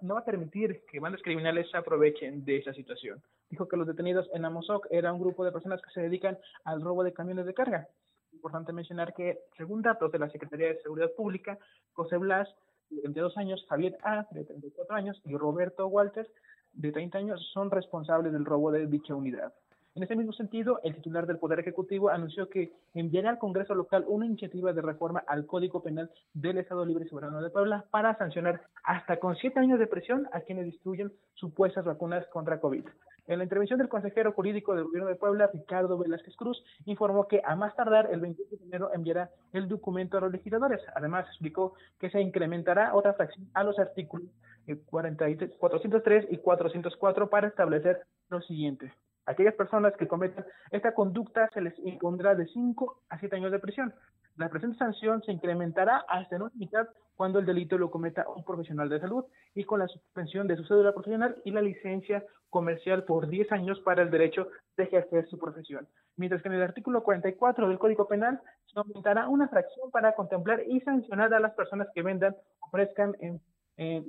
no 0.00 0.14
va 0.14 0.20
a 0.20 0.24
permitir 0.24 0.82
que 0.90 0.98
bandas 0.98 1.20
criminales 1.20 1.70
se 1.70 1.76
aprovechen 1.76 2.42
de 2.44 2.56
esa 2.56 2.72
situación. 2.72 3.22
Dijo 3.50 3.68
que 3.68 3.76
los 3.76 3.86
detenidos 3.86 4.30
en 4.32 4.46
Amozoc 4.46 4.86
era 4.90 5.12
un 5.12 5.20
grupo 5.20 5.44
de 5.44 5.52
personas 5.52 5.82
que 5.82 5.90
se 5.90 6.00
dedican 6.00 6.38
al 6.64 6.80
robo 6.80 7.04
de 7.04 7.12
camiones 7.12 7.44
de 7.44 7.52
carga. 7.52 7.86
Importante 8.32 8.72
mencionar 8.72 9.12
que, 9.12 9.40
según 9.56 9.82
datos 9.82 10.10
de 10.10 10.18
la 10.18 10.30
Secretaría 10.30 10.68
de 10.68 10.80
Seguridad 10.80 11.12
Pública, 11.14 11.58
José 11.92 12.16
Blas, 12.16 12.48
de 12.88 13.02
22 13.02 13.36
años, 13.36 13.64
Javier 13.68 13.98
A., 14.02 14.26
de 14.30 14.44
34 14.44 14.96
años, 14.96 15.20
y 15.26 15.36
Roberto 15.36 15.86
Walters, 15.88 16.30
de 16.72 16.92
30 16.92 17.18
años, 17.18 17.50
son 17.52 17.70
responsables 17.70 18.32
del 18.32 18.46
robo 18.46 18.70
de 18.70 18.86
dicha 18.86 19.14
unidad. 19.14 19.52
En 19.96 20.02
ese 20.02 20.16
mismo 20.16 20.32
sentido, 20.32 20.80
el 20.82 20.96
titular 20.96 21.24
del 21.24 21.38
Poder 21.38 21.60
Ejecutivo 21.60 22.08
anunció 22.08 22.48
que 22.48 22.72
enviará 22.94 23.30
al 23.30 23.38
Congreso 23.38 23.76
local 23.76 24.04
una 24.08 24.26
iniciativa 24.26 24.72
de 24.72 24.82
reforma 24.82 25.22
al 25.28 25.46
Código 25.46 25.84
Penal 25.84 26.10
del 26.32 26.58
Estado 26.58 26.84
Libre 26.84 27.04
y 27.04 27.08
Soberano 27.08 27.40
de 27.40 27.50
Puebla 27.50 27.84
para 27.92 28.18
sancionar 28.18 28.62
hasta 28.82 29.20
con 29.20 29.36
siete 29.36 29.60
años 29.60 29.78
de 29.78 29.86
prisión 29.86 30.28
a 30.32 30.40
quienes 30.40 30.64
distribuyen 30.64 31.12
supuestas 31.34 31.84
vacunas 31.84 32.26
contra 32.32 32.58
COVID. 32.58 32.84
En 33.28 33.38
la 33.38 33.44
intervención 33.44 33.78
del 33.78 33.88
consejero 33.88 34.32
jurídico 34.32 34.74
del 34.74 34.82
Gobierno 34.82 35.08
de 35.08 35.14
Puebla, 35.14 35.48
Ricardo 35.52 35.96
Velázquez 35.96 36.34
Cruz, 36.34 36.60
informó 36.86 37.28
que 37.28 37.40
a 37.44 37.54
más 37.54 37.76
tardar 37.76 38.08
el 38.10 38.18
28 38.18 38.56
de 38.56 38.64
enero 38.64 38.90
enviará 38.92 39.30
el 39.52 39.68
documento 39.68 40.18
a 40.18 40.22
los 40.22 40.32
legisladores. 40.32 40.80
Además, 40.96 41.24
explicó 41.28 41.74
que 42.00 42.10
se 42.10 42.20
incrementará 42.20 42.96
otra 42.96 43.14
fracción 43.14 43.46
a 43.54 43.62
los 43.62 43.78
artículos 43.78 44.26
403 44.66 46.26
y 46.30 46.38
404 46.38 47.30
para 47.30 47.46
establecer 47.46 48.02
lo 48.28 48.42
siguiente 48.42 48.92
aquellas 49.26 49.54
personas 49.54 49.94
que 49.96 50.08
cometan 50.08 50.44
esta 50.70 50.94
conducta 50.94 51.48
se 51.54 51.60
les 51.60 51.78
impondrá 51.80 52.34
de 52.34 52.46
5 52.46 53.02
a 53.08 53.18
7 53.18 53.36
años 53.36 53.52
de 53.52 53.58
prisión. 53.58 53.94
La 54.36 54.48
presente 54.48 54.78
sanción 54.78 55.22
se 55.22 55.32
incrementará 55.32 56.04
hasta 56.08 56.36
en 56.36 56.42
mitad 56.54 56.88
cuando 57.16 57.38
el 57.38 57.46
delito 57.46 57.78
lo 57.78 57.90
cometa 57.90 58.26
un 58.28 58.44
profesional 58.44 58.88
de 58.88 59.00
salud 59.00 59.24
y 59.54 59.64
con 59.64 59.78
la 59.78 59.86
suspensión 59.86 60.48
de 60.48 60.56
su 60.56 60.64
cédula 60.64 60.92
profesional 60.92 61.36
y 61.44 61.52
la 61.52 61.62
licencia 61.62 62.24
comercial 62.50 63.04
por 63.04 63.28
10 63.28 63.52
años 63.52 63.80
para 63.80 64.02
el 64.02 64.10
derecho 64.10 64.48
de 64.76 64.84
ejercer 64.84 65.28
su 65.28 65.38
profesión. 65.38 65.86
Mientras 66.16 66.42
que 66.42 66.48
en 66.48 66.54
el 66.54 66.62
artículo 66.62 67.02
44 67.02 67.68
del 67.68 67.78
Código 67.78 68.08
Penal 68.08 68.40
se 68.72 68.78
aumentará 68.78 69.28
una 69.28 69.48
fracción 69.48 69.90
para 69.90 70.14
contemplar 70.14 70.62
y 70.66 70.80
sancionar 70.80 71.32
a 71.34 71.40
las 71.40 71.54
personas 71.54 71.88
que 71.94 72.02
vendan, 72.02 72.36
ofrezcan 72.60 73.14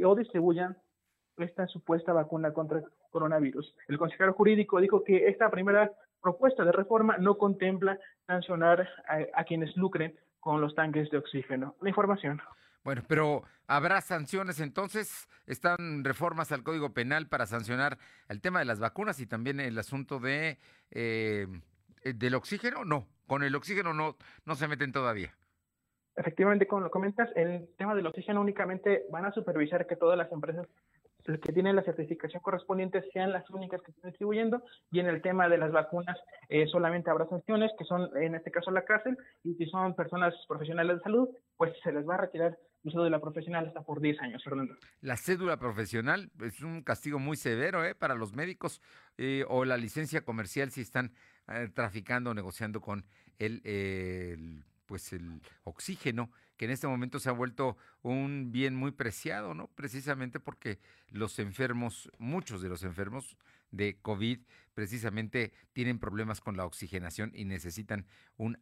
o 0.04 0.16
distribuyan 0.16 0.78
esta 1.38 1.68
supuesta 1.68 2.14
vacuna 2.14 2.54
contra 2.54 2.82
coronavirus. 3.16 3.74
El 3.88 3.98
consejero 3.98 4.34
jurídico 4.34 4.82
dijo 4.82 5.02
que 5.06 5.30
esta 5.30 5.50
primera 5.50 5.90
propuesta 6.22 6.66
de 6.66 6.74
reforma 6.74 7.16
no 7.18 7.38
contempla 7.38 7.98
sancionar 8.28 8.90
a, 9.34 9.44
quienes 9.46 9.78
lucren 9.78 10.14
con 10.42 10.60
los 10.60 10.76
tanques 10.76 11.10
de 11.12 11.20
oxígeno. 11.20 11.76
La 11.80 11.88
información. 11.88 12.42
Bueno, 12.84 13.04
pero 13.08 13.44
¿habrá 13.68 14.02
sanciones 14.02 14.60
entonces? 14.60 15.30
¿Están 15.48 16.04
reformas 16.04 16.52
al 16.52 16.64
Código 16.64 16.94
Penal 16.94 17.30
para 17.30 17.46
sancionar 17.46 17.98
el 18.28 18.42
tema 18.42 18.60
de 18.60 18.66
las 18.66 18.82
vacunas 18.82 19.22
y 19.22 19.28
también 19.28 19.62
el 19.62 19.80
asunto 19.80 20.20
de 20.20 20.58
eh, 20.92 21.48
del 22.04 22.36
oxígeno? 22.36 22.84
No, 22.84 23.08
con 23.28 23.44
el 23.44 23.56
oxígeno 23.56 23.94
no, 23.94 24.18
no 24.44 24.56
se 24.56 24.68
meten 24.68 24.92
todavía. 24.92 25.34
Efectivamente, 26.18 26.68
como 26.68 26.82
lo 26.82 26.92
comentas, 26.92 27.30
el 27.38 27.70
tema 27.78 27.96
del 27.96 28.08
oxígeno 28.08 28.42
únicamente 28.42 29.06
van 29.10 29.24
a 29.24 29.32
supervisar 29.32 29.88
que 29.88 29.96
todas 29.96 30.18
las 30.18 30.32
empresas 30.34 30.68
que 31.26 31.54
tienen 31.54 31.76
la 31.76 31.84
certificación 31.84 32.42
correspondiente 32.42 33.04
sean 33.12 33.32
las 33.32 33.50
únicas 33.50 33.82
que 33.82 33.92
están 33.92 34.12
distribuyendo 34.12 34.62
y 34.92 35.00
en 35.00 35.08
el 35.08 35.22
tema 35.22 35.50
de 35.50 35.58
las 35.58 35.72
vacunas 35.72 36.18
eh, 36.50 36.68
solamente 36.68 37.10
habrá 37.10 37.28
sanciones 37.28 37.72
que 37.78 37.86
son 37.86 38.10
en 38.18 38.36
este 38.36 38.52
caso 38.52 38.72
la 38.72 38.86
cárcel 38.86 39.18
y 39.44 39.56
si 39.56 39.66
son 39.66 39.96
personas 39.96 40.34
profesionales 40.48 40.98
de 40.98 41.04
salud 41.04 41.30
pues 41.58 41.74
se 41.84 41.92
les 41.92 42.08
va 42.08 42.16
a 42.16 42.22
retirar 42.22 42.58
la 42.94 43.20
profesional 43.20 43.68
hasta 43.68 43.82
por 43.82 44.00
10 44.00 44.22
años, 44.22 44.44
Fernando. 44.44 44.76
La 45.02 45.18
cédula 45.18 45.58
profesional 45.58 46.32
es 46.42 46.62
un 46.62 46.84
castigo 46.84 47.20
muy 47.20 47.36
severo 47.36 47.84
¿eh? 47.84 47.96
para 47.96 48.16
los 48.16 48.34
médicos 48.34 48.82
eh, 49.18 49.44
o 49.48 49.66
la 49.66 49.78
licencia 49.78 50.22
comercial 50.22 50.72
si 50.72 50.82
están 50.82 51.14
eh, 51.48 51.70
traficando 51.74 52.32
o 52.32 52.34
negociando 52.34 52.82
con 52.82 53.06
el, 53.40 54.64
pues 54.86 55.14
el 55.14 55.42
oxígeno 55.64 56.32
que 56.58 56.66
en 56.66 56.72
este 56.72 56.88
momento 56.88 57.20
se 57.20 57.30
ha 57.30 57.34
vuelto 57.34 57.78
un 58.02 58.52
bien 58.52 58.76
muy 58.76 58.92
preciado, 58.92 59.54
¿no? 59.54 59.68
Precisamente 59.68 60.40
porque 60.40 60.80
los 61.10 61.40
enfermos, 61.40 62.10
muchos 62.18 62.62
de 62.62 62.70
los 62.70 62.84
enfermos 62.84 63.38
de 63.72 63.98
COVID, 64.02 64.40
precisamente 64.74 65.54
tienen 65.74 66.00
problemas 66.00 66.42
con 66.42 66.58
la 66.58 66.66
oxigenación 66.66 67.32
y 67.34 67.46
necesitan 67.46 68.06
un, 68.38 68.58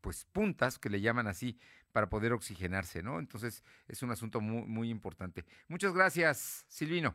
pues 0.00 0.24
puntas, 0.26 0.78
que 0.78 0.90
le 0.90 1.00
llaman 1.00 1.26
así, 1.26 1.58
para 1.92 2.08
poder 2.08 2.32
oxigenarse, 2.32 3.02
¿no? 3.02 3.18
Entonces 3.18 3.62
es 3.88 4.02
un 4.02 4.10
asunto 4.10 4.40
muy, 4.40 4.66
muy 4.66 4.90
importante. 4.90 5.44
Muchas 5.68 5.92
gracias, 5.92 6.64
Silvino. 6.68 7.14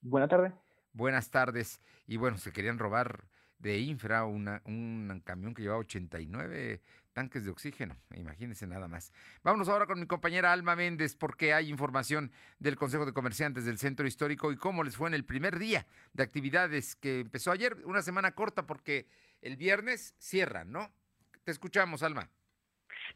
Buenas 0.00 0.28
tardes. 0.28 0.52
Buenas 0.92 1.30
tardes. 1.30 1.80
Y 2.06 2.16
bueno, 2.16 2.38
se 2.38 2.52
querían 2.52 2.78
robar 2.78 3.24
de 3.58 3.78
infra 3.78 4.24
una, 4.24 4.60
un 4.64 5.22
camión 5.24 5.54
que 5.54 5.62
llevaba 5.62 5.80
89 5.80 6.82
tanques 7.14 7.44
de 7.44 7.50
oxígeno, 7.50 7.96
imagínense 8.14 8.66
nada 8.66 8.88
más. 8.88 9.12
Vámonos 9.42 9.68
ahora 9.68 9.86
con 9.86 9.98
mi 9.98 10.06
compañera 10.06 10.52
Alma 10.52 10.76
Méndez 10.76 11.14
porque 11.14 11.54
hay 11.54 11.70
información 11.70 12.30
del 12.58 12.76
Consejo 12.76 13.06
de 13.06 13.14
Comerciantes 13.14 13.64
del 13.64 13.78
Centro 13.78 14.06
Histórico 14.06 14.52
y 14.52 14.56
cómo 14.56 14.84
les 14.84 14.96
fue 14.96 15.08
en 15.08 15.14
el 15.14 15.24
primer 15.24 15.58
día 15.58 15.86
de 16.12 16.22
actividades 16.22 16.96
que 16.96 17.20
empezó 17.20 17.52
ayer, 17.52 17.78
una 17.86 18.02
semana 18.02 18.34
corta 18.34 18.66
porque 18.66 19.06
el 19.40 19.56
viernes 19.56 20.14
cierran, 20.18 20.70
¿no? 20.72 20.92
Te 21.44 21.52
escuchamos, 21.52 22.02
Alma. 22.02 22.28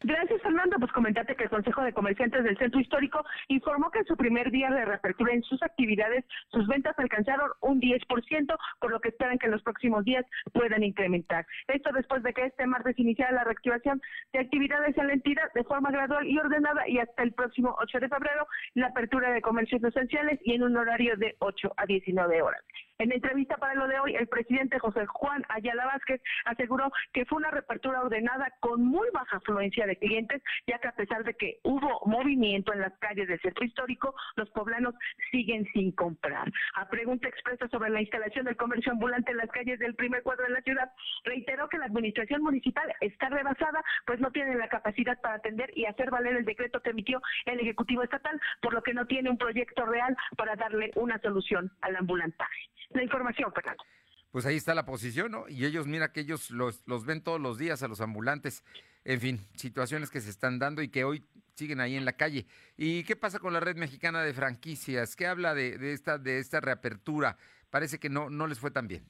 Gracias, 0.02 0.40
Fernando. 0.42 0.76
Pues 0.78 0.92
comentarte 0.92 1.34
que 1.34 1.44
el 1.44 1.50
Consejo 1.50 1.82
de 1.82 1.92
Comerciantes 1.92 2.44
del 2.44 2.56
Centro 2.56 2.80
Histórico 2.80 3.24
informó 3.48 3.90
que 3.90 3.98
en 3.98 4.06
su 4.06 4.16
primer 4.16 4.50
día 4.52 4.70
de 4.70 4.84
reapertura 4.84 5.32
en 5.32 5.42
sus 5.42 5.60
actividades, 5.60 6.24
sus 6.52 6.68
ventas 6.68 6.96
alcanzaron 6.98 7.50
un 7.62 7.80
10%, 7.80 8.56
por 8.78 8.92
lo 8.92 9.00
que 9.00 9.08
esperan 9.08 9.38
que 9.38 9.46
en 9.46 9.52
los 9.52 9.62
próximos 9.62 10.04
días 10.04 10.24
puedan 10.52 10.84
incrementar. 10.84 11.46
Esto 11.66 11.90
después 11.92 12.22
de 12.22 12.32
que 12.32 12.46
este 12.46 12.66
martes 12.66 12.96
iniciara 12.98 13.32
la 13.32 13.44
reactivación 13.44 14.00
de 14.32 14.38
actividades 14.38 14.96
en 14.96 15.08
la 15.08 15.14
entidad 15.14 15.52
de 15.54 15.64
forma 15.64 15.90
gradual 15.90 16.26
y 16.26 16.38
ordenada 16.38 16.88
y 16.88 16.98
hasta 16.98 17.24
el 17.24 17.32
próximo 17.32 17.74
8 17.80 17.98
de 17.98 18.08
febrero 18.08 18.46
la 18.74 18.88
apertura 18.88 19.32
de 19.32 19.42
comercios 19.42 19.82
esenciales 19.82 20.38
y 20.44 20.54
en 20.54 20.62
un 20.62 20.76
horario 20.76 21.16
de 21.16 21.34
8 21.40 21.74
a 21.76 21.86
19 21.86 22.40
horas. 22.40 22.62
En 23.00 23.12
entrevista 23.12 23.56
para 23.58 23.76
lo 23.76 23.86
de 23.86 23.96
hoy, 24.00 24.16
el 24.16 24.26
presidente 24.26 24.80
José 24.80 25.06
Juan 25.06 25.44
Ayala 25.50 25.86
Vázquez 25.86 26.20
aseguró 26.46 26.90
que 27.12 27.24
fue 27.26 27.38
una 27.38 27.52
reapertura 27.52 28.02
ordenada 28.02 28.52
con 28.58 28.84
muy 28.84 29.06
baja 29.14 29.36
afluencia 29.36 29.86
de 29.86 29.96
clientes, 29.96 30.42
ya 30.66 30.80
que 30.80 30.88
a 30.88 30.96
pesar 30.96 31.22
de 31.22 31.34
que 31.34 31.60
hubo 31.62 32.00
movimiento 32.06 32.72
en 32.72 32.80
las 32.80 32.98
calles 32.98 33.28
del 33.28 33.40
centro 33.40 33.64
histórico, 33.64 34.16
los 34.34 34.50
poblanos 34.50 34.96
siguen 35.30 35.64
sin 35.72 35.92
comprar. 35.92 36.50
A 36.74 36.88
pregunta 36.88 37.28
expresa 37.28 37.68
sobre 37.68 37.90
la 37.90 38.00
instalación 38.00 38.46
del 38.46 38.56
comercio 38.56 38.90
ambulante 38.90 39.30
en 39.30 39.36
las 39.36 39.50
calles 39.50 39.78
del 39.78 39.94
primer 39.94 40.24
cuadro 40.24 40.46
de 40.46 40.54
la 40.54 40.62
ciudad, 40.62 40.90
reiteró 41.22 41.68
que 41.68 41.78
la 41.78 41.84
administración 41.84 42.42
municipal 42.42 42.92
está 43.00 43.28
rebasada, 43.28 43.80
pues 44.06 44.18
no 44.18 44.32
tiene 44.32 44.56
la 44.56 44.68
capacidad 44.68 45.20
para 45.20 45.36
atender 45.36 45.70
y 45.78 45.84
hacer 45.84 46.10
valer 46.10 46.34
el 46.34 46.44
decreto 46.44 46.80
que 46.80 46.90
emitió 46.90 47.22
el 47.46 47.60
Ejecutivo 47.60 48.02
Estatal, 48.02 48.40
por 48.60 48.74
lo 48.74 48.82
que 48.82 48.92
no 48.92 49.06
tiene 49.06 49.30
un 49.30 49.38
proyecto 49.38 49.86
real 49.86 50.16
para 50.36 50.56
darle 50.56 50.90
una 50.96 51.20
solución 51.20 51.70
al 51.82 51.94
ambulantaje 51.94 52.68
la 52.90 53.02
información, 53.02 53.52
Fernando. 53.52 53.84
Pues 54.30 54.44
ahí 54.44 54.56
está 54.56 54.74
la 54.74 54.84
posición, 54.84 55.32
¿no? 55.32 55.48
Y 55.48 55.64
ellos, 55.64 55.86
mira 55.86 56.12
que 56.12 56.20
ellos 56.20 56.50
los, 56.50 56.82
los 56.86 57.06
ven 57.06 57.22
todos 57.22 57.40
los 57.40 57.58
días 57.58 57.82
a 57.82 57.88
los 57.88 58.00
ambulantes. 58.00 58.62
En 59.04 59.20
fin, 59.20 59.46
situaciones 59.54 60.10
que 60.10 60.20
se 60.20 60.30
están 60.30 60.58
dando 60.58 60.82
y 60.82 60.88
que 60.88 61.04
hoy 61.04 61.24
siguen 61.54 61.80
ahí 61.80 61.96
en 61.96 62.04
la 62.04 62.12
calle. 62.12 62.46
¿Y 62.76 63.04
qué 63.04 63.16
pasa 63.16 63.38
con 63.38 63.52
la 63.52 63.60
red 63.60 63.76
mexicana 63.76 64.22
de 64.22 64.34
franquicias? 64.34 65.16
¿Qué 65.16 65.26
habla 65.26 65.54
de, 65.54 65.78
de 65.78 65.92
esta, 65.92 66.18
de 66.18 66.38
esta 66.38 66.60
reapertura? 66.60 67.36
Parece 67.70 67.98
que 67.98 68.10
no, 68.10 68.28
no 68.28 68.46
les 68.46 68.58
fue 68.58 68.70
tan 68.70 68.86
bien. 68.86 69.04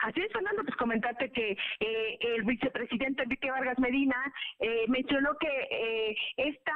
Así 0.00 0.20
es, 0.20 0.32
Fernando, 0.32 0.62
pues 0.64 0.76
comentarte 0.76 1.30
que 1.30 1.56
eh, 1.80 2.18
el 2.20 2.42
vicepresidente 2.42 3.22
Enrique 3.22 3.50
Vargas 3.50 3.78
Medina 3.78 4.16
eh, 4.58 4.84
mencionó 4.88 5.36
que 5.38 5.48
eh, 5.70 6.16
esta, 6.36 6.74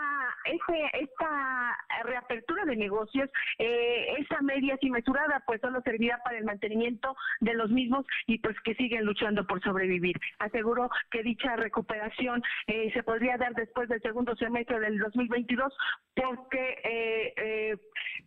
esta 0.93 1.79
reapertura 2.05 2.65
de 2.65 2.77
negocios, 2.77 3.31
esa 3.59 4.41
media 4.43 4.77
y 4.81 4.91
mesurada, 4.91 5.43
pues 5.47 5.61
solo 5.61 5.81
servirá 5.83 6.19
para 6.25 6.39
el 6.39 6.45
mantenimiento 6.45 7.17
de 7.41 7.55
los 7.55 7.71
mismos 7.71 8.07
y 8.27 8.39
pues 8.39 8.59
que 8.61 8.75
siguen 8.75 9.05
luchando 9.05 9.47
por 9.47 9.63
sobrevivir. 9.63 10.17
Aseguró 10.39 10.91
que 11.11 11.23
dicha 11.23 11.57
recuperación 11.57 12.43
se 12.67 13.03
podría 13.03 13.37
dar 13.37 13.55
después 13.55 13.89
del 13.89 14.01
segundo 14.03 14.35
semestre 14.37 14.81
del 14.81 14.99
2022 14.99 15.73
porque 16.15 17.77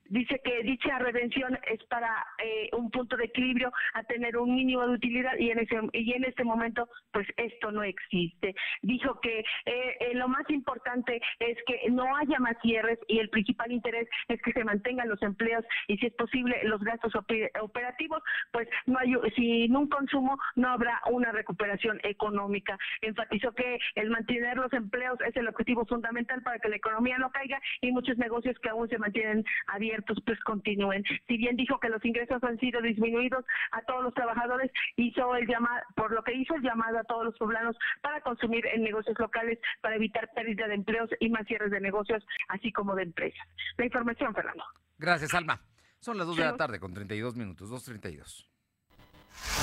dice 0.05 0.41
que 0.43 0.63
dicha 0.63 0.99
redención 0.99 1.57
es 1.67 1.83
para 1.85 2.25
un 2.73 2.91
punto 2.91 3.17
de 3.17 3.25
equilibrio 3.25 3.71
a 3.93 4.03
tener 4.03 4.37
un 4.37 4.53
mínimo 4.55 4.70
de 4.79 4.93
utilidad 4.93 5.37
y 5.37 5.51
en 5.51 5.59
ese 5.59 5.79
y 5.93 6.13
en 6.13 6.23
este 6.23 6.43
momento 6.43 6.87
pues 7.11 7.27
esto 7.37 7.71
no 7.71 7.83
existe. 7.83 8.55
Dijo 8.81 9.19
que 9.19 9.39
eh, 9.39 9.43
eh, 9.65 10.13
lo 10.13 10.27
más 10.27 10.49
importante 10.49 11.21
es 11.39 11.57
que 11.65 11.89
no 11.89 12.15
haya 12.15 12.39
más 12.39 12.55
cierres 12.61 12.99
y 13.07 13.19
el 13.19 13.29
principal 13.29 13.71
interés 13.71 14.07
es 14.27 14.41
que 14.41 14.53
se 14.53 14.63
mantengan 14.63 15.09
los 15.09 15.21
empleos 15.21 15.65
y 15.87 15.97
si 15.97 16.07
es 16.07 16.13
posible 16.13 16.59
los 16.63 16.81
gastos 16.81 17.13
operativos, 17.61 18.23
pues 18.51 18.67
no 18.85 18.97
hay 18.99 19.13
sin 19.35 19.75
un 19.75 19.89
consumo 19.89 20.37
no 20.55 20.69
habrá 20.69 21.01
una 21.09 21.31
recuperación 21.31 21.99
económica. 22.03 22.77
Enfatizó 23.01 23.51
que 23.53 23.79
el 23.95 24.09
mantener 24.09 24.57
los 24.57 24.71
empleos 24.73 25.19
es 25.27 25.35
el 25.35 25.47
objetivo 25.47 25.85
fundamental 25.85 26.41
para 26.41 26.59
que 26.59 26.69
la 26.69 26.75
economía 26.75 27.17
no 27.17 27.31
caiga 27.31 27.59
y 27.81 27.91
muchos 27.91 28.17
negocios 28.17 28.57
que 28.59 28.69
aún 28.69 28.87
se 28.89 28.97
mantienen 28.97 29.43
abiertos 29.67 30.17
pues 30.25 30.39
continúen. 30.41 31.03
Si 31.27 31.37
bien 31.37 31.55
dijo 31.55 31.79
que 31.79 31.89
los 31.89 32.03
ingresos 32.05 32.43
han 32.43 32.59
sido 32.59 32.81
disminuidos 32.81 33.45
a 33.71 33.81
todos 33.81 34.03
los 34.03 34.13
trabajadores, 34.13 34.60
hizo 34.95 35.35
el 35.35 35.47
llamado, 35.47 35.81
por 35.95 36.11
lo 36.11 36.23
que 36.23 36.33
hizo 36.33 36.55
el 36.55 36.61
llamado 36.61 36.99
a 36.99 37.03
todos 37.03 37.25
los 37.25 37.37
poblanos 37.37 37.75
para 38.01 38.21
consumir 38.21 38.65
en 38.67 38.83
negocios 38.83 39.17
locales 39.19 39.59
para 39.81 39.95
evitar 39.95 40.29
pérdida 40.33 40.67
de 40.67 40.75
empleos 40.75 41.09
y 41.19 41.29
más 41.29 41.45
cierres 41.47 41.71
de 41.71 41.79
negocios, 41.79 42.23
así 42.49 42.71
como 42.71 42.95
de 42.95 43.03
empresas. 43.03 43.47
La 43.77 43.85
información, 43.85 44.33
Fernando. 44.33 44.63
Gracias, 44.97 45.33
Alma. 45.33 45.61
Son 45.99 46.17
las 46.17 46.27
2 46.27 46.37
de 46.37 46.43
la 46.43 46.57
tarde 46.57 46.79
con 46.79 46.93
32 46.93 47.35
minutos, 47.35 47.69
2.32. 47.69 48.47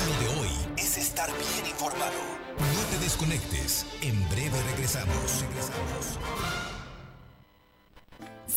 Lo 0.07 0.21
de 0.21 0.41
hoy 0.41 0.49
es 0.77 0.99
estar 0.99 1.29
bien 1.29 1.71
informado. 1.71 2.19
No 2.59 2.91
te 2.91 2.99
desconectes. 3.05 3.87
En 4.03 4.29
breve 4.29 4.63
regresamos. 4.71 5.43
Regresamos. 5.43 6.68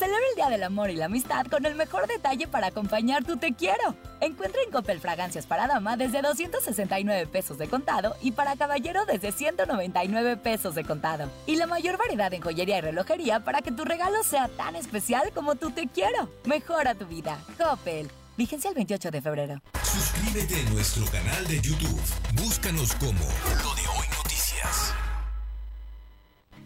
Celebra 0.01 0.25
el 0.31 0.35
Día 0.35 0.49
del 0.49 0.63
Amor 0.63 0.89
y 0.89 0.95
la 0.95 1.05
Amistad 1.05 1.45
con 1.45 1.63
el 1.63 1.75
mejor 1.75 2.07
detalle 2.07 2.47
para 2.47 2.65
acompañar 2.65 3.23
tu 3.23 3.37
te 3.37 3.53
quiero. 3.53 3.95
Encuentra 4.19 4.59
en 4.65 4.71
Coppel 4.71 4.99
fragancias 4.99 5.45
para 5.45 5.67
dama 5.67 5.95
desde 5.95 6.23
269 6.23 7.27
pesos 7.27 7.59
de 7.59 7.67
contado 7.67 8.15
y 8.19 8.31
para 8.31 8.55
caballero 8.55 9.05
desde 9.05 9.31
199 9.31 10.37
pesos 10.37 10.73
de 10.73 10.85
contado. 10.85 11.29
Y 11.45 11.57
la 11.57 11.67
mayor 11.67 11.99
variedad 11.99 12.33
en 12.33 12.41
joyería 12.41 12.79
y 12.79 12.81
relojería 12.81 13.41
para 13.41 13.61
que 13.61 13.71
tu 13.71 13.85
regalo 13.85 14.23
sea 14.23 14.47
tan 14.47 14.75
especial 14.75 15.31
como 15.35 15.53
tu 15.53 15.69
te 15.69 15.87
quiero. 15.87 16.29
Mejora 16.45 16.95
tu 16.95 17.05
vida. 17.05 17.37
Coppel. 17.59 18.09
Vigencia 18.35 18.69
el 18.69 18.75
28 18.75 19.11
de 19.11 19.21
febrero. 19.21 19.61
Suscríbete 19.83 20.61
a 20.61 20.69
nuestro 20.71 21.05
canal 21.11 21.45
de 21.45 21.61
YouTube. 21.61 22.01
Búscanos 22.33 22.95
como 22.95 23.21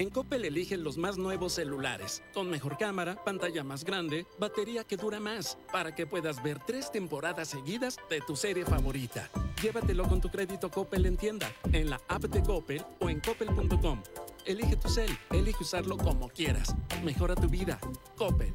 En 0.00 0.08
Coppel 0.08 0.46
eligen 0.46 0.82
los 0.82 0.96
más 0.96 1.18
nuevos 1.18 1.52
celulares, 1.52 2.22
con 2.32 2.48
mejor 2.48 2.78
cámara, 2.78 3.22
pantalla 3.22 3.62
más 3.62 3.84
grande, 3.84 4.24
batería 4.38 4.82
que 4.82 4.96
dura 4.96 5.20
más, 5.20 5.58
para 5.70 5.94
que 5.94 6.06
puedas 6.06 6.42
ver 6.42 6.58
tres 6.66 6.90
temporadas 6.90 7.48
seguidas 7.48 7.98
de 8.08 8.22
tu 8.22 8.34
serie 8.34 8.64
favorita. 8.64 9.28
Llévatelo 9.62 10.08
con 10.08 10.22
tu 10.22 10.30
crédito 10.30 10.70
Coppel 10.70 11.04
en 11.04 11.18
tienda, 11.18 11.52
en 11.74 11.90
la 11.90 12.00
app 12.08 12.22
de 12.22 12.42
Coppel 12.42 12.82
o 12.98 13.10
en 13.10 13.20
coppel.com. 13.20 14.02
Elige 14.46 14.76
tu 14.76 14.88
cel, 14.88 15.10
elige 15.32 15.62
usarlo 15.62 15.98
como 15.98 16.30
quieras. 16.30 16.74
Mejora 17.04 17.34
tu 17.34 17.50
vida. 17.50 17.78
Coppel. 18.16 18.54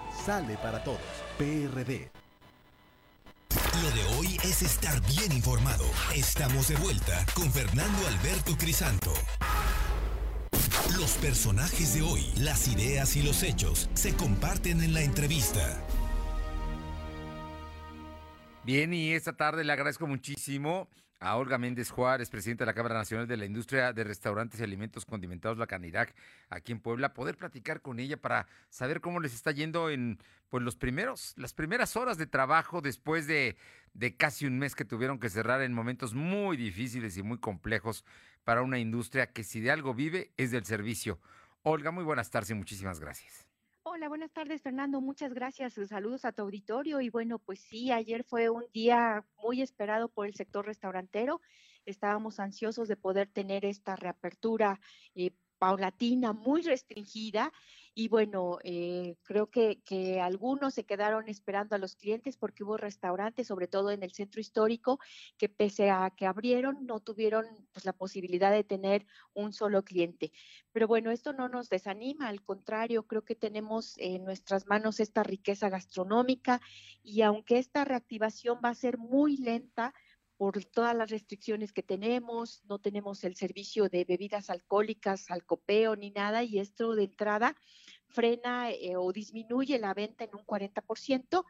sale 0.25 0.57
para 0.57 0.83
todos. 0.83 0.99
PRD. 1.37 2.11
Lo 3.81 3.91
de 3.91 4.03
hoy 4.17 4.37
es 4.43 4.61
estar 4.61 5.01
bien 5.07 5.31
informado. 5.31 5.85
Estamos 6.15 6.67
de 6.67 6.75
vuelta 6.75 7.25
con 7.33 7.51
Fernando 7.51 8.07
Alberto 8.07 8.57
Crisanto. 8.57 9.13
Los 10.97 11.11
personajes 11.13 11.93
de 11.95 12.01
hoy, 12.01 12.31
las 12.37 12.67
ideas 12.67 13.15
y 13.15 13.23
los 13.23 13.43
hechos 13.43 13.89
se 13.93 14.15
comparten 14.15 14.81
en 14.81 14.93
la 14.93 15.01
entrevista. 15.01 15.81
Bien, 18.63 18.93
y 18.93 19.13
esta 19.13 19.33
tarde 19.33 19.63
le 19.63 19.73
agradezco 19.73 20.05
muchísimo 20.05 20.87
a 21.21 21.37
Olga 21.37 21.59
Méndez 21.59 21.91
Juárez, 21.91 22.31
presidenta 22.31 22.63
de 22.63 22.71
la 22.71 22.73
Cámara 22.73 22.95
Nacional 22.95 23.27
de 23.27 23.37
la 23.37 23.45
Industria 23.45 23.93
de 23.93 24.03
Restaurantes 24.03 24.59
y 24.59 24.63
Alimentos 24.63 25.05
Condimentados, 25.05 25.57
la 25.59 25.67
Canirac, 25.67 26.15
aquí 26.49 26.71
en 26.71 26.79
Puebla, 26.79 27.13
poder 27.13 27.37
platicar 27.37 27.81
con 27.81 27.99
ella 27.99 28.17
para 28.17 28.47
saber 28.69 29.01
cómo 29.01 29.19
les 29.19 29.35
está 29.35 29.51
yendo 29.51 29.91
en 29.91 30.17
pues 30.49 30.63
los 30.63 30.75
primeros, 30.75 31.33
las 31.37 31.53
primeras 31.53 31.95
horas 31.95 32.17
de 32.17 32.25
trabajo 32.25 32.81
después 32.81 33.27
de, 33.27 33.55
de 33.93 34.17
casi 34.17 34.47
un 34.47 34.57
mes 34.57 34.73
que 34.73 34.83
tuvieron 34.83 35.19
que 35.19 35.29
cerrar 35.29 35.61
en 35.61 35.73
momentos 35.73 36.15
muy 36.15 36.57
difíciles 36.57 37.15
y 37.17 37.23
muy 37.23 37.37
complejos 37.37 38.03
para 38.43 38.63
una 38.63 38.79
industria 38.79 39.27
que 39.27 39.43
si 39.43 39.61
de 39.61 39.69
algo 39.69 39.93
vive 39.93 40.31
es 40.37 40.49
del 40.49 40.65
servicio. 40.65 41.19
Olga, 41.61 41.91
muy 41.91 42.03
buenas 42.03 42.31
tardes 42.31 42.49
y 42.49 42.55
muchísimas 42.55 42.99
gracias. 42.99 43.40
Hola, 43.83 44.09
buenas 44.09 44.31
tardes, 44.31 44.61
Fernando. 44.61 45.01
Muchas 45.01 45.33
gracias. 45.33 45.73
Saludos 45.73 46.23
a 46.25 46.31
tu 46.31 46.43
auditorio. 46.43 47.01
Y 47.01 47.09
bueno, 47.09 47.39
pues 47.39 47.61
sí, 47.61 47.91
ayer 47.91 48.23
fue 48.23 48.49
un 48.49 48.63
día 48.73 49.25
muy 49.41 49.61
esperado 49.61 50.07
por 50.07 50.27
el 50.27 50.35
sector 50.35 50.65
restaurantero. 50.67 51.41
Estábamos 51.85 52.39
ansiosos 52.39 52.87
de 52.87 52.95
poder 52.95 53.27
tener 53.27 53.65
esta 53.65 53.95
reapertura 53.95 54.79
eh, 55.15 55.31
paulatina, 55.61 56.33
muy 56.33 56.63
restringida. 56.63 57.53
Y 57.93 58.07
bueno, 58.07 58.57
eh, 58.63 59.15
creo 59.21 59.51
que, 59.51 59.77
algunos 60.19 60.73
se 60.73 60.85
quedaron 60.85 61.29
esperando 61.29 61.75
a 61.75 61.77
los 61.77 61.95
clientes 61.95 62.35
porque 62.35 62.63
hubo 62.63 62.77
restaurantes, 62.77 63.45
sobre 63.47 63.67
todo 63.67 63.91
en 63.91 64.01
el 64.01 64.11
centro 64.11 64.41
histórico, 64.41 64.97
que 65.37 65.49
pese 65.49 65.91
a 65.91 66.09
que 66.17 66.25
abrieron, 66.25 66.87
no 66.87 66.99
tuvieron 66.99 67.45
pues, 67.73 67.85
la 67.85 67.93
posibilidad 67.93 68.51
de 68.51 68.63
tener 68.63 69.05
un 69.35 69.53
solo 69.53 69.83
cliente. 69.83 70.31
Pero 70.71 70.87
bueno, 70.87 71.11
esto 71.11 71.31
no 71.31 71.47
nos 71.47 71.69
desanima, 71.69 72.27
al 72.27 72.41
contrario, 72.41 73.05
creo 73.05 73.23
que 73.23 73.35
tenemos 73.35 73.95
en 73.97 74.23
nuestras 74.23 74.65
manos 74.65 74.99
esta 74.99 75.21
riqueza 75.21 75.69
gastronómica 75.69 76.59
y 77.03 77.21
aunque 77.21 77.59
esta 77.59 77.85
reactivación 77.85 78.61
va 78.65 78.69
a 78.69 78.75
ser 78.75 78.97
muy 78.97 79.37
lenta, 79.37 79.93
por 80.41 80.65
todas 80.65 80.95
las 80.95 81.11
restricciones 81.11 81.71
que 81.71 81.83
tenemos, 81.83 82.63
no 82.65 82.79
tenemos 82.79 83.23
el 83.25 83.35
servicio 83.35 83.89
de 83.89 84.05
bebidas 84.05 84.49
alcohólicas, 84.49 85.29
alcopeo 85.29 85.95
ni 85.95 86.09
nada, 86.09 86.43
y 86.43 86.57
esto 86.57 86.95
de 86.95 87.03
entrada 87.03 87.55
frena 88.07 88.71
eh, 88.71 88.95
o 88.97 89.13
disminuye 89.13 89.77
la 89.77 89.93
venta 89.93 90.23
en 90.23 90.31
un 90.33 90.43
40%. 90.43 91.45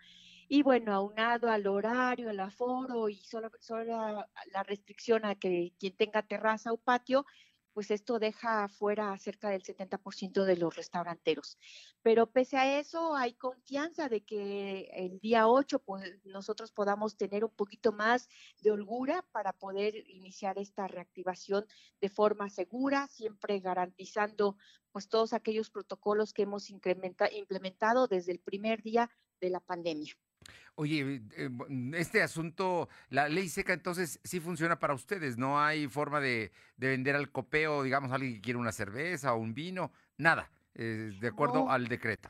Y 0.50 0.62
bueno, 0.64 0.94
aunado 0.94 1.50
al 1.50 1.68
horario, 1.68 2.32
al 2.32 2.42
aforo 2.42 3.08
y 3.08 3.16
solo, 3.16 3.50
solo 3.62 4.26
la 4.52 4.64
restricción 4.64 5.24
a 5.24 5.36
que 5.36 5.72
quien 5.80 5.96
tenga 5.96 6.22
terraza 6.24 6.74
o 6.74 6.78
patio, 6.78 7.26
pues 7.74 7.92
esto 7.92 8.20
deja 8.20 8.68
fuera 8.68 9.18
cerca 9.18 9.50
del 9.50 9.64
70% 9.64 10.46
de 10.46 10.58
los 10.58 10.76
restauranteros. 10.76 11.58
Pero 12.02 12.32
pese 12.32 12.58
a 12.58 12.80
eso, 12.80 13.16
hay 13.16 13.34
confianza 13.34 14.10
de 14.10 14.22
que 14.22 14.90
el 14.94 15.20
día 15.20 15.48
8 15.48 15.80
pues, 15.80 16.20
nosotros 16.26 16.72
podamos 16.72 17.18
tener 17.18 17.44
un 17.46 17.52
poquito 17.52 17.92
más 17.92 18.28
de 18.62 18.72
holgura 18.72 19.26
para 19.32 19.54
poder 19.54 19.96
iniciar 20.10 20.58
esta 20.58 20.88
reactivación 20.88 21.66
de 22.00 22.10
forma 22.10 22.50
segura, 22.50 23.08
siempre 23.08 23.60
garantizando 23.60 24.58
pues 24.92 25.08
todos 25.08 25.34
aquellos 25.34 25.70
protocolos 25.70 26.34
que 26.34 26.44
hemos 26.44 26.70
implementado 26.70 28.08
desde 28.08 28.34
el 28.34 28.40
primer 28.40 28.82
día 28.82 29.10
de 29.42 29.50
la 29.50 29.60
pandemia. 29.60 30.14
Oye, 30.76 31.22
eh, 31.36 31.50
mm, 31.50 31.94
este 31.96 32.22
asunto, 32.22 32.88
la 33.10 33.28
ley 33.28 33.50
seca 33.50 33.74
entonces 33.74 34.20
sí 34.24 34.40
funciona 34.40 34.80
para 34.80 34.94
ustedes, 34.94 35.38
no 35.38 35.60
hay 35.60 35.88
forma 35.88 36.22
de, 36.22 36.52
de 36.78 36.88
vender 36.88 37.16
al 37.16 37.32
copeo, 37.32 37.84
digamos, 37.84 38.12
alguien 38.12 38.36
que 38.36 38.42
quiere 38.42 38.58
una 38.60 38.72
cerveza 38.72 39.34
o 39.34 39.38
un 39.38 39.54
vino, 39.54 39.92
nada, 40.18 40.50
eh, 40.76 41.12
de 41.20 41.28
acuerdo 41.28 41.66
No. 41.66 41.72
al 41.72 41.88
decreto. 41.88 42.30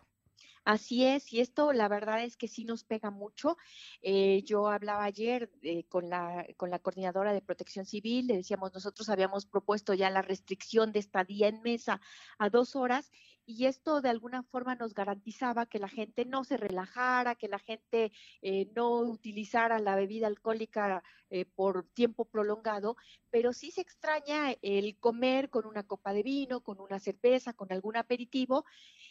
Así 0.64 1.04
es, 1.06 1.34
y 1.34 1.40
esto 1.40 1.74
la 1.74 1.88
verdad 1.88 2.24
es 2.24 2.38
que 2.38 2.48
sí 2.48 2.66
nos 2.66 2.84
pega 2.84 3.10
mucho. 3.10 3.58
Eh, 4.04 4.44
yo 4.44 4.68
hablaba 4.68 5.04
ayer 5.06 5.50
eh, 5.64 5.86
con, 5.86 6.08
la, 6.08 6.46
con 6.56 6.70
la 6.70 6.78
coordinadora 6.78 7.34
de 7.34 7.42
protección 7.42 7.86
civil, 7.88 8.28
le 8.28 8.36
decíamos, 8.38 8.72
nosotros 8.72 9.10
habíamos 9.10 9.48
propuesto 9.48 9.96
ya 9.96 10.12
la 10.12 10.22
restricción 10.22 10.92
de 10.92 11.00
estadía 11.00 11.48
en 11.48 11.64
mesa 11.64 12.00
a 12.38 12.50
dos 12.52 12.76
horas 12.76 13.10
y 13.52 13.66
esto 13.66 14.02
de 14.02 14.10
alguna 14.10 14.44
forma 14.44 14.76
nos 14.76 14.94
garantizaba 14.94 15.66
que 15.66 15.80
la 15.80 15.90
gente 15.90 16.26
no 16.26 16.44
se 16.44 16.58
relajara, 16.58 17.36
que 17.36 17.48
la 17.48 17.60
gente 17.60 18.12
eh, 18.42 18.72
no 18.76 19.00
utilizara 19.00 19.80
la 19.80 19.96
bebida 19.96 20.28
alcohólica 20.28 21.04
eh, 21.30 21.46
por 21.46 21.88
tiempo 21.94 22.26
prolongado, 22.26 22.96
pero 23.30 23.54
sí 23.54 23.72
se 23.72 23.82
extraña 23.82 24.54
el 24.62 24.98
comer 25.00 25.50
con 25.50 25.66
una 25.66 25.84
copa 25.84 26.14
de 26.14 26.24
vino, 26.24 26.62
con 26.62 26.80
una 26.80 27.00
cerveza, 27.00 27.54
con 27.54 27.72
algún 27.72 27.98
aperitivo 27.98 28.66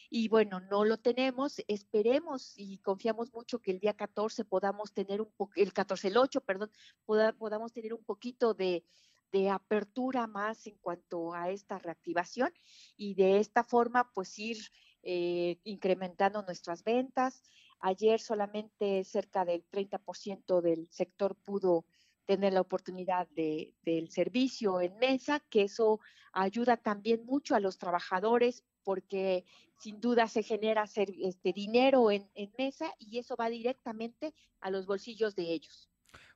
y 0.09 0.29
bueno, 0.29 0.61
no 0.61 0.85
lo 0.85 0.99
tenemos, 0.99 1.63
esperemos 1.69 2.55
y 2.57 2.79
confiamos 2.79 3.33
mucho 3.33 3.61
que 3.61 3.71
el 3.73 3.81
día 3.81 3.95
14 3.95 4.45
podamos 4.45 4.93
tener 4.93 5.21
un 5.21 5.33
el 5.57 5.73
14, 5.73 6.09
el 6.09 6.17
8, 6.17 6.41
perdón, 6.43 6.71
poda- 7.05 7.33
podamos 7.33 7.73
tener 7.73 7.95
un 7.95 8.05
poquito 8.05 8.55
de, 8.55 8.85
de 9.33 9.51
apertura 9.51 10.27
más 10.27 10.67
en 10.67 10.77
cuanto 10.79 11.35
a 11.35 11.51
esta 11.51 11.79
reactivación 11.79 12.53
y 12.97 13.15
de 13.15 13.39
esta 13.39 13.65
forma 13.65 14.11
pues 14.13 14.39
ir 14.39 14.59
eh, 15.03 15.59
incrementando 15.65 16.43
nuestras 16.43 16.85
ventas. 16.85 17.43
Ayer 17.81 18.21
solamente 18.21 19.03
cerca 19.05 19.45
del 19.45 19.65
30% 19.71 20.61
del 20.61 20.89
sector 20.91 21.35
pudo 21.37 21.87
tener 22.27 22.53
la 22.53 22.61
oportunidad 22.61 23.27
de, 23.29 23.75
del 23.83 24.11
servicio 24.11 24.81
en 24.81 24.97
mesa, 24.99 25.41
que 25.51 25.63
eso 25.63 26.01
ayuda 26.33 26.77
también 26.77 27.25
mucho 27.25 27.55
a 27.55 27.61
los 27.61 27.79
trabajadores 27.79 28.63
porque 28.85 29.45
sin 29.79 30.01
duda 30.01 30.29
se 30.29 30.43
genera 30.43 30.85
este 30.85 31.53
dinero 31.53 32.11
en 32.11 32.29
mesa 32.59 32.95
y 32.99 33.19
eso 33.19 33.37
va 33.37 33.49
directamente 33.49 34.35
a 34.61 34.71
los 34.71 34.87
bolsillos 34.87 35.35
de 35.35 35.53
ellos. 35.53 35.90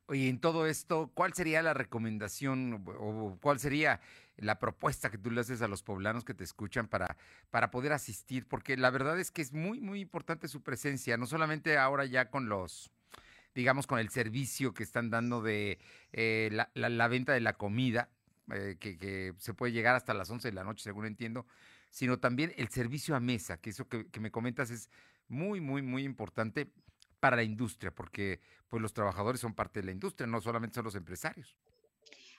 Oye, 0.06 0.28
en 0.28 0.38
todo 0.38 0.66
esto, 0.66 1.10
¿cuál 1.14 1.32
sería 1.32 1.62
la 1.62 1.72
recomendación 1.72 2.84
o 2.98 3.38
cuál 3.40 3.58
sería 3.58 4.00
la 4.36 4.58
propuesta 4.58 5.10
que 5.10 5.16
tú 5.16 5.30
le 5.30 5.40
haces 5.40 5.62
a 5.62 5.68
los 5.68 5.82
poblanos 5.82 6.24
que 6.26 6.34
te 6.34 6.44
escuchan 6.44 6.88
para, 6.88 7.16
para 7.50 7.70
poder 7.70 7.94
asistir? 7.94 8.46
Porque 8.46 8.76
la 8.76 8.90
verdad 8.90 9.18
es 9.18 9.30
que 9.30 9.40
es 9.40 9.54
muy, 9.54 9.80
muy 9.80 10.00
importante 10.00 10.46
su 10.48 10.62
presencia, 10.62 11.16
no 11.16 11.24
solamente 11.26 11.78
ahora 11.78 12.04
ya 12.04 12.28
con 12.28 12.50
los, 12.50 12.90
digamos, 13.54 13.86
con 13.86 13.98
el 13.98 14.10
servicio 14.10 14.74
que 14.74 14.82
están 14.82 15.08
dando 15.08 15.40
de 15.40 15.78
eh, 16.12 16.50
la, 16.74 17.08
venta 17.08 17.32
de 17.32 17.40
la 17.40 17.54
comida, 17.54 18.10
eh, 18.52 18.76
que, 18.78 19.32
se 19.38 19.54
puede 19.54 19.72
llegar 19.72 19.96
hasta 19.96 20.12
las 20.12 20.28
11 20.28 20.48
de 20.48 20.54
la 20.54 20.64
noche, 20.64 20.84
según 20.84 21.06
entiendo, 21.06 21.46
sino 21.88 22.18
también 22.18 22.52
el 22.58 22.68
servicio 22.68 23.16
a 23.16 23.20
mesa, 23.20 23.56
que 23.56 23.70
eso 23.70 23.88
que 23.88 24.20
me 24.20 24.30
comentas 24.30 24.68
es 24.68 24.90
muy, 25.28 25.62
muy, 25.62 25.80
muy 25.80 26.04
importante 26.04 26.70
para 27.24 27.36
la 27.36 27.42
industria, 27.42 27.90
porque 27.90 28.38
pues 28.68 28.82
los 28.82 28.92
trabajadores 28.92 29.40
son 29.40 29.54
parte 29.54 29.80
de 29.80 29.86
la 29.86 29.92
industria, 29.92 30.26
no 30.26 30.42
solamente 30.42 30.74
son 30.74 30.84
los 30.84 30.94
empresarios. 30.94 31.56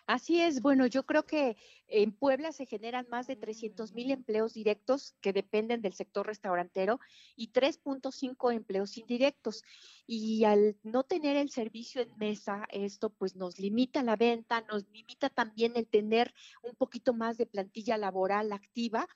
Así 0.05 0.39
es, 0.39 0.61
bueno, 0.61 0.85
yo 0.85 1.07
creo 1.07 1.25
que 1.25 1.57
en 1.87 2.11
Puebla 2.11 2.51
se 2.51 2.67
generan 2.67 3.07
más 3.09 3.25
de 3.25 3.35
300 3.35 3.93
mil 3.95 4.11
empleos 4.11 4.53
directos 4.53 5.15
que 5.21 5.33
dependen 5.33 5.81
del 5.81 5.93
sector 5.93 6.27
restaurantero 6.27 6.99
y 7.35 7.51
3.5 7.51 8.53
empleos 8.53 8.95
indirectos. 8.99 9.63
Y 10.05 10.43
al 10.43 10.77
no 10.83 11.03
tener 11.03 11.35
el 11.35 11.49
servicio 11.49 12.03
en 12.03 12.15
mesa, 12.19 12.67
esto 12.69 13.09
pues 13.09 13.35
nos 13.35 13.57
limita 13.57 14.03
la 14.03 14.15
venta, 14.15 14.61
nos 14.69 14.87
limita 14.89 15.31
también 15.31 15.73
el 15.77 15.87
tener 15.87 16.31
un 16.61 16.75
poquito 16.75 17.11
más 17.11 17.39
de 17.39 17.47
plantilla 17.47 17.97
laboral 17.97 18.51
activa. 18.51 19.07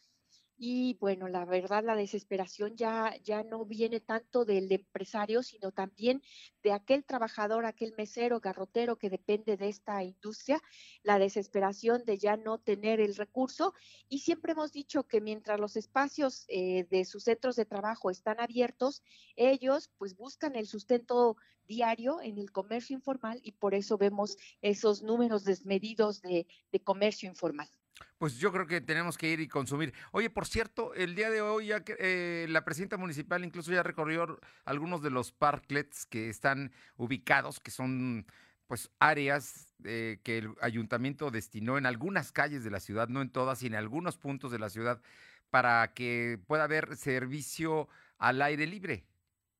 Y 0.61 0.95
bueno, 0.99 1.29
la 1.29 1.45
verdad, 1.45 1.85
la 1.85 1.95
desesperación 1.95 2.75
ya, 2.75 3.15
ya 3.23 3.43
no 3.43 3.63
viene 3.63 4.01
tanto 4.01 4.43
del 4.43 4.69
empresario, 4.69 5.41
sino 5.41 5.71
también 5.71 6.21
de 6.61 6.73
aquel 6.73 7.05
trabajador, 7.05 7.65
aquel 7.65 7.93
mesero, 7.97 8.41
garrotero 8.41 8.97
que 8.97 9.09
depende 9.09 9.55
de 9.55 9.69
esta 9.69 10.03
industria, 10.03 10.61
la 11.01 11.17
desesperación 11.17 12.03
de 12.03 12.17
ya 12.17 12.35
no 12.35 12.57
tener 12.57 12.99
el 12.99 13.15
recurso. 13.15 13.73
Y 14.09 14.19
siempre 14.19 14.51
hemos 14.51 14.73
dicho 14.73 15.07
que 15.07 15.21
mientras 15.21 15.61
los 15.61 15.77
espacios 15.77 16.43
eh, 16.49 16.85
de 16.89 17.05
sus 17.05 17.23
centros 17.23 17.55
de 17.55 17.63
trabajo 17.63 18.09
están 18.11 18.41
abiertos, 18.41 19.01
ellos 19.37 19.89
pues 19.97 20.17
buscan 20.17 20.57
el 20.57 20.67
sustento 20.67 21.37
diario 21.67 22.21
en 22.21 22.37
el 22.37 22.51
comercio 22.51 22.97
informal 22.97 23.39
y 23.43 23.53
por 23.53 23.75
eso 23.75 23.97
vemos 23.97 24.35
esos 24.61 25.03
números 25.03 25.45
desmedidos 25.45 26.21
de, 26.21 26.47
de 26.69 26.79
comercio 26.81 27.29
informal. 27.29 27.69
Pues 28.17 28.37
yo 28.37 28.51
creo 28.51 28.67
que 28.67 28.81
tenemos 28.81 29.17
que 29.17 29.29
ir 29.29 29.39
y 29.39 29.47
consumir. 29.47 29.93
Oye, 30.11 30.29
por 30.29 30.45
cierto, 30.45 30.93
el 30.93 31.15
día 31.15 31.29
de 31.29 31.41
hoy 31.41 31.67
ya 31.67 31.83
eh, 31.87 32.47
la 32.49 32.65
presidenta 32.65 32.97
municipal 32.97 33.43
incluso 33.43 33.71
ya 33.71 33.83
recorrió 33.83 34.39
algunos 34.65 35.01
de 35.01 35.09
los 35.09 35.31
parklets 35.31 36.05
que 36.05 36.29
están 36.29 36.71
ubicados, 36.97 37.59
que 37.59 37.71
son 37.71 38.25
pues 38.67 38.91
áreas 38.99 39.73
eh, 39.83 40.19
que 40.23 40.37
el 40.37 40.53
ayuntamiento 40.61 41.31
destinó 41.31 41.77
en 41.77 41.85
algunas 41.85 42.31
calles 42.31 42.63
de 42.63 42.69
la 42.69 42.79
ciudad, 42.79 43.07
no 43.07 43.21
en 43.21 43.29
todas, 43.29 43.59
sino 43.59 43.75
en 43.75 43.79
algunos 43.79 44.17
puntos 44.17 44.51
de 44.51 44.59
la 44.59 44.69
ciudad, 44.69 45.01
para 45.49 45.93
que 45.93 46.39
pueda 46.45 46.65
haber 46.65 46.95
servicio 46.95 47.87
al 48.17 48.41
aire 48.41 48.67
libre. 48.67 49.05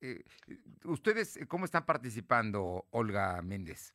eh, 0.00 0.22
¿Ustedes 0.84 1.38
cómo 1.48 1.64
están 1.64 1.86
participando, 1.86 2.86
Olga 2.90 3.42
Méndez? 3.42 3.94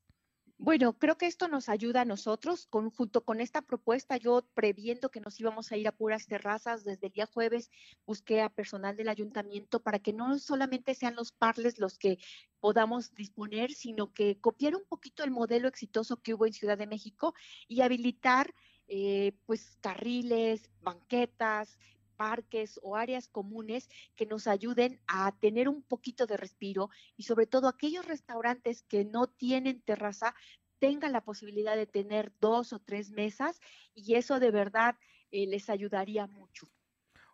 Bueno, 0.58 0.98
creo 0.98 1.18
que 1.18 1.28
esto 1.28 1.50
nos 1.50 1.68
ayuda 1.68 2.02
a 2.02 2.06
nosotros, 2.06 2.66
con, 2.68 2.90
junto 2.90 3.26
con 3.26 3.42
esta 3.42 3.62
propuesta, 3.62 4.16
yo 4.16 4.48
previendo 4.54 5.12
que 5.12 5.20
nos 5.20 5.38
íbamos 5.38 5.72
a 5.72 5.78
ir 5.78 5.86
a 5.86 5.92
puras 5.92 6.28
terrazas, 6.28 6.86
desde 6.86 7.08
el 7.08 7.14
día 7.14 7.26
jueves 7.26 7.70
busqué 8.06 8.42
a 8.42 8.50
personal 8.50 8.96
del 8.96 9.10
ayuntamiento 9.10 9.82
para 9.82 10.00
que 10.00 10.14
no 10.14 10.40
solamente 10.40 10.96
sean 10.96 11.16
los 11.16 11.34
parles 11.34 11.78
los 11.78 11.98
que 11.98 12.20
podamos 12.62 13.14
disponer, 13.14 13.74
sino 13.74 14.14
que 14.14 14.40
copiar 14.40 14.76
un 14.76 14.86
poquito 14.88 15.26
el 15.26 15.32
modelo 15.32 15.68
exitoso 15.68 16.22
que 16.22 16.34
hubo 16.34 16.46
en 16.46 16.54
Ciudad 16.54 16.78
de 16.78 16.88
México 16.88 17.34
y 17.68 17.82
habilitar 17.82 18.54
eh, 18.88 19.34
pues 19.46 19.78
carriles, 19.82 20.70
banquetas, 20.82 21.78
parques 22.16 22.80
o 22.84 22.96
áreas 22.96 23.28
comunes 23.28 23.90
que 24.16 24.26
nos 24.26 24.48
ayuden 24.48 25.00
a 25.08 25.32
tener 25.40 25.70
un 25.70 25.82
poquito 25.82 26.26
de 26.26 26.38
respiro 26.38 26.90
y 27.18 27.24
sobre 27.24 27.48
todo 27.48 27.68
aquellos 27.68 28.06
restaurantes 28.06 28.84
que 28.84 29.06
no 29.06 29.28
tienen 29.28 29.82
terraza 29.82 30.36
tengan 30.80 31.12
la 31.12 31.22
posibilidad 31.22 31.76
de 31.76 31.88
tener 31.88 32.32
dos 32.40 32.74
o 32.74 32.80
tres 32.80 33.12
mesas 33.12 33.60
y 33.94 34.16
eso 34.16 34.40
de 34.40 34.52
verdad 34.52 34.96
eh, 35.32 35.48
les 35.48 35.70
ayudaría 35.70 36.28
mucho. 36.28 36.68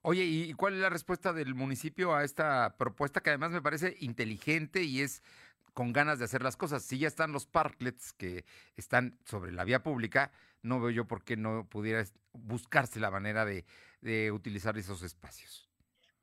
Oye, 0.03 0.23
¿y 0.23 0.53
cuál 0.53 0.73
es 0.73 0.79
la 0.79 0.89
respuesta 0.89 1.31
del 1.31 1.53
municipio 1.53 2.15
a 2.15 2.23
esta 2.23 2.75
propuesta 2.77 3.21
que 3.21 3.29
además 3.29 3.51
me 3.51 3.61
parece 3.61 3.97
inteligente 3.99 4.83
y 4.83 5.01
es 5.01 5.21
con 5.73 5.93
ganas 5.93 6.17
de 6.17 6.25
hacer 6.25 6.41
las 6.41 6.57
cosas? 6.57 6.83
Si 6.83 6.97
ya 6.97 7.07
están 7.07 7.31
los 7.31 7.45
parklets 7.45 8.13
que 8.13 8.43
están 8.75 9.19
sobre 9.25 9.51
la 9.51 9.63
vía 9.63 9.83
pública, 9.83 10.31
no 10.63 10.79
veo 10.79 10.89
yo 10.89 11.05
por 11.05 11.23
qué 11.23 11.37
no 11.37 11.67
pudiera 11.67 12.03
buscarse 12.33 12.99
la 12.99 13.11
manera 13.11 13.45
de, 13.45 13.63
de 14.01 14.31
utilizar 14.31 14.77
esos 14.77 15.03
espacios. 15.03 15.71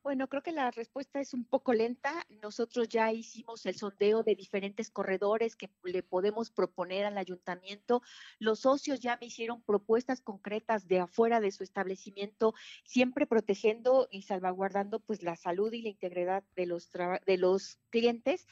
Bueno, 0.08 0.28
creo 0.28 0.42
que 0.42 0.52
la 0.52 0.70
respuesta 0.70 1.20
es 1.20 1.34
un 1.34 1.44
poco 1.44 1.74
lenta. 1.74 2.24
Nosotros 2.42 2.88
ya 2.88 3.12
hicimos 3.12 3.66
el 3.66 3.74
sondeo 3.74 4.22
de 4.22 4.36
diferentes 4.36 4.90
corredores 4.90 5.54
que 5.54 5.68
le 5.84 6.02
podemos 6.02 6.50
proponer 6.50 7.04
al 7.04 7.18
ayuntamiento. 7.18 8.00
Los 8.38 8.60
socios 8.60 9.00
ya 9.00 9.18
me 9.20 9.26
hicieron 9.26 9.60
propuestas 9.60 10.22
concretas 10.22 10.88
de 10.88 11.00
afuera 11.00 11.40
de 11.40 11.50
su 11.50 11.62
establecimiento, 11.62 12.54
siempre 12.84 13.26
protegiendo 13.26 14.08
y 14.10 14.22
salvaguardando 14.22 15.00
pues 15.00 15.22
la 15.22 15.36
salud 15.36 15.72
y 15.74 15.82
la 15.82 15.90
integridad 15.90 16.42
de 16.56 16.64
los 16.64 16.90
de 17.26 17.36
los 17.36 17.78
clientes. 17.90 18.46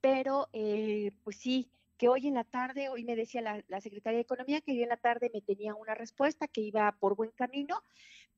Pero 0.00 0.48
eh, 0.54 1.12
pues 1.22 1.36
sí, 1.36 1.68
que 1.98 2.08
hoy 2.08 2.26
en 2.26 2.34
la 2.34 2.44
tarde, 2.44 2.88
hoy 2.88 3.04
me 3.04 3.16
decía 3.16 3.40
la, 3.40 3.62
la 3.68 3.80
secretaria 3.80 4.16
de 4.16 4.22
Economía 4.22 4.60
que 4.60 4.72
hoy 4.72 4.82
en 4.82 4.88
la 4.88 4.96
tarde 4.96 5.30
me 5.32 5.40
tenía 5.40 5.74
una 5.74 5.94
respuesta 5.94 6.48
que 6.48 6.60
iba 6.60 6.90
por 6.98 7.14
buen 7.14 7.30
camino, 7.30 7.82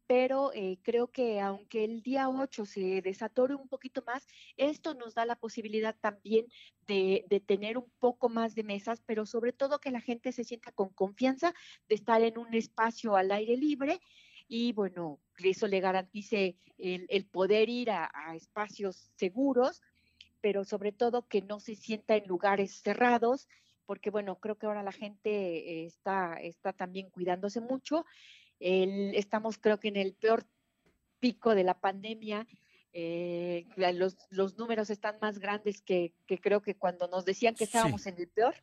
pero 0.07 0.53
eh, 0.55 0.79
creo 0.83 1.09
que 1.09 1.41
aunque 1.41 1.85
el 1.85 2.03
día 2.03 2.29
8 2.29 2.65
se 2.65 3.03
desatore 3.03 3.55
un 3.55 3.69
poquito 3.69 4.03
más, 4.07 4.27
esto 4.57 4.95
nos 4.95 5.15
da 5.15 5.27
la 5.27 5.37
posibilidad 5.37 5.97
también 6.01 6.47
de, 6.87 7.25
de, 7.29 7.41
tener 7.41 7.77
un 7.79 7.91
poco 7.99 8.29
más 8.29 8.55
de 8.55 8.63
mesas, 8.63 9.03
pero 9.05 9.27
sobre 9.27 9.53
todo 9.53 9.81
que 9.81 9.91
la 9.91 10.01
gente 10.01 10.33
se 10.33 10.45
sienta 10.45 10.73
con 10.73 10.91
confianza 10.91 11.55
de 11.89 11.95
estar 11.97 12.23
en 12.23 12.39
un 12.39 12.55
espacio 12.55 13.17
al 13.17 13.33
aire 13.33 13.57
libre 13.57 14.01
y 14.49 14.73
bueno, 14.73 15.21
que 15.37 15.51
eso 15.51 15.67
le 15.67 15.81
garantice 15.81 16.57
el, 16.79 17.07
el 17.09 17.27
poder 17.27 17.69
ir 17.69 17.91
a, 17.91 18.11
a 18.15 18.37
espacios 18.37 19.11
seguros 19.17 19.83
pero 20.47 20.65
sobre 20.65 20.93
todo 20.93 21.27
que 21.27 21.43
no 21.43 21.59
se 21.59 21.75
sienta 21.75 22.15
en 22.15 22.29
lugares 22.29 22.81
cerrados, 22.81 23.49
porque 23.85 24.11
bueno, 24.11 24.39
creo 24.39 24.57
que 24.57 24.67
ahora 24.67 24.85
la 24.85 24.93
gente 24.93 25.85
está, 25.85 26.35
está 26.35 26.73
también 26.73 27.11
cuidándose 27.11 27.61
mucho. 27.61 28.05
El, 28.61 29.15
estamos 29.15 29.59
creo 29.59 29.79
que 29.79 29.89
en 29.89 29.97
el 29.97 30.15
peor 30.15 30.47
pico 31.21 31.55
de 31.55 31.65
la 31.65 31.79
pandemia. 31.79 32.47
Eh, 32.99 33.67
los, 33.77 34.17
los, 34.31 34.57
números 34.57 34.89
están 34.89 35.19
más 35.21 35.39
grandes 35.39 35.83
que, 35.83 36.15
que, 36.27 36.41
creo 36.41 36.63
que 36.63 36.77
cuando 36.77 37.09
nos 37.09 37.27
decían 37.27 37.55
que 37.55 37.65
estábamos 37.65 38.05
sí. 38.05 38.09
en 38.09 38.19
el 38.19 38.29
peor, 38.29 38.55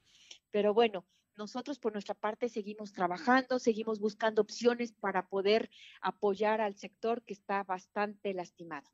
pero 0.49 0.73
bueno, 0.73 1.05
nosotros 1.37 1.79
por 1.79 1.93
nuestra 1.93 2.15
parte 2.15 2.49
seguimos 2.49 2.93
trabajando, 2.93 3.59
seguimos 3.59 3.99
buscando 3.99 4.41
opciones 4.41 4.91
para 4.91 5.27
poder 5.27 5.69
apoyar 6.01 6.61
al 6.61 6.75
sector 6.75 7.23
que 7.23 7.33
está 7.33 7.63
bastante 7.63 8.33
lastimado. 8.33 8.89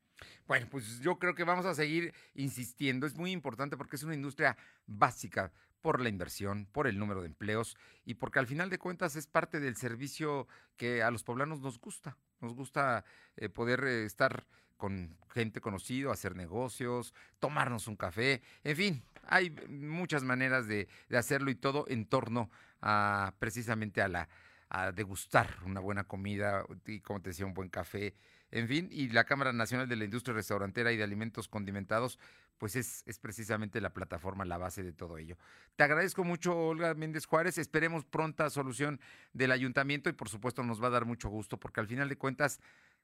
Bueno, 0.48 0.68
pues 0.70 1.00
yo 1.00 1.18
creo 1.20 1.36
que 1.36 1.44
vamos 1.44 1.66
a 1.66 1.74
seguir 1.74 2.14
insistiendo. 2.34 3.08
Es 3.08 3.16
muy 3.16 3.32
importante 3.32 3.78
porque 3.78 3.96
es 3.96 4.04
una 4.04 4.16
industria 4.16 4.58
básica 4.86 5.52
por 5.82 6.02
la 6.02 6.10
inversión, 6.10 6.68
por 6.72 6.88
el 6.88 7.00
número 7.00 7.22
de 7.22 7.28
empleos 7.28 7.78
y 8.06 8.16
porque 8.16 8.40
al 8.40 8.48
final 8.48 8.70
de 8.70 8.80
cuentas 8.80 9.16
es 9.16 9.28
parte 9.28 9.60
del 9.60 9.76
servicio 9.76 10.48
que 10.78 11.04
a 11.04 11.12
los 11.12 11.24
poblanos 11.24 11.62
nos 11.62 11.80
gusta. 11.80 12.18
Nos 12.42 12.54
gusta 12.54 13.04
eh, 13.38 13.50
poder 13.50 13.84
eh, 13.84 14.06
estar 14.06 14.46
con 14.78 15.18
gente 15.30 15.60
conocida, 15.60 16.12
hacer 16.12 16.36
negocios, 16.36 17.14
tomarnos 17.40 17.88
un 17.88 17.98
café, 17.98 18.42
en 18.64 18.78
fin, 18.78 19.04
hay 19.28 19.54
muchas 19.68 20.24
maneras 20.24 20.68
de, 20.68 20.88
hacerlo 21.14 21.52
y 21.52 21.56
todo 21.56 21.86
en 21.90 22.06
torno 22.06 22.50
a 22.82 23.34
precisamente 23.40 24.02
a 24.02 24.08
la 24.08 24.30
a 24.72 24.92
degustar 24.92 25.58
una 25.66 25.80
buena 25.80 26.04
comida 26.04 26.64
y 26.86 27.02
como 27.02 27.22
te 27.22 27.32
decía 27.32 27.46
un 27.46 27.56
buen 27.56 27.70
café 27.70 28.14
en 28.52 28.68
fin, 28.68 28.90
y 28.92 29.10
la 29.10 29.26
Cámara 29.26 29.54
Nacional 29.54 29.88
de 29.88 29.96
la 29.96 30.06
Industria 30.06 30.34
Restaurantera 30.34 30.92
y 30.92 30.98
de 30.98 31.04
Alimentos 31.04 31.48
Condimentados, 31.48 32.18
pues 32.60 32.76
es, 32.76 33.04
es, 33.08 33.18
precisamente 33.18 33.82
la 33.82 33.94
plataforma, 33.94 34.46
la 34.46 34.58
base 34.58 34.84
de 34.84 34.94
todo 34.94 35.18
ello. 35.18 35.38
Te 35.76 35.84
agradezco 35.84 36.24
mucho, 36.24 36.56
Olga 36.56 36.94
Méndez 36.94 37.26
Juárez. 37.26 37.58
Esperemos 37.58 38.06
pronta 38.06 38.50
solución 38.50 39.00
del 39.34 39.52
ayuntamiento 39.52 40.10
y 40.10 40.14
por 40.14 40.30
supuesto 40.30 40.62
nos 40.62 40.84
va 40.84 40.88
a 40.88 40.92
dar 40.92 41.06
mucho 41.06 41.30
gusto 41.30 41.58
porque 41.58 41.80
al 41.80 41.88
final 41.88 42.10
de 42.10 42.18
cuentas, 42.18 42.60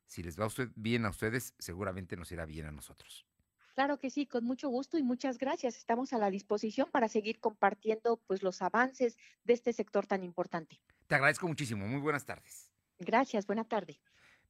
si 0.05 0.21
les 0.21 0.39
va 0.39 0.45
usted 0.45 0.69
bien 0.75 1.05
a 1.05 1.09
ustedes, 1.09 1.55
seguramente 1.57 2.15
nos 2.17 2.31
irá 2.31 2.45
bien 2.45 2.67
a 2.67 2.71
nosotros. 2.71 3.25
Claro 3.73 3.97
que 3.97 4.09
sí, 4.09 4.25
con 4.25 4.45
mucho 4.45 4.69
gusto 4.69 4.97
y 4.97 5.03
muchas 5.03 5.37
gracias. 5.37 5.77
Estamos 5.77 6.13
a 6.13 6.17
la 6.17 6.29
disposición 6.29 6.89
para 6.91 7.09
seguir 7.09 7.39
compartiendo 7.39 8.17
pues 8.27 8.43
los 8.43 8.61
avances 8.61 9.17
de 9.43 9.53
este 9.53 9.73
sector 9.73 10.05
tan 10.05 10.23
importante. 10.23 10.79
Te 11.07 11.15
agradezco 11.15 11.47
muchísimo. 11.47 11.87
Muy 11.87 11.99
buenas 11.99 12.25
tardes. 12.25 12.71
Gracias, 12.99 13.45
buena 13.45 13.65
tarde. 13.65 13.99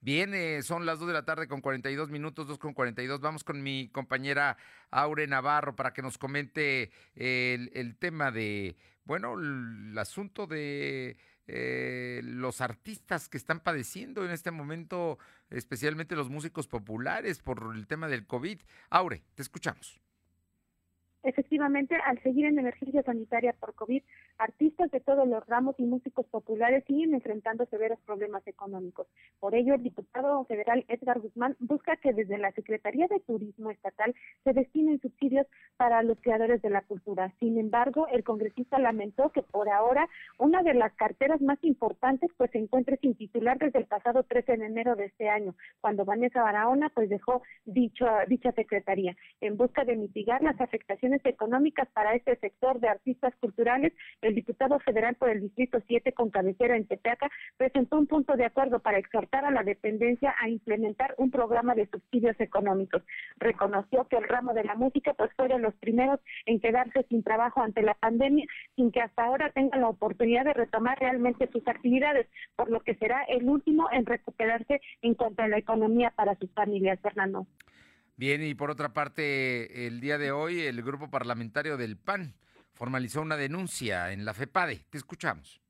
Bien, 0.06 0.62
son 0.62 0.86
las 0.86 1.00
2 1.00 1.08
de 1.08 1.14
la 1.16 1.26
tarde 1.26 1.48
con 1.48 1.62
42 1.62 2.12
minutos, 2.12 2.46
2 2.48 2.60
con 2.60 2.76
42. 2.76 3.22
Vamos 3.22 3.44
con 3.44 3.64
mi 3.64 3.90
compañera 3.90 4.56
Aure 4.92 5.26
Navarro 5.26 5.76
para 5.76 5.94
que 5.94 6.04
nos 6.04 6.20
comente 6.20 6.92
el, 7.16 7.72
el 7.74 7.96
tema 7.98 8.30
de, 8.30 8.76
bueno, 9.04 9.34
el 9.34 9.98
asunto 9.98 10.46
de 10.46 11.18
eh, 11.48 12.22
los 12.24 12.62
artistas 12.62 13.30
que 13.30 13.38
están 13.38 13.62
padeciendo 13.62 14.24
en 14.24 14.30
este 14.30 14.52
momento, 14.52 15.18
especialmente 15.50 16.16
los 16.16 16.30
músicos 16.30 16.68
populares 16.68 17.40
por 17.40 17.74
el 17.76 17.88
tema 17.88 18.08
del 18.08 18.28
COVID. 18.28 18.60
Aure, 18.92 19.24
te 19.34 19.42
escuchamos. 19.42 20.00
Efectivamente, 21.24 21.96
al 22.06 22.22
seguir 22.22 22.46
en 22.46 22.60
emergencia 22.60 23.02
sanitaria 23.02 23.54
por 23.54 23.74
COVID, 23.74 24.04
artistas 24.38 24.92
de 24.92 25.00
todos 25.00 25.28
los 25.28 25.46
ramos 25.48 25.76
y 25.78 25.84
músicos 25.84 26.26
populares 26.28 26.84
siguen 26.86 27.14
enfrentando 27.14 27.66
severos 27.68 28.00
problemas 28.02 28.46
económicos. 28.48 29.08
Por 29.40 29.56
ello, 29.56 29.76
el 29.76 29.84
diputado 29.84 30.44
federal 30.46 30.86
Edgar 30.88 31.20
Guzmán 31.20 31.56
busca 31.60 31.96
que 31.98 32.14
desde 32.14 32.38
la 32.38 32.52
Secretaría 32.52 33.08
de 33.08 33.20
Turismo 33.22 33.72
Estatal 33.72 34.14
se 34.44 34.54
destinen 34.54 35.00
subsidios 35.02 35.48
para 35.78 36.04
los 36.04 36.20
creadores 36.22 36.62
de 36.62 36.70
la 36.70 36.82
cultura. 36.82 37.34
Sin 37.40 37.58
embargo, 37.58 38.08
el 38.08 38.24
congresista 38.24 38.80
lamentó 38.80 39.30
que 39.32 39.42
por 39.44 39.70
ahora 39.70 40.08
una 40.38 40.64
de 40.64 40.74
las 40.74 40.94
carteras 40.94 41.42
más 41.42 41.58
importantes 41.64 42.32
pues 42.38 42.52
se 42.52 42.60
encuentra 42.60 42.98
sin 42.98 43.16
titular 43.16 43.58
desde 43.58 43.80
el 43.80 43.86
pasado 43.86 44.24
13 44.24 44.58
de 44.58 44.66
enero 44.66 44.96
de 44.96 45.06
este 45.06 45.30
año, 45.30 45.56
cuando 45.82 46.06
Vanessa 46.06 46.42
Barahona 46.42 46.90
pues 46.90 47.10
dejó 47.10 47.42
dicho, 47.66 48.06
dicha 48.28 48.52
secretaría 48.52 49.16
en 49.42 49.58
busca 49.58 49.84
de 49.84 49.96
mitigar 49.96 50.42
las 50.42 50.60
afectaciones 50.60 51.22
económicas 51.26 51.88
para 51.94 52.16
este 52.16 52.36
sector 52.38 52.80
de 52.80 52.90
artistas 52.90 53.34
culturales, 53.40 53.94
el 54.26 54.36
diputado 54.36 54.80
federal 54.80 55.16
por 55.16 55.30
el 55.30 55.42
Distrito 55.42 55.80
7 55.88 56.12
con 56.14 56.32
cabecera 56.32 56.76
en 56.76 56.88
Tepeaca 56.88 57.30
presentó 57.58 57.98
un 57.98 58.08
punto 58.08 58.36
de 58.36 58.46
acuerdo 58.46 58.80
para 58.80 58.98
exhortar 58.98 59.46
a 59.46 59.52
la 59.52 59.64
dependencia 59.64 60.34
a 60.40 60.50
implementar 60.50 61.14
un 61.18 61.30
programa 61.30 61.76
de 61.76 61.88
subsidios 61.88 62.36
económicos. 62.40 63.04
Reconoció 63.38 64.08
que 64.08 64.18
el 64.18 64.28
ramo 64.28 64.54
de 64.54 64.64
la 64.64 64.76
música 64.76 65.14
pues 65.14 65.32
fue 65.36 65.48
de 65.48 65.60
los 65.60 65.76
primeros 65.76 66.20
en 66.46 66.60
quedarse 66.60 67.06
sin 67.08 67.24
trabajo 67.24 67.62
ante 67.62 67.84
la 67.84 67.94
pandemia, 67.94 68.46
sin 68.76 68.92
que 68.92 69.02
hasta 69.02 69.26
ahora 69.26 69.52
tengan 69.52 69.82
la 69.82 69.90
oportunidad 69.90 70.46
de 70.46 70.54
retomar 70.54 70.98
realmente 71.00 71.48
sus 71.52 71.68
actividades, 71.68 72.28
por 72.56 72.72
lo 72.72 72.80
que 72.80 72.96
será 72.96 73.24
el 73.26 73.48
último 73.48 73.88
en 73.92 74.06
recuperarse 74.06 74.82
en 75.02 75.14
cuanto 75.14 75.44
a 75.44 75.48
la 75.48 75.58
economía 75.58 76.12
para 76.16 76.36
sus 76.36 76.52
familias, 76.52 77.00
Fernando. 77.00 77.46
Bien, 78.18 78.42
y 78.42 78.56
por 78.56 78.72
otra 78.72 78.94
parte, 78.94 79.88
el 79.88 80.00
día 80.00 80.18
de 80.18 80.32
hoy 80.32 80.62
el 80.62 80.82
grupo 80.82 81.10
parlamentario 81.10 81.78
del 81.78 81.98
PAN 81.98 82.34
formalizó 82.76 83.22
una 83.22 83.38
denuncia 83.38 84.12
en 84.12 84.26
la 84.26 84.34
FEPADE. 84.34 84.86
Te 84.90 84.98
escuchamos. 84.98 85.65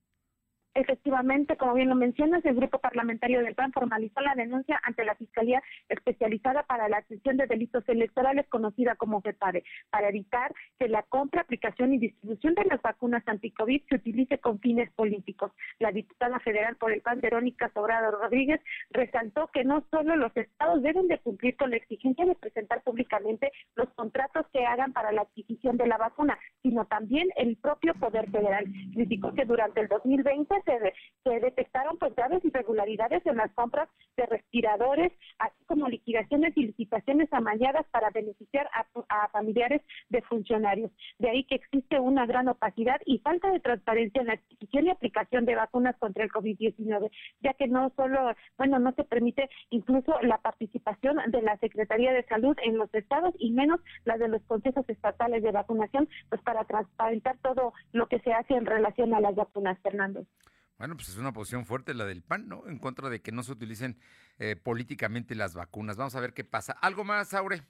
Efectivamente, 0.76 1.56
como 1.56 1.74
bien 1.74 1.88
lo 1.88 1.96
mencionas, 1.96 2.44
el 2.44 2.56
grupo 2.56 2.80
parlamentario 2.80 3.42
del 3.42 3.56
PAN 3.56 3.72
formalizó 3.72 4.20
la 4.20 4.36
denuncia 4.36 4.78
ante 4.84 5.06
la 5.06 5.16
Fiscalía 5.16 5.64
Especializada 5.88 6.64
para 6.64 6.90
la 6.90 6.98
Atención 6.98 7.38
de 7.38 7.48
Delitos 7.48 7.88
Electorales, 7.88 8.46
conocida 8.50 8.96
como 8.96 9.22
FEPARE, 9.22 9.64
para 9.90 10.10
evitar 10.10 10.54
que 10.78 10.90
la 10.90 11.04
compra, 11.04 11.42
aplicación 11.42 11.94
y 11.94 12.00
distribución 12.00 12.56
de 12.56 12.66
las 12.66 12.82
vacunas 12.82 13.24
anti-COVID 13.26 13.84
se 13.88 13.96
utilice 13.96 14.38
con 14.40 14.60
fines 14.60 14.92
políticos. 14.92 15.54
La 15.80 15.94
diputada 15.94 16.40
federal 16.40 16.76
por 16.76 16.92
el 16.92 17.02
PAN, 17.02 17.22
Verónica 17.22 17.72
Sobrado 17.74 18.12
Rodríguez, 18.12 18.60
resaltó 18.90 19.48
que 19.54 19.64
no 19.64 19.86
solo 19.90 20.18
los 20.18 20.36
estados 20.36 20.84
deben 20.84 21.08
de 21.08 21.20
cumplir 21.20 21.56
con 21.56 21.70
la 21.70 21.78
exigencia 21.78 22.26
de 22.26 22.36
presentar 22.36 22.84
públicamente 22.84 23.54
los 23.76 23.88
contratos 23.94 24.46
que 24.52 24.66
hagan 24.66 24.92
para 24.92 25.14
la 25.14 25.22
adquisición 25.22 25.78
de 25.78 25.88
la 25.88 25.98
vacuna, 25.98 26.38
sino 26.62 26.84
también 26.84 27.30
el 27.38 27.56
propio 27.56 27.94
Poder 27.94 28.30
Federal. 28.30 28.66
Criticó 28.94 29.34
que 29.34 29.46
durante 29.46 29.80
el 29.80 29.88
2020 29.88 30.65
se, 30.66 31.40
detectaron 31.40 31.98
pues 31.98 32.16
graves 32.16 32.44
irregularidades 32.44 33.26
en 33.26 33.38
las 33.38 33.52
compras 33.54 33.90
de 34.18 34.26
respiradores, 34.26 35.12
así 35.40 35.64
como 35.66 35.88
liquidaciones 35.88 36.56
y 36.56 36.68
licitaciones 36.68 37.32
amañadas 37.32 37.86
para 37.92 38.10
beneficiar 38.10 38.70
a, 39.10 39.28
familiares 39.30 39.82
de 40.10 40.22
funcionarios. 40.24 40.92
De 41.20 41.30
ahí 41.30 41.44
que 41.46 41.56
existe 41.56 42.00
una 42.00 42.26
gran 42.26 42.48
opacidad 42.48 43.02
y 43.06 43.20
falta 43.20 43.52
de 43.52 43.60
transparencia 43.60 44.22
en 44.22 44.28
la 44.28 44.34
adquisición 44.34 44.86
y 44.86 44.90
aplicación 44.90 45.46
de 45.46 45.56
vacunas 45.56 45.96
contra 45.98 46.24
el 46.24 46.32
COVID-19, 46.32 47.10
ya 47.42 47.54
que 47.54 47.68
no 47.68 47.92
solo, 47.96 48.34
bueno, 48.58 48.80
no 48.80 48.92
se 48.94 49.04
permite 49.04 49.50
incluso 49.70 50.20
la 50.22 50.38
participación 50.38 51.18
de 51.28 51.42
la 51.42 51.58
Secretaría 51.58 52.14
de 52.14 52.24
Salud 52.24 52.56
en 52.64 52.78
los 52.78 52.94
estados 52.94 53.34
y 53.40 53.52
menos 53.52 53.80
la 54.06 54.18
de 54.18 54.28
los 54.28 54.42
consejos 54.44 54.88
estatales 54.88 55.44
de 55.44 55.52
vacunación, 55.52 56.08
pues 56.30 56.42
para 56.42 56.64
transparentar 56.66 57.38
todo 57.42 57.74
lo 57.92 58.08
que 58.08 58.20
se 58.20 58.34
hace 58.34 58.54
en 58.54 58.66
relación 58.66 59.14
a 59.14 59.20
las 59.20 59.36
vacunas, 59.36 59.80
Fernando. 59.82 60.26
Bueno, 60.78 60.96
pues 60.96 61.10
es 61.10 61.18
una 61.18 61.32
posición 61.32 61.66
fuerte 61.66 61.94
la 61.94 62.06
del 62.06 62.22
PAN, 62.22 62.48
¿no? 62.50 62.68
En 62.68 62.80
contra 62.80 63.10
de 63.10 63.22
que 63.22 63.32
no 63.32 63.44
se 63.44 63.54
utilicen 63.54 63.98
eh, 64.40 64.56
políticamente 64.56 65.36
las 65.36 65.54
vacunas. 65.54 65.96
Vamos 65.96 66.16
a 66.16 66.20
ver 66.20 66.34
qué 66.34 66.44
pasa. 66.44 66.74
¿Algo 66.74 67.04
más, 67.04 67.34
Aure? 67.34 67.64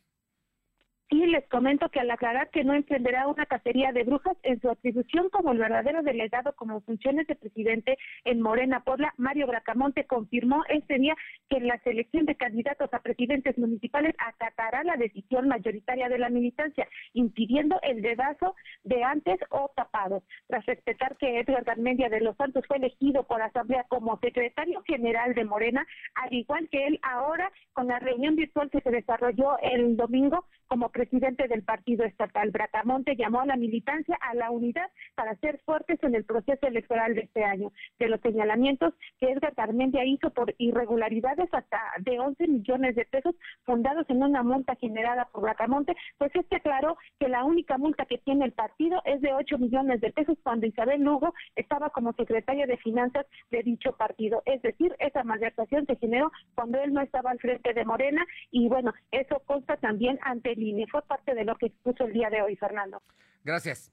Sí, 1.09 1.23
les 1.27 1.47
comento 1.49 1.87
que 1.89 1.99
al 1.99 2.09
aclarar 2.09 2.49
que 2.49 2.63
no 2.63 2.73
emprenderá 2.73 3.27
una 3.27 3.45
cacería 3.45 3.91
de 3.91 4.03
brujas 4.03 4.35
en 4.41 4.59
su 4.59 4.71
atribución 4.71 5.29
como 5.29 5.51
el 5.51 5.59
verdadero 5.59 6.01
delegado 6.01 6.53
como 6.55 6.81
funciones 6.81 7.27
de 7.27 7.35
presidente 7.35 7.99
en 8.23 8.41
Morena 8.41 8.83
Puebla, 8.83 9.13
Mario 9.17 9.45
Bracamonte 9.45 10.07
confirmó 10.07 10.63
este 10.67 10.97
día 10.97 11.15
que 11.47 11.59
la 11.59 11.77
selección 11.83 12.25
de 12.25 12.35
candidatos 12.35 12.91
a 12.91 13.03
presidentes 13.03 13.55
municipales 13.59 14.15
acatará 14.17 14.83
la 14.83 14.97
decisión 14.97 15.47
mayoritaria 15.47 16.09
de 16.09 16.17
la 16.17 16.29
militancia, 16.29 16.87
impidiendo 17.13 17.79
el 17.83 18.01
dedazo 18.01 18.55
de 18.83 19.03
antes 19.03 19.37
o 19.51 19.71
tapado. 19.75 20.23
Tras 20.47 20.65
respetar 20.65 21.17
que 21.17 21.39
Edgar 21.39 21.65
Garmendia 21.65 22.09
de 22.09 22.21
los 22.21 22.35
Santos 22.35 22.65
fue 22.67 22.77
elegido 22.77 23.25
por 23.25 23.43
asamblea 23.43 23.85
como 23.89 24.17
secretario 24.21 24.81
general 24.87 25.35
de 25.35 25.45
Morena, 25.45 25.85
al 26.15 26.33
igual 26.33 26.67
que 26.69 26.87
él 26.87 26.99
ahora 27.03 27.51
con 27.73 27.87
la 27.87 27.99
reunión 27.99 28.35
virtual 28.35 28.71
que 28.71 28.81
se 28.81 28.89
desarrolló 28.89 29.59
el 29.59 29.97
domingo 29.97 30.45
como 30.67 30.89
presidente 30.95 31.49
del 31.49 31.61
partido 31.61 32.05
estatal. 32.05 32.51
Bracamonte 32.51 33.17
llamó 33.17 33.41
a 33.41 33.45
la 33.45 33.57
militancia 33.57 34.17
a 34.21 34.33
la 34.33 34.49
unidad 34.49 34.89
para 35.13 35.35
ser 35.35 35.59
fuertes 35.65 36.01
en 36.03 36.15
el 36.15 36.23
proceso 36.23 36.65
electoral 36.67 37.15
de 37.15 37.21
este 37.21 37.43
año. 37.43 37.73
De 37.99 38.07
los 38.07 38.21
señalamientos 38.21 38.93
que 39.19 39.29
Edgar 39.29 39.53
Garmendia 39.55 40.05
hizo 40.05 40.29
por 40.29 40.55
irregularidades 40.57 41.53
hasta 41.53 41.79
de 41.99 42.17
11 42.17 42.47
millones 42.47 42.95
de 42.95 43.03
pesos 43.05 43.35
fundados 43.65 44.09
en 44.09 44.23
una 44.23 44.41
multa 44.41 44.75
generada 44.75 45.25
por 45.25 45.41
Bracamonte, 45.41 45.93
pues 46.17 46.31
este 46.33 46.55
aclaró 46.55 46.95
que 47.19 47.27
la 47.27 47.43
única 47.43 47.77
multa 47.77 48.05
que 48.05 48.17
tiene 48.19 48.45
el 48.45 48.53
partido 48.53 49.01
es 49.03 49.19
de 49.19 49.33
8 49.33 49.57
millones 49.57 49.99
de 49.99 50.13
pesos 50.13 50.37
cuando 50.43 50.65
Isabel 50.65 51.01
Lugo 51.01 51.33
estaba 51.57 51.89
como 51.89 52.13
secretaria 52.13 52.67
de 52.67 52.77
finanzas 52.77 53.25
de 53.51 53.63
dicho 53.63 53.97
partido. 53.97 54.43
Es 54.45 54.61
decir, 54.61 54.95
esa 54.99 55.25
malversación 55.25 55.85
se 55.87 55.97
generó 55.97 56.31
cuando 56.55 56.79
él 56.79 56.93
no 56.93 57.01
estaba 57.01 57.31
al 57.31 57.39
frente 57.39 57.73
de 57.73 57.83
Morena 57.83 58.25
y 58.49 58.69
bueno, 58.69 58.93
eso 59.11 59.41
consta 59.45 59.75
también 59.75 60.17
ante 60.21 60.53
el 60.53 60.63
Fue 60.87 61.01
parte 61.03 61.33
de 61.33 61.45
lo 61.45 61.55
que 61.57 61.67
expuso 61.67 62.05
el 62.05 62.13
día 62.13 62.29
de 62.29 62.41
hoy, 62.41 62.55
Fernando. 62.55 63.01
Gracias. 63.43 63.91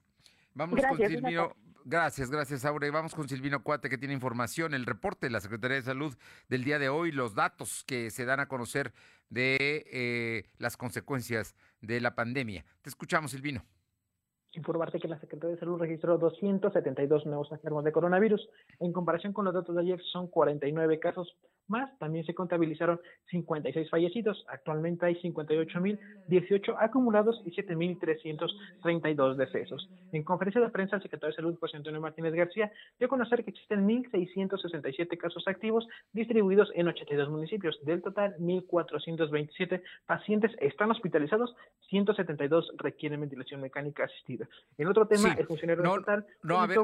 Vamos 0.54 0.80
con 0.80 0.96
Silvino. 0.96 1.54
Gracias, 1.84 2.30
gracias, 2.30 2.64
Aure. 2.64 2.90
Vamos 2.90 3.14
con 3.14 3.28
Silvino 3.28 3.62
Cuate, 3.64 3.88
que 3.88 3.98
tiene 3.98 4.14
información, 4.14 4.72
el 4.72 4.86
reporte 4.86 5.26
de 5.26 5.30
la 5.30 5.40
Secretaría 5.40 5.78
de 5.78 5.82
Salud 5.82 6.16
del 6.48 6.62
día 6.62 6.78
de 6.78 6.88
hoy, 6.88 7.10
los 7.10 7.34
datos 7.34 7.82
que 7.84 8.10
se 8.10 8.24
dan 8.24 8.38
a 8.38 8.46
conocer 8.46 8.92
de 9.30 9.84
eh, 9.90 10.44
las 10.58 10.76
consecuencias 10.76 11.56
de 11.80 12.00
la 12.00 12.14
pandemia. 12.14 12.64
Te 12.82 12.88
escuchamos, 12.88 13.32
Silvino 13.32 13.64
informarte 14.54 15.00
que 15.00 15.08
la 15.08 15.18
Secretaría 15.18 15.54
de 15.54 15.60
Salud 15.60 15.78
registró 15.78 16.18
272 16.18 17.26
nuevos 17.26 17.50
enfermos 17.52 17.84
de 17.84 17.92
coronavirus. 17.92 18.48
En 18.80 18.92
comparación 18.92 19.32
con 19.32 19.44
los 19.44 19.54
datos 19.54 19.74
de 19.74 19.82
ayer, 19.82 20.00
son 20.12 20.28
49 20.28 20.98
casos 20.98 21.36
más. 21.68 21.96
También 21.98 22.24
se 22.26 22.34
contabilizaron 22.34 23.00
56 23.30 23.88
fallecidos. 23.88 24.44
Actualmente 24.48 25.06
hay 25.06 25.14
58.018 25.22 26.76
acumulados 26.78 27.40
y 27.44 27.50
7.332 27.52 29.36
decesos. 29.36 29.88
En 30.12 30.22
conferencia 30.22 30.60
de 30.60 30.68
prensa, 30.68 30.96
el 30.96 31.02
secretario 31.02 31.32
de 31.32 31.36
Salud, 31.36 31.58
José 31.58 31.78
Antonio 31.78 32.00
Martínez 32.00 32.34
García, 32.34 32.70
dio 32.98 33.06
a 33.06 33.10
conocer 33.10 33.44
que 33.44 33.50
existen 33.50 33.88
1.667 33.88 35.16
casos 35.16 35.44
activos 35.46 35.86
distribuidos 36.12 36.70
en 36.74 36.88
82 36.88 37.30
municipios. 37.30 37.78
Del 37.84 38.02
total, 38.02 38.36
1.427 38.38 39.82
pacientes 40.06 40.52
están 40.60 40.90
hospitalizados, 40.90 41.54
172 41.88 42.72
requieren 42.76 43.20
ventilación 43.20 43.60
mecánica 43.60 44.04
asistida. 44.04 44.41
En 44.78 44.88
otro 44.88 45.06
tema, 45.06 45.32
el 45.32 45.46
funcionario 45.46 45.82
no, 45.82 45.94
estatal... 45.94 46.26
No, 46.42 46.60
a 46.60 46.66
ver, 46.66 46.78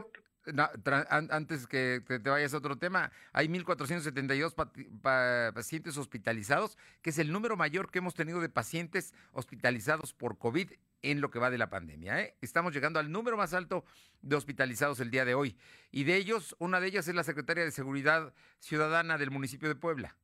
antes 1.30 1.66
que 1.66 2.02
te, 2.06 2.18
vayas 2.18 2.54
a 2.54 2.58
otro 2.58 2.76
tema, 2.76 3.10
hay 3.32 3.48
1.472 3.48 5.52
pacientes 5.52 5.96
hospitalizados, 5.96 6.78
que 7.02 7.10
es 7.10 7.18
el 7.18 7.32
número 7.32 7.56
mayor 7.56 7.90
que 7.90 7.98
hemos 7.98 8.14
tenido 8.14 8.40
de 8.40 8.48
pacientes 8.48 9.12
hospitalizados 9.32 10.14
por 10.14 10.38
COVID 10.38 10.70
en 11.02 11.20
lo 11.20 11.30
que 11.30 11.38
va 11.38 11.50
de 11.50 11.58
la 11.58 11.70
pandemia. 11.70 12.20
¿eh? 12.20 12.36
Estamos 12.40 12.72
llegando 12.72 12.98
al 12.98 13.12
número 13.12 13.36
más 13.36 13.54
alto 13.54 13.84
de 14.22 14.36
hospitalizados 14.36 15.00
el 15.00 15.10
día 15.10 15.24
de 15.24 15.34
hoy. 15.34 15.56
Y 15.90 16.04
de 16.04 16.16
ellos, 16.16 16.56
una 16.58 16.80
de 16.80 16.88
ellas 16.88 17.08
es 17.08 17.14
la 17.14 17.24
secretaria 17.24 17.64
de 17.64 17.70
Seguridad 17.70 18.32
Ciudadana 18.58 19.18
del 19.18 19.30
municipio 19.30 19.68
de 19.68 19.74
Puebla. 19.74 20.16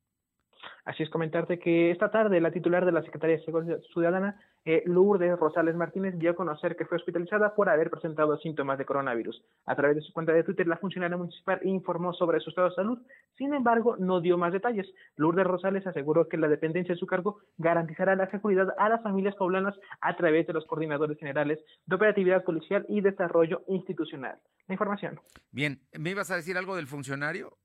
Así 0.84 1.02
es 1.02 1.08
comentarte 1.08 1.58
que 1.58 1.90
esta 1.90 2.10
tarde 2.10 2.40
la 2.40 2.50
titular 2.50 2.84
de 2.84 2.92
la 2.92 3.02
Secretaría 3.02 3.38
de 3.38 3.44
Seguridad 3.44 3.80
Ciudadana 3.92 4.38
eh, 4.66 4.82
Lourdes 4.86 5.38
Rosales 5.38 5.74
Martínez 5.76 6.14
dio 6.18 6.30
a 6.30 6.34
conocer 6.34 6.76
que 6.76 6.84
fue 6.84 6.96
hospitalizada 6.96 7.54
por 7.54 7.68
haber 7.68 7.90
presentado 7.90 8.36
síntomas 8.38 8.78
de 8.78 8.84
coronavirus. 8.84 9.42
A 9.66 9.76
través 9.76 9.96
de 9.96 10.02
su 10.02 10.12
cuenta 10.12 10.32
de 10.32 10.42
Twitter, 10.42 10.66
la 10.66 10.76
funcionaria 10.76 11.16
municipal 11.16 11.60
informó 11.64 12.12
sobre 12.12 12.40
su 12.40 12.50
estado 12.50 12.68
de 12.68 12.74
salud, 12.74 12.98
sin 13.36 13.54
embargo, 13.54 13.96
no 13.98 14.20
dio 14.20 14.38
más 14.38 14.52
detalles. 14.52 14.86
Lourdes 15.16 15.46
Rosales 15.46 15.86
aseguró 15.86 16.28
que 16.28 16.36
la 16.36 16.48
dependencia 16.48 16.94
de 16.94 17.00
su 17.00 17.06
cargo 17.06 17.40
garantizará 17.56 18.14
la 18.14 18.30
seguridad 18.30 18.68
a 18.78 18.88
las 18.88 19.02
familias 19.02 19.34
poblanas 19.36 19.74
a 20.00 20.16
través 20.16 20.46
de 20.46 20.52
los 20.52 20.66
coordinadores 20.66 21.18
generales 21.18 21.58
de 21.86 21.96
operatividad 21.96 22.44
policial 22.44 22.84
y 22.88 23.00
desarrollo 23.00 23.62
institucional. 23.68 24.38
La 24.66 24.74
información. 24.74 25.20
Bien, 25.50 25.80
¿me 25.98 26.10
ibas 26.10 26.30
a 26.30 26.36
decir 26.36 26.56
algo 26.56 26.76
del 26.76 26.86
funcionario? 26.86 27.56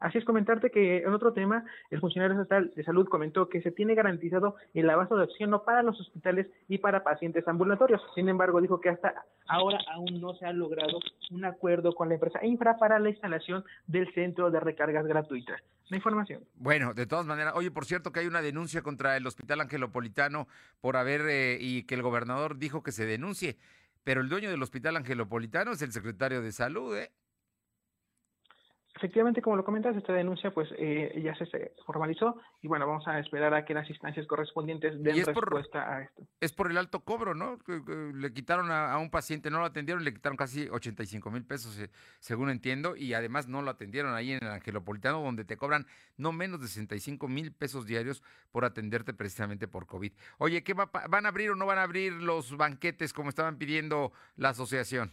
Así 0.00 0.18
es 0.18 0.24
comentarte 0.24 0.70
que 0.70 0.98
en 0.98 1.12
otro 1.12 1.32
tema, 1.32 1.64
el 1.90 2.00
funcionario 2.00 2.40
estatal 2.40 2.72
de 2.74 2.84
salud 2.84 3.08
comentó 3.08 3.48
que 3.48 3.60
se 3.62 3.72
tiene 3.72 3.94
garantizado 3.94 4.54
el 4.74 4.88
abasto 4.88 5.16
de 5.16 5.24
oxígeno 5.24 5.64
para 5.64 5.82
los 5.82 6.00
hospitales 6.00 6.46
y 6.68 6.78
para 6.78 7.02
pacientes 7.02 7.46
ambulatorios. 7.48 8.00
Sin 8.14 8.28
embargo, 8.28 8.60
dijo 8.60 8.80
que 8.80 8.90
hasta 8.90 9.24
ahora 9.48 9.78
aún 9.92 10.20
no 10.20 10.34
se 10.34 10.46
ha 10.46 10.52
logrado 10.52 11.00
un 11.30 11.44
acuerdo 11.44 11.94
con 11.94 12.08
la 12.08 12.14
empresa 12.14 12.44
Infra 12.44 12.76
para 12.78 12.98
la 13.00 13.10
instalación 13.10 13.64
del 13.86 14.12
centro 14.14 14.50
de 14.50 14.60
recargas 14.60 15.06
gratuitas. 15.06 15.60
La 15.88 15.96
información. 15.96 16.44
Bueno, 16.54 16.92
de 16.94 17.06
todas 17.06 17.26
maneras, 17.26 17.54
oye, 17.56 17.70
por 17.70 17.86
cierto 17.86 18.12
que 18.12 18.20
hay 18.20 18.26
una 18.26 18.42
denuncia 18.42 18.82
contra 18.82 19.16
el 19.16 19.26
Hospital 19.26 19.62
Angelopolitano 19.62 20.46
por 20.80 20.96
haber 20.96 21.22
eh, 21.28 21.58
y 21.60 21.84
que 21.84 21.94
el 21.94 22.02
gobernador 22.02 22.58
dijo 22.58 22.82
que 22.82 22.92
se 22.92 23.06
denuncie, 23.06 23.56
pero 24.04 24.20
el 24.20 24.28
dueño 24.28 24.50
del 24.50 24.62
Hospital 24.62 24.96
Angelopolitano 24.96 25.72
es 25.72 25.82
el 25.82 25.92
secretario 25.92 26.42
de 26.42 26.52
Salud, 26.52 26.94
¿eh? 26.96 27.10
Efectivamente, 28.98 29.40
como 29.40 29.54
lo 29.54 29.64
comentas, 29.64 29.96
esta 29.96 30.12
denuncia 30.12 30.50
pues 30.50 30.68
eh, 30.76 31.22
ya 31.22 31.32
se, 31.36 31.72
formalizó 31.86 32.36
y 32.60 32.66
bueno, 32.66 32.84
vamos 32.84 33.06
a 33.06 33.20
esperar 33.20 33.54
a 33.54 33.64
que 33.64 33.72
las 33.72 33.88
instancias 33.88 34.26
correspondientes 34.26 35.00
den 35.00 35.24
respuesta 35.24 35.94
a 35.94 36.02
esto. 36.02 36.26
Es 36.40 36.52
por 36.52 36.68
el 36.68 36.76
alto 36.76 37.04
cobro, 37.04 37.32
¿no? 37.32 37.58
Le 37.68 38.32
quitaron 38.32 38.72
a, 38.72 38.98
un 38.98 39.08
paciente, 39.10 39.50
no 39.50 39.60
lo 39.60 39.66
atendieron, 39.66 40.02
le 40.02 40.12
quitaron 40.12 40.36
casi 40.36 40.68
85 40.68 41.30
mil 41.30 41.44
pesos, 41.44 41.78
eh, 41.78 41.90
según 42.18 42.50
entiendo, 42.50 42.96
y 42.96 43.14
además 43.14 43.46
no 43.46 43.62
lo 43.62 43.70
atendieron 43.70 44.14
ahí 44.14 44.32
en 44.32 44.42
el 44.42 44.50
Angelopolitano, 44.50 45.22
donde 45.22 45.44
te 45.44 45.56
cobran 45.56 45.86
no 46.16 46.32
menos 46.32 46.60
de 46.60 46.66
65 46.66 47.28
mil 47.28 47.52
pesos 47.52 47.86
diarios 47.86 48.24
por 48.50 48.64
atenderte 48.64 49.14
precisamente 49.14 49.68
por 49.68 49.86
COVID. 49.86 50.12
Oye, 50.38 50.64
¿qué 50.64 50.74
va, 50.74 50.90
van 51.08 51.24
a 51.24 51.28
abrir 51.28 51.52
o 51.52 51.54
no 51.54 51.66
van 51.66 51.78
a 51.78 51.84
abrir 51.84 52.14
los 52.14 52.56
banquetes 52.56 53.12
como 53.12 53.28
estaban 53.28 53.58
pidiendo 53.58 54.10
la 54.34 54.48
asociación? 54.48 55.12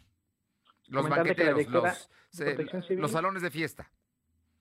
Los 0.87 1.09
banqueteros, 1.09 1.67
los, 1.67 2.09
los 2.89 3.11
salones 3.11 3.41
de 3.41 3.51
fiesta. 3.51 3.91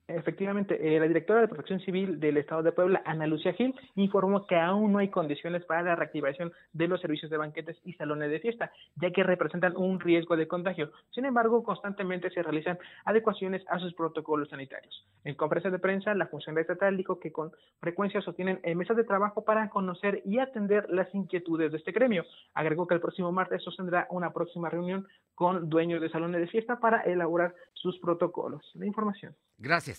Efectivamente, 0.07 0.77
eh, 0.79 0.99
la 0.99 1.07
directora 1.07 1.41
de 1.41 1.47
Protección 1.47 1.79
Civil 1.79 2.19
del 2.19 2.37
Estado 2.37 2.61
de 2.61 2.71
Puebla, 2.71 3.01
Ana 3.05 3.25
Lucía 3.25 3.53
Gil, 3.53 3.73
informó 3.95 4.45
que 4.45 4.55
aún 4.55 4.91
no 4.91 4.99
hay 4.99 5.09
condiciones 5.09 5.65
para 5.65 5.81
la 5.81 5.95
reactivación 5.95 6.53
de 6.73 6.87
los 6.87 7.01
servicios 7.01 7.31
de 7.31 7.37
banquetes 7.37 7.77
y 7.83 7.93
salones 7.93 8.29
de 8.29 8.39
fiesta, 8.39 8.71
ya 8.97 9.09
que 9.09 9.23
representan 9.23 9.75
un 9.75 9.99
riesgo 9.99 10.37
de 10.37 10.47
contagio. 10.47 10.91
Sin 11.09 11.25
embargo, 11.25 11.63
constantemente 11.63 12.29
se 12.29 12.43
realizan 12.43 12.77
adecuaciones 13.03 13.63
a 13.67 13.79
sus 13.79 13.95
protocolos 13.95 14.49
sanitarios. 14.49 15.07
En 15.23 15.33
conferencia 15.33 15.71
de 15.71 15.79
prensa, 15.79 16.13
la 16.13 16.27
funcionaria 16.27 16.61
estatal 16.61 16.95
dijo 16.95 17.19
que 17.19 17.31
con 17.31 17.51
frecuencia 17.79 18.21
sostienen 18.21 18.59
mesas 18.75 18.97
de 18.97 19.05
trabajo 19.05 19.43
para 19.43 19.69
conocer 19.69 20.21
y 20.23 20.37
atender 20.37 20.87
las 20.89 21.13
inquietudes 21.15 21.71
de 21.71 21.79
este 21.79 21.91
gremio. 21.91 22.25
Agregó 22.53 22.85
que 22.85 22.93
el 22.93 23.01
próximo 23.01 23.31
martes 23.31 23.63
sostendrá 23.63 24.05
una 24.11 24.31
próxima 24.31 24.69
reunión 24.69 25.07
con 25.33 25.67
dueños 25.67 25.99
de 25.99 26.09
salones 26.09 26.41
de 26.41 26.47
fiesta 26.47 26.79
para 26.79 27.01
elaborar 27.01 27.55
sus 27.73 27.97
protocolos. 27.99 28.63
La 28.75 28.85
información. 28.85 29.35
Gracias. 29.57 29.94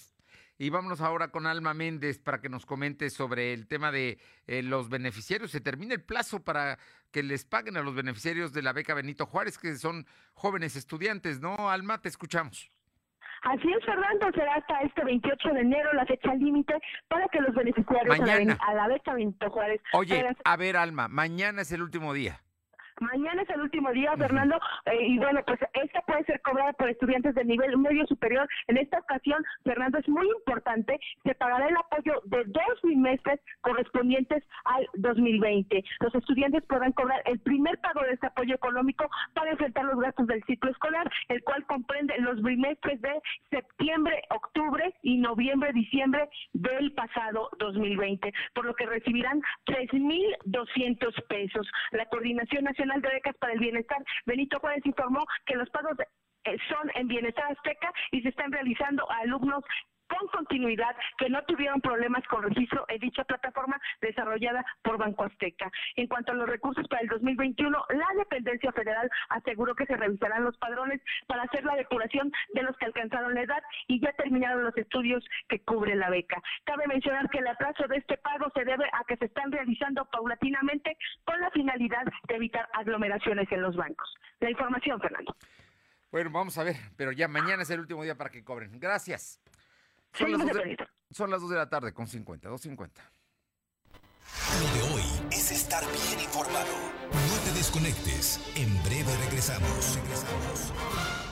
Y 0.59 0.71
vámonos 0.71 1.01
ahora 1.01 1.29
con 1.29 1.47
Alma 1.47 1.75
Méndez 1.75 2.19
para 2.19 2.41
que 2.41 2.49
nos 2.49 2.65
comente 2.65 3.11
sobre 3.11 3.53
el 3.53 3.67
tema 3.67 3.93
de 3.93 4.19
eh, 4.47 4.63
los 4.63 4.89
beneficiarios. 4.89 5.51
Se 5.51 5.61
termina 5.61 5.95
el 5.95 6.03
plazo 6.03 6.43
para 6.43 6.79
que 7.11 7.23
les 7.23 7.45
paguen 7.45 7.77
a 7.77 7.83
los 7.83 7.95
beneficiarios 7.95 8.53
de 8.53 8.63
la 8.63 8.73
beca 8.73 8.95
Benito 8.95 9.27
Juárez, 9.27 9.59
que 9.59 9.77
son 9.77 10.07
jóvenes 10.35 10.77
estudiantes, 10.77 11.41
¿no? 11.41 11.71
Alma, 11.71 12.01
te 12.01 12.09
escuchamos. 12.09 12.71
Así 13.43 13.71
es, 13.71 13.85
Fernando, 13.85 14.31
será 14.33 14.55
hasta 14.55 14.81
este 14.81 15.05
28 15.05 15.49
de 15.51 15.61
enero 15.61 15.93
la 15.93 16.07
fecha 16.07 16.35
límite 16.35 16.75
para 17.09 17.29
que 17.29 17.41
los 17.41 17.55
beneficiarios 17.55 18.19
a 18.61 18.75
la, 18.75 18.89
beca 18.89 19.15
Benito 19.15 19.51
Juárez. 19.51 19.81
Oye, 19.93 20.25
a 20.45 20.57
ver, 20.57 20.77
Alma, 20.77 21.09
mañana 21.09 21.63
es 21.63 21.71
el 21.71 21.83
último 21.83 22.13
día. 22.15 22.41
Mañana 23.01 23.43
es 23.43 23.51
el 23.51 23.61
último 23.61 23.93
día, 23.93 24.17
Fernando, 24.17 24.59
eh, 24.87 25.07
y 25.07 25.19
bueno, 25.19 25.43
pues 25.47 25.61
esta 25.75 26.01
puede 26.03 26.25
ser 26.25 26.41
cobrada 26.41 26.73
por 26.73 26.89
estudiantes 26.89 27.35
de 27.35 27.45
nivel 27.45 27.77
medio 27.77 28.07
superior. 28.07 28.49
En 28.69 28.79
esta 28.79 28.99
ocasión, 29.01 29.45
Fernando, 29.65 29.99
es 29.99 30.09
muy 30.09 30.27
importante, 30.29 30.99
se 31.23 31.35
pagará 31.35 31.69
el 31.69 31.77
apoyo 31.77 32.15
de 32.25 32.45
dos 32.45 32.81
bimestres 32.83 33.39
correspondientes 33.61 34.43
al 34.65 34.89
2020. 34.95 35.85
Los 36.01 36.15
estudiantes 36.15 36.65
podrán 36.65 36.93
cobrar 36.93 37.21
el 37.27 37.39
primer 37.41 37.79
pago 37.81 38.01
de 38.01 38.13
este 38.13 38.29
apoyo 38.29 38.55
económico 38.55 39.11
para 39.35 39.51
enfrentar 39.51 39.85
los 39.85 40.01
gastos 40.01 40.27
del 40.27 40.43
ciclo 40.45 40.71
escolar, 40.71 41.11
el 41.29 41.43
cual 41.45 41.67
comprende 41.67 42.15
los 42.21 42.43
bimestres 42.43 42.99
de 43.03 43.21
septiembre, 43.51 44.23
octubre 44.31 44.95
y 45.03 45.19
noviembre, 45.19 45.71
diciembre 45.75 46.29
del 46.55 46.93
pasado 46.93 47.51
2020, 47.59 48.33
por 48.55 48.65
lo 48.65 48.75
que 48.75 48.87
recibirán 48.87 49.43
3.200 49.67 51.27
pesos. 51.29 51.69
La 51.93 52.07
Coordinación 52.07 52.65
Nacional 52.65 52.86
de 52.95 53.09
Becas 53.09 53.37
para 53.39 53.53
el 53.53 53.59
Bienestar, 53.59 54.03
Benito 54.25 54.59
Juárez, 54.61 54.85
informó 54.87 55.25
que 55.45 55.57
los 55.57 55.69
pagos 55.71 55.97
eh, 56.45 56.57
son 56.69 56.91
en 56.95 57.09
Bienestar 57.09 57.51
Azteca 57.51 57.93
y 58.13 58.23
se 58.23 58.29
están 58.29 58.53
realizando 58.53 59.11
a 59.11 59.19
alumnos 59.19 59.65
con 60.09 60.29
continuidad 60.29 60.95
que 61.19 61.29
no 61.29 61.43
tuvieron 61.45 61.81
problemas 61.81 62.25
con 62.29 62.43
registro 62.43 62.85
en 62.89 62.99
dicha 63.01 63.25
plataforma 63.25 63.81
desarrollada 64.01 64.65
por 64.83 64.99
Banco 64.99 65.25
Azteca. 65.25 65.71
En 65.97 66.07
cuanto 66.07 66.33
a 66.33 66.35
los 66.35 66.49
recursos 66.49 66.87
para 66.89 67.03
el 67.03 67.09
2021, 67.09 67.85
la 67.91 68.09
dependencia 68.19 68.73
federal 68.73 69.11
aseguró 69.29 69.75
que 69.75 69.87
se 69.87 69.97
revisarán 69.97 70.45
los 70.45 70.57
padrones 70.59 71.01
para 71.27 71.43
hacer 71.43 71.65
la 71.65 71.77
depuración 71.77 72.33
de 72.55 72.63
los 72.63 72.77
que 72.77 72.87
alcanzaron 72.87 73.35
la 73.35 73.43
edad 73.43 73.63
y 73.87 74.01
ya 74.01 74.13
terminaron 74.13 74.65
los 74.65 74.77
estudios 74.77 75.25
que 75.49 75.61
cubre 75.61 75.95
la 75.95 76.11
beca. 76.11 76.43
Cabe 76.65 76.87
mencionar 76.87 77.29
que 77.31 77.39
el 77.39 77.49
atraso 77.49 77.87
de 77.89 77.97
este 77.99 78.17
pago 78.19 78.51
se 78.55 78.65
debe 78.65 78.85
a 78.93 79.05
que 79.05 79.17
se 79.17 79.27
están 79.27 79.51
realizando 79.53 80.05
paulatinamente 80.07 80.97
con 81.25 81.41
la 81.41 81.51
finalidad 81.51 82.05
de 82.29 82.35
evitar 82.35 82.69
aglomeraciones 82.73 83.51
en 83.51 83.63
los 83.63 83.77
bancos. 83.77 84.15
La 84.41 84.51
información, 84.51 85.01
Fernando. 85.01 85.35
Bueno, 86.11 86.31
vamos 86.31 86.57
a 86.59 86.65
ver, 86.65 86.77
pero 86.97 87.13
ya 87.13 87.29
mañana 87.29 87.63
es 87.63 87.71
el 87.71 87.81
último 87.81 88.03
día 88.03 88.17
para 88.17 88.31
que 88.31 88.45
cobren. 88.45 88.79
Gracias. 88.79 89.41
Son, 90.19 90.33
las, 90.33 90.41
2 90.41 90.53
de, 90.55 90.89
son 91.11 91.31
las 91.31 91.49
de 91.49 91.57
la 91.57 91.69
tarde 91.69 91.93
con 91.93 92.07
50, 92.07 92.49
2.50. 92.49 92.91
Lo 94.61 94.75
de 94.75 94.95
hoy 94.95 95.05
es 95.31 95.51
estar 95.53 95.85
bien 95.85 96.21
informado. 96.25 96.73
No 97.13 97.45
te 97.45 97.53
desconectes. 97.53 98.41
En 98.57 98.83
breve 98.83 99.15
regresamos. 99.25 99.97
Regresamos. 99.97 101.26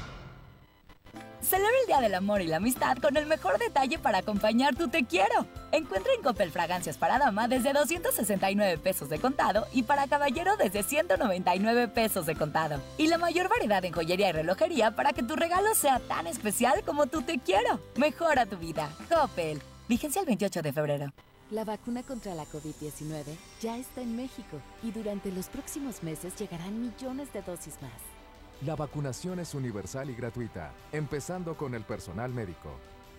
Celebra 1.44 1.78
el 1.82 1.86
Día 1.86 2.00
del 2.00 2.14
Amor 2.14 2.40
y 2.40 2.46
la 2.46 2.56
Amistad 2.56 2.96
con 2.96 3.16
el 3.18 3.26
mejor 3.26 3.58
detalle 3.58 3.98
para 3.98 4.18
acompañar 4.18 4.74
tu 4.74 4.88
te 4.88 5.04
quiero. 5.04 5.46
Encuentra 5.72 6.12
en 6.14 6.22
Coppel 6.22 6.50
fragancias 6.50 6.96
para 6.96 7.18
dama 7.18 7.48
desde 7.48 7.74
269 7.74 8.78
pesos 8.78 9.10
de 9.10 9.18
contado 9.18 9.66
y 9.72 9.82
para 9.82 10.06
caballero 10.06 10.56
desde 10.56 10.82
199 10.82 11.88
pesos 11.88 12.24
de 12.24 12.34
contado. 12.34 12.80
Y 12.96 13.08
la 13.08 13.18
mayor 13.18 13.50
variedad 13.50 13.84
en 13.84 13.92
joyería 13.92 14.30
y 14.30 14.32
relojería 14.32 14.92
para 14.92 15.12
que 15.12 15.22
tu 15.22 15.36
regalo 15.36 15.74
sea 15.74 16.00
tan 16.00 16.26
especial 16.26 16.82
como 16.82 17.06
tu 17.06 17.20
te 17.20 17.38
quiero. 17.38 17.78
Mejora 17.96 18.46
tu 18.46 18.56
vida. 18.56 18.88
Coppel. 19.10 19.60
Vigencia 19.86 20.20
el 20.20 20.26
28 20.26 20.62
de 20.62 20.72
febrero. 20.72 21.12
La 21.50 21.64
vacuna 21.64 22.02
contra 22.02 22.34
la 22.34 22.46
COVID-19 22.46 23.22
ya 23.60 23.76
está 23.76 24.00
en 24.00 24.16
México 24.16 24.60
y 24.82 24.92
durante 24.92 25.30
los 25.30 25.48
próximos 25.48 26.02
meses 26.02 26.34
llegarán 26.36 26.80
millones 26.80 27.30
de 27.34 27.42
dosis 27.42 27.74
más. 27.82 28.13
La 28.62 28.76
vacunación 28.76 29.40
es 29.40 29.54
universal 29.54 30.08
y 30.10 30.14
gratuita, 30.14 30.72
empezando 30.92 31.56
con 31.56 31.74
el 31.74 31.82
personal 31.82 32.32
médico. 32.32 32.70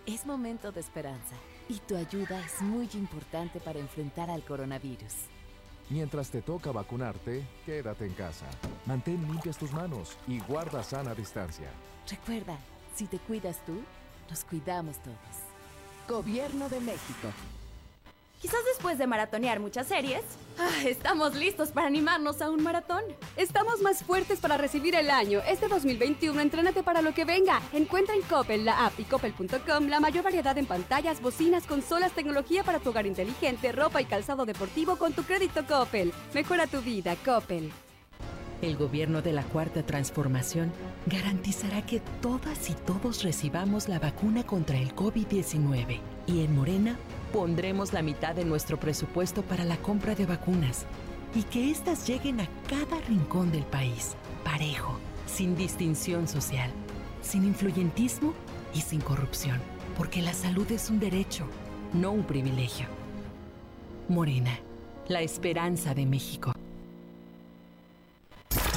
Es 0.06 0.26
momento 0.26 0.72
de 0.72 0.80
esperanza 0.80 1.36
y 1.68 1.80
tu 1.80 1.96
ayuda 1.96 2.40
es 2.44 2.62
muy 2.62 2.90
importante 2.94 3.60
para 3.60 3.80
enfrentar 3.80 4.30
al 4.30 4.44
coronavirus. 4.44 5.14
Mientras 5.90 6.32
te 6.32 6.42
toca 6.42 6.72
vacunarte, 6.72 7.46
quédate 7.66 8.06
en 8.06 8.14
casa. 8.14 8.46
Mantén 8.86 9.22
limpias 9.28 9.58
tus 9.58 9.72
manos 9.72 10.18
y 10.28 10.40
guarda 10.40 10.82
sana 10.82 11.14
distancia. 11.14 11.70
Recuerda, 12.10 12.58
si 12.96 13.06
te 13.06 13.20
cuidas 13.20 13.64
tú, 13.66 13.84
nos 14.30 14.44
cuidamos 14.46 14.98
todos. 15.04 15.18
Gobierno 16.08 16.70
de 16.70 16.80
México. 16.80 17.30
Quizás 18.42 18.60
después 18.66 18.98
de 18.98 19.08
maratonear 19.08 19.60
muchas 19.60 19.88
series, 19.88 20.22
ah, 20.60 20.70
estamos 20.86 21.36
listos 21.36 21.72
para 21.72 21.88
animarnos 21.88 22.42
a 22.42 22.50
un 22.50 22.62
maratón. 22.62 23.04
Estamos 23.38 23.82
más 23.82 24.04
fuertes 24.04 24.40
para 24.40 24.58
recibir 24.58 24.96
el 24.96 25.10
año. 25.10 25.42
Este 25.48 25.68
2021, 25.68 26.40
entrénate 26.42 26.84
para 26.84 27.02
lo 27.02 27.14
que 27.14 27.26
venga. 27.26 27.62
Encuentra 27.74 28.14
en 28.14 28.22
Coppel, 28.24 28.66
la 28.66 28.86
app 28.86 29.00
y 29.00 29.04
coppel.com 29.04 29.88
la 29.88 30.00
mayor 30.00 30.24
variedad 30.24 30.58
en 30.58 30.66
pantallas, 30.66 31.22
bocinas, 31.22 31.66
consolas, 31.66 32.12
tecnología 32.12 32.64
para 32.64 32.80
tu 32.80 32.90
hogar 32.90 33.06
inteligente, 33.06 33.72
ropa 33.72 34.02
y 34.02 34.06
calzado 34.06 34.46
deportivo 34.46 34.98
con 34.98 35.14
tu 35.14 35.24
crédito 35.24 35.66
Coppel. 35.66 36.14
Mejora 36.34 36.68
tu 36.68 36.82
vida, 36.82 37.16
Coppel. 37.24 37.72
El 38.62 38.78
gobierno 38.78 39.22
de 39.22 39.34
la 39.34 39.44
Cuarta 39.44 39.84
Transformación 39.86 40.72
garantizará 41.08 41.86
que 41.86 42.00
todas 42.22 42.70
y 42.70 42.74
todos 42.74 43.24
recibamos 43.24 43.90
la 43.90 44.00
vacuna 44.00 44.44
contra 44.44 44.78
el 44.78 44.96
COVID-19. 44.96 46.00
Y 46.28 46.44
en 46.44 46.56
Morena 46.56 46.98
Pondremos 47.36 47.92
la 47.92 48.02
mitad 48.02 48.34
de 48.34 48.46
nuestro 48.46 48.80
presupuesto 48.80 49.42
para 49.42 49.66
la 49.66 49.76
compra 49.76 50.16
de 50.16 50.26
vacunas 50.26 50.86
y 51.36 51.44
que 51.44 51.70
éstas 51.70 52.08
lleguen 52.08 52.40
a 52.40 52.48
cada 52.70 52.98
rincón 53.10 53.52
del 53.52 53.64
país, 53.64 54.16
parejo, 54.46 54.98
sin 55.28 55.58
distinción 55.58 56.30
social, 56.30 56.72
sin 57.22 57.44
influyentismo 57.44 58.34
y 58.74 58.80
sin 58.80 59.02
corrupción, 59.02 59.60
porque 59.98 60.22
la 60.22 60.34
salud 60.34 60.72
es 60.72 60.90
un 60.90 60.98
derecho, 60.98 61.46
no 61.92 62.12
un 62.12 62.24
privilegio. 62.24 62.88
Morena, 64.08 64.58
la 65.10 65.20
esperanza 65.20 65.94
de 65.94 66.06
México. 66.06 66.54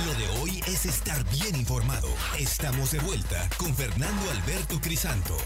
Lo 0.04 0.14
de 0.14 0.40
hoy 0.40 0.60
es 0.66 0.84
estar 0.84 1.22
bien 1.30 1.54
informado. 1.54 2.08
Estamos 2.36 2.90
de 2.90 2.98
vuelta 2.98 3.48
con 3.56 3.72
Fernando 3.72 4.30
Alberto 4.32 4.80
Crisanto. 4.80 5.36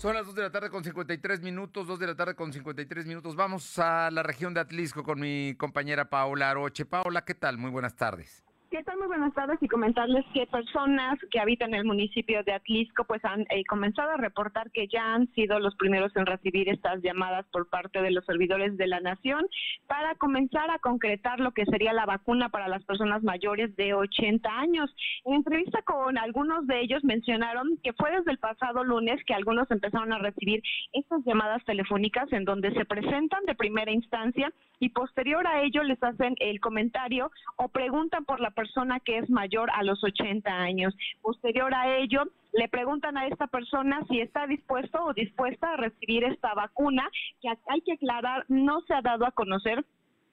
Son 0.00 0.14
las 0.14 0.24
2 0.24 0.34
de 0.34 0.40
la 0.40 0.50
tarde 0.50 0.70
con 0.70 0.82
53 0.82 1.42
minutos, 1.42 1.86
2 1.86 1.98
de 1.98 2.06
la 2.06 2.14
tarde 2.14 2.34
con 2.34 2.50
53 2.50 3.04
minutos. 3.04 3.36
Vamos 3.36 3.78
a 3.78 4.10
la 4.10 4.22
región 4.22 4.54
de 4.54 4.60
Atlisco 4.60 5.04
con 5.04 5.20
mi 5.20 5.54
compañera 5.58 6.08
Paola 6.08 6.48
Aroche. 6.48 6.86
Paola, 6.86 7.22
¿qué 7.26 7.34
tal? 7.34 7.58
Muy 7.58 7.70
buenas 7.70 7.96
tardes. 7.96 8.42
¿Qué 8.70 8.84
tal? 8.84 8.98
Muy 8.98 9.08
buenas 9.08 9.34
tardes 9.34 9.58
y 9.60 9.66
comentarles 9.66 10.24
que 10.32 10.46
personas 10.46 11.18
que 11.32 11.40
habitan 11.40 11.74
el 11.74 11.84
municipio 11.84 12.44
de 12.44 12.52
Atlisco 12.52 13.02
pues 13.02 13.20
han 13.24 13.40
eh, 13.50 13.64
comenzado 13.68 14.12
a 14.12 14.16
reportar 14.16 14.70
que 14.70 14.86
ya 14.86 15.12
han 15.12 15.26
sido 15.32 15.58
los 15.58 15.74
primeros 15.74 16.14
en 16.14 16.24
recibir 16.24 16.68
estas 16.68 17.02
llamadas 17.02 17.44
por 17.50 17.68
parte 17.68 18.00
de 18.00 18.12
los 18.12 18.24
servidores 18.24 18.76
de 18.76 18.86
la 18.86 19.00
nación 19.00 19.44
para 19.88 20.14
comenzar 20.14 20.70
a 20.70 20.78
concretar 20.78 21.40
lo 21.40 21.50
que 21.50 21.64
sería 21.64 21.92
la 21.92 22.06
vacuna 22.06 22.50
para 22.50 22.68
las 22.68 22.84
personas 22.84 23.24
mayores 23.24 23.74
de 23.74 23.92
80 23.92 24.48
años. 24.48 24.94
En 25.24 25.34
entrevista 25.34 25.82
con 25.82 26.16
algunos 26.16 26.64
de 26.68 26.80
ellos 26.80 27.02
mencionaron 27.02 27.76
que 27.82 27.92
fue 27.94 28.12
desde 28.12 28.30
el 28.30 28.38
pasado 28.38 28.84
lunes 28.84 29.20
que 29.26 29.34
algunos 29.34 29.68
empezaron 29.72 30.12
a 30.12 30.18
recibir 30.18 30.62
estas 30.92 31.24
llamadas 31.24 31.64
telefónicas 31.64 32.32
en 32.32 32.44
donde 32.44 32.72
se 32.74 32.84
presentan 32.84 33.44
de 33.46 33.56
primera 33.56 33.90
instancia 33.90 34.52
y 34.78 34.90
posterior 34.90 35.44
a 35.46 35.62
ello 35.62 35.82
les 35.82 36.00
hacen 36.02 36.36
el 36.38 36.60
comentario 36.60 37.32
o 37.56 37.68
preguntan 37.68 38.24
por 38.24 38.38
la 38.38 38.52
persona 38.60 39.00
que 39.00 39.16
es 39.16 39.30
mayor 39.30 39.70
a 39.72 39.82
los 39.82 40.04
80 40.04 40.50
años. 40.50 40.94
Posterior 41.22 41.72
a 41.74 41.96
ello, 41.96 42.24
le 42.52 42.68
preguntan 42.68 43.16
a 43.16 43.26
esta 43.26 43.46
persona 43.46 44.04
si 44.10 44.20
está 44.20 44.46
dispuesto 44.46 45.02
o 45.02 45.14
dispuesta 45.14 45.72
a 45.72 45.76
recibir 45.78 46.24
esta 46.24 46.52
vacuna, 46.52 47.08
que 47.40 47.48
hay 47.48 47.80
que 47.80 47.94
aclarar, 47.94 48.44
no 48.48 48.82
se 48.82 48.92
ha 48.92 49.00
dado 49.00 49.24
a 49.24 49.30
conocer 49.30 49.82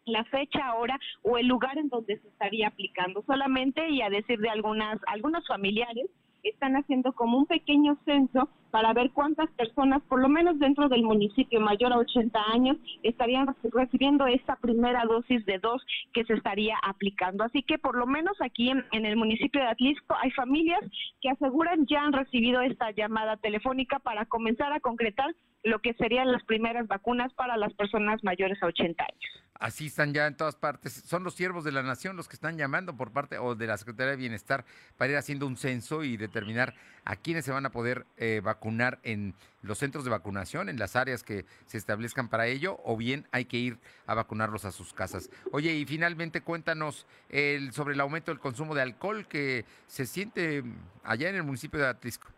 la 0.05 0.25
fecha 0.25 0.59
ahora 0.65 0.99
o 1.21 1.37
el 1.37 1.47
lugar 1.47 1.77
en 1.77 1.87
donde 1.87 2.19
se 2.19 2.27
estaría 2.27 2.67
aplicando 2.67 3.23
solamente 3.25 3.89
y 3.89 4.01
a 4.01 4.09
decir 4.09 4.39
de 4.39 4.49
algunas 4.49 4.99
algunos 5.07 5.45
familiares 5.47 6.07
están 6.49 6.75
haciendo 6.75 7.13
como 7.13 7.37
un 7.37 7.45
pequeño 7.45 7.97
censo 8.05 8.49
para 8.71 8.93
ver 8.93 9.11
cuántas 9.11 9.49
personas, 9.51 10.01
por 10.03 10.21
lo 10.21 10.29
menos 10.29 10.59
dentro 10.59 10.89
del 10.89 11.03
municipio 11.03 11.59
mayor 11.59 11.93
a 11.93 11.97
80 11.97 12.39
años, 12.53 12.77
estarían 13.03 13.47
recibiendo 13.71 14.27
esta 14.27 14.55
primera 14.57 15.03
dosis 15.05 15.45
de 15.45 15.57
dos 15.59 15.81
que 16.13 16.25
se 16.25 16.33
estaría 16.33 16.75
aplicando. 16.83 17.43
Así 17.43 17.63
que 17.63 17.77
por 17.77 17.95
lo 17.95 18.05
menos 18.05 18.37
aquí 18.41 18.69
en, 18.69 18.83
el 18.91 19.15
municipio 19.15 19.61
de 19.61 19.67
Atlisco 19.67 20.15
hay 20.21 20.31
familias 20.31 20.81
que 21.21 21.29
aseguran 21.29 21.85
ya 21.87 22.01
han 22.01 22.13
recibido 22.13 22.61
esta 22.61 22.91
llamada 22.91 23.37
telefónica 23.37 23.99
para 23.99 24.25
comenzar 24.25 24.73
a 24.73 24.79
concretar 24.79 25.33
lo 25.63 25.79
que 25.79 25.93
serían 25.93 26.31
las 26.31 26.43
primeras 26.43 26.87
vacunas 26.87 27.33
para 27.33 27.57
las 27.57 27.73
personas 27.73 28.23
mayores 28.23 28.61
a 28.61 28.67
80 28.67 29.03
años. 29.03 29.46
Así 29.59 29.87
están 29.87 30.13
ya 30.13 30.27
en 30.27 30.35
todas 30.35 30.55
partes. 30.55 30.93
Son 31.05 31.23
los 31.23 31.33
siervos 31.33 31.63
de 31.63 31.71
la 31.71 31.83
nación 31.83 32.15
los 32.15 32.27
que 32.27 32.35
están 32.35 32.57
llamando 32.57 32.95
por 32.95 33.11
parte 33.11 33.37
o 33.37 33.55
de 33.55 33.67
la 33.67 33.77
Secretaría 33.77 34.11
de 34.11 34.17
Bienestar 34.17 34.65
para 34.97 35.11
ir 35.11 35.17
haciendo 35.17 35.47
un 35.47 35.57
censo 35.57 36.03
y 36.03 36.17
determinar 36.17 36.75
a 37.05 37.15
quiénes 37.15 37.45
se 37.45 37.51
van 37.51 37.65
a 37.65 37.71
poder 37.71 38.05
eh, 38.17 38.41
vacunar 38.43 38.99
en 39.03 39.33
los 39.61 39.79
centros 39.79 40.03
de 40.03 40.11
vacunación, 40.11 40.69
en 40.69 40.77
las 40.77 40.95
áreas 40.95 41.23
que 41.23 41.45
se 41.65 41.77
establezcan 41.77 42.29
para 42.29 42.47
ello, 42.47 42.79
o 42.83 42.95
bien 42.95 43.27
hay 43.31 43.45
que 43.45 43.57
ir 43.57 43.79
a 44.05 44.13
vacunarlos 44.13 44.65
a 44.65 44.71
sus 44.71 44.93
casas. 44.93 45.29
Oye, 45.51 45.73
y 45.73 45.85
finalmente 45.85 46.41
cuéntanos 46.41 47.05
sobre 47.71 47.93
el 47.93 47.99
aumento 47.99 48.31
del 48.31 48.39
consumo 48.39 48.75
de 48.75 48.81
alcohol 48.81 49.27
que 49.27 49.65
se 49.87 50.05
siente 50.05 50.63
allá 51.03 51.29
en 51.29 51.35
el 51.35 51.43
municipio 51.43 51.79
de 51.79 51.87
Atlisco 51.87 52.36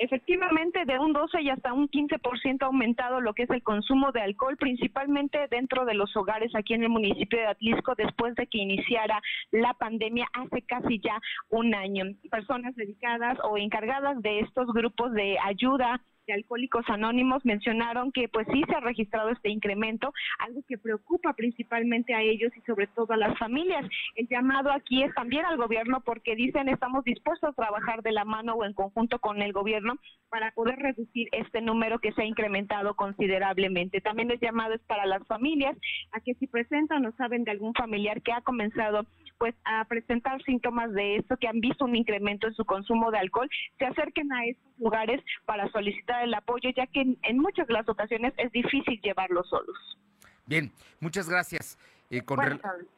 efectivamente 0.00 0.86
de 0.86 0.98
un 0.98 1.12
12 1.12 1.42
y 1.42 1.50
hasta 1.50 1.74
un 1.74 1.88
15% 1.88 2.62
ha 2.62 2.66
aumentado 2.66 3.20
lo 3.20 3.34
que 3.34 3.42
es 3.42 3.50
el 3.50 3.62
consumo 3.62 4.12
de 4.12 4.22
alcohol, 4.22 4.56
principalmente 4.56 5.46
dentro 5.50 5.84
de 5.84 5.92
los 5.92 6.16
hogares 6.16 6.54
aquí 6.54 6.72
en 6.72 6.84
el 6.84 6.88
municipio 6.88 7.38
de 7.38 7.46
Atlisco 7.46 7.94
después 7.94 8.34
de 8.34 8.46
que 8.46 8.58
iniciara 8.58 9.20
la 9.52 9.74
pandemia 9.74 10.26
hace 10.32 10.62
casi 10.62 11.00
ya 11.00 11.20
un 11.50 11.74
año. 11.74 12.04
Personas 12.30 12.74
dedicadas 12.76 13.38
o 13.44 13.58
encargadas 13.58 14.20
de 14.22 14.40
estos 14.40 14.72
grupos 14.72 15.12
de 15.12 15.36
ayuda 15.38 16.00
Alcohólicos 16.28 16.84
Anónimos 16.88 17.44
mencionaron 17.44 18.12
que 18.12 18.28
pues 18.28 18.46
sí 18.52 18.62
se 18.68 18.74
ha 18.74 18.80
registrado 18.80 19.30
este 19.30 19.50
incremento, 19.50 20.12
algo 20.38 20.62
que 20.68 20.78
preocupa 20.78 21.32
principalmente 21.34 22.14
a 22.14 22.22
ellos 22.22 22.52
y 22.56 22.60
sobre 22.62 22.86
todo 22.86 23.12
a 23.12 23.16
las 23.16 23.38
familias. 23.38 23.84
El 24.14 24.28
llamado 24.28 24.70
aquí 24.70 25.02
es 25.02 25.14
también 25.14 25.44
al 25.44 25.56
gobierno 25.56 26.00
porque 26.04 26.36
dicen 26.36 26.68
estamos 26.68 27.04
dispuestos 27.04 27.50
a 27.50 27.54
trabajar 27.54 28.02
de 28.02 28.12
la 28.12 28.24
mano 28.24 28.54
o 28.54 28.64
en 28.64 28.74
conjunto 28.74 29.18
con 29.18 29.42
el 29.42 29.52
gobierno 29.52 29.94
para 30.28 30.52
poder 30.52 30.78
reducir 30.78 31.28
este 31.32 31.60
número 31.60 31.98
que 31.98 32.12
se 32.12 32.22
ha 32.22 32.26
incrementado 32.26 32.94
considerablemente. 32.94 34.00
También 34.00 34.30
el 34.30 34.40
llamado 34.40 34.74
es 34.74 34.80
para 34.82 35.06
las 35.06 35.26
familias 35.26 35.76
a 36.12 36.20
que 36.20 36.34
si 36.34 36.46
presentan 36.46 37.06
o 37.06 37.12
saben 37.12 37.44
de 37.44 37.50
algún 37.50 37.74
familiar 37.74 38.22
que 38.22 38.32
ha 38.32 38.40
comenzado 38.40 39.06
pues 39.40 39.54
a 39.64 39.86
presentar 39.86 40.42
síntomas 40.42 40.92
de 40.92 41.16
esto, 41.16 41.38
que 41.38 41.48
han 41.48 41.62
visto 41.62 41.86
un 41.86 41.96
incremento 41.96 42.46
en 42.46 42.52
su 42.52 42.66
consumo 42.66 43.10
de 43.10 43.16
alcohol, 43.16 43.48
se 43.78 43.86
acerquen 43.86 44.30
a 44.34 44.44
estos 44.44 44.78
lugares 44.78 45.18
para 45.46 45.66
solicitar 45.72 46.22
el 46.22 46.34
apoyo, 46.34 46.68
ya 46.76 46.86
que 46.86 47.16
en, 47.22 47.38
muchas 47.38 47.66
de 47.66 47.72
las 47.72 47.88
ocasiones 47.88 48.34
es 48.36 48.52
difícil 48.52 49.00
llevarlos 49.00 49.48
solos. 49.48 49.78
Bien, 50.44 50.70
muchas 51.00 51.26
gracias. 51.26 51.78
Eh, 52.10 52.20
con, 52.20 52.38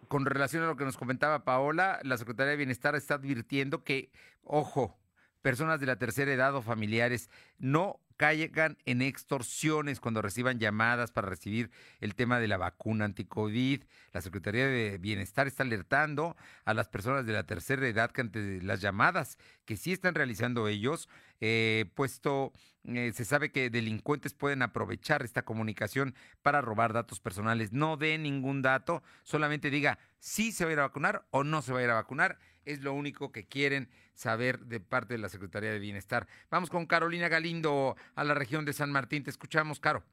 con 0.09 0.27
relación 0.27 0.65
a 0.65 0.67
lo 0.67 0.75
que 0.75 0.85
nos 0.85 0.97
comentaba 0.97 1.45
Paola, 1.45 2.01
la 2.03 2.17
Secretaría 2.17 2.51
de 2.51 2.57
Bienestar 2.57 2.97
está 2.97 3.15
advirtiendo 3.15 3.85
que, 3.85 4.11
ojo, 4.43 4.97
personas 5.43 5.81
de 5.81 5.87
la 5.87 5.97
tercera 5.97 6.33
edad 6.33 6.55
o 6.55 6.63
familiares 6.63 7.29
no 7.59 8.01
caigan 8.17 8.79
en 8.85 9.03
extorsiones 9.03 9.99
cuando 9.99 10.23
reciban 10.23 10.61
llamadas 10.61 11.11
para 11.11 11.29
recibir 11.29 11.73
el 12.01 12.15
tema 12.15 12.39
de 12.39 12.47
la 12.47 12.57
vacuna 12.57 13.05
anti-COVID. 13.05 13.83
La 14.13 14.21
Secretaría 14.21 14.67
de 14.69 14.99
Bienestar 14.99 15.49
está 15.49 15.65
alertando 15.65 16.37
a 16.65 16.73
las 16.73 16.89
personas 16.89 17.27
de 17.27 17.33
la 17.33 17.47
tercera 17.47 17.87
edad 17.89 18.13
que 18.13 18.21
ante 18.21 18.63
las 18.63 18.81
llamadas 18.81 19.39
que 19.65 19.77
sí 19.77 19.93
están 19.93 20.15
realizando 20.15 20.69
ellos, 20.69 21.09
eh, 21.41 21.87
puesto 21.97 22.53
eh, 22.85 23.13
se 23.15 23.25
sabe 23.25 23.51
que 23.51 23.71
delincuentes 23.71 24.35
pueden 24.35 24.63
aprovechar 24.63 25.23
esta 25.23 25.43
comunicación 25.43 26.15
para 26.43 26.61
robar 26.61 26.93
datos 26.93 27.21
personales. 27.21 27.73
No 27.73 27.97
dé 27.97 28.19
ningún 28.19 28.63
dato, 28.63 29.03
solamente 29.25 29.71
diga 29.71 29.99
si 30.19 30.53
se 30.53 30.65
va 30.65 30.71
a 30.71 30.73
ir 30.75 30.79
a 30.79 30.83
vacunar 30.83 31.25
o 31.31 31.43
no 31.43 31.63
se 31.63 31.73
va 31.73 31.81
a 31.81 31.83
ir 31.83 31.91
a 31.91 31.95
vacunar. 31.95 32.39
Es 32.65 32.83
lo 32.83 32.93
único 32.93 33.33
que 33.33 33.45
quieren 33.47 33.89
saber 34.15 34.61
de 34.61 34.81
parte 34.81 35.15
de 35.15 35.19
la 35.19 35.29
Secretaría 35.29 35.73
de 35.73 35.79
Bienestar. 35.79 36.29
Vamos 36.51 36.71
con 36.71 36.87
Carolina 36.87 37.29
Galindo 37.29 37.97
a 38.15 38.25
la 38.25 38.35
región 38.35 38.65
de 38.65 38.73
San 38.73 38.93
Martín. 38.93 39.25
Te 39.25 39.31
escuchamos, 39.31 39.81
Caro. 39.81 40.05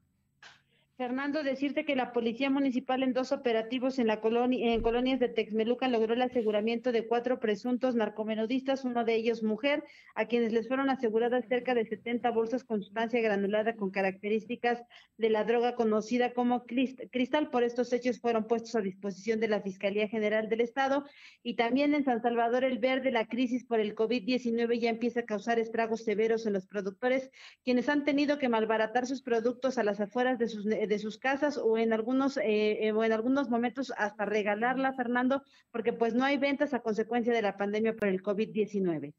Fernando, 1.00 1.43
decirte 1.43 1.86
que 1.86 1.95
la 1.95 2.12
Policía 2.12 2.50
Municipal 2.50 3.04
en 3.04 3.14
dos 3.14 3.32
operativos 3.32 4.00
en, 4.00 4.08
la 4.08 4.20
colonia, 4.20 4.74
en 4.74 4.82
colonias 4.82 5.22
de 5.22 5.30
Texmelucan 5.30 5.93
logró 5.93 6.14
el 6.14 6.22
aseguramiento 6.22 6.91
de 6.91 7.08
cuatro 7.08 7.39
presuntos 7.39 7.95
narcomenudistas, 7.95 8.84
uno 8.84 9.06
de 9.06 9.16
ellos 9.16 9.41
mujer, 9.41 9.86
a 10.14 10.26
quienes 10.26 10.52
les 10.52 10.68
fueron 10.68 10.89
aseguradas 10.89 11.47
cerca 11.47 11.74
de 11.74 11.86
70 11.86 12.30
bolsas 12.32 12.66
con 12.66 12.84
sustancia 12.84 13.22
granulada 13.22 13.78
con 13.78 13.91
características 13.91 14.84
de 15.16 15.30
la 15.30 15.45
droga 15.45 15.76
conocida 15.76 16.34
como 16.34 16.66
cristal. 16.66 17.50
Por 17.50 17.64
estos 17.64 17.93
hechos 17.93 18.20
fueron 18.20 18.45
puestos 18.45 18.76
a 18.76 18.82
disposición 18.82 19.39
de 19.39 19.47
la 19.47 19.62
Fiscalía 19.62 20.10
General 20.10 20.50
del 20.50 20.60
Estado 20.60 21.06
y 21.41 21.54
también 21.54 21.93
en 21.93 22.04
San 22.04 22.22
Salvador 22.22 22.66
el 22.66 22.78
Verde, 22.78 23.12
la 23.12 23.26
crisis 23.26 23.64
por 23.64 23.80
el 23.80 23.95
COVID-19 23.95 24.78
ya 24.78 24.89
empieza 24.89 25.22
a 25.22 25.26
causar 25.26 25.60
estragos 25.60 26.04
severos 26.04 26.45
en 26.45 26.52
los 26.52 26.68
productores, 26.68 27.32
quienes 27.64 27.88
han 27.88 28.04
tenido 28.04 28.38
que 28.38 28.50
malbaratar 28.50 29.08
sus 29.08 29.22
productos 29.22 29.78
a 29.78 29.84
las 29.84 30.02
afueras 30.02 30.38
de 30.38 30.50
sus 30.50 30.66
de 30.90 31.00
sus 31.00 31.18
casas 31.18 31.58
o 31.58 31.78
en 31.78 31.94
algunos 31.94 32.36
eh, 32.38 32.88
eh, 32.88 32.92
o 32.92 33.04
en 33.04 33.14
algunos 33.14 33.50
momentos 33.50 33.94
hasta 33.96 34.26
regalarla, 34.26 34.92
Fernando, 34.94 35.44
porque 35.72 35.94
pues 35.94 36.14
no 36.14 36.26
hay 36.26 36.38
ventas 36.38 36.74
a 36.74 36.82
consecuencia 36.82 37.32
de 37.32 37.42
la 37.42 37.56
pandemia 37.56 37.96
por 37.96 38.08
el 38.08 38.22
COVID-19. 38.22 39.14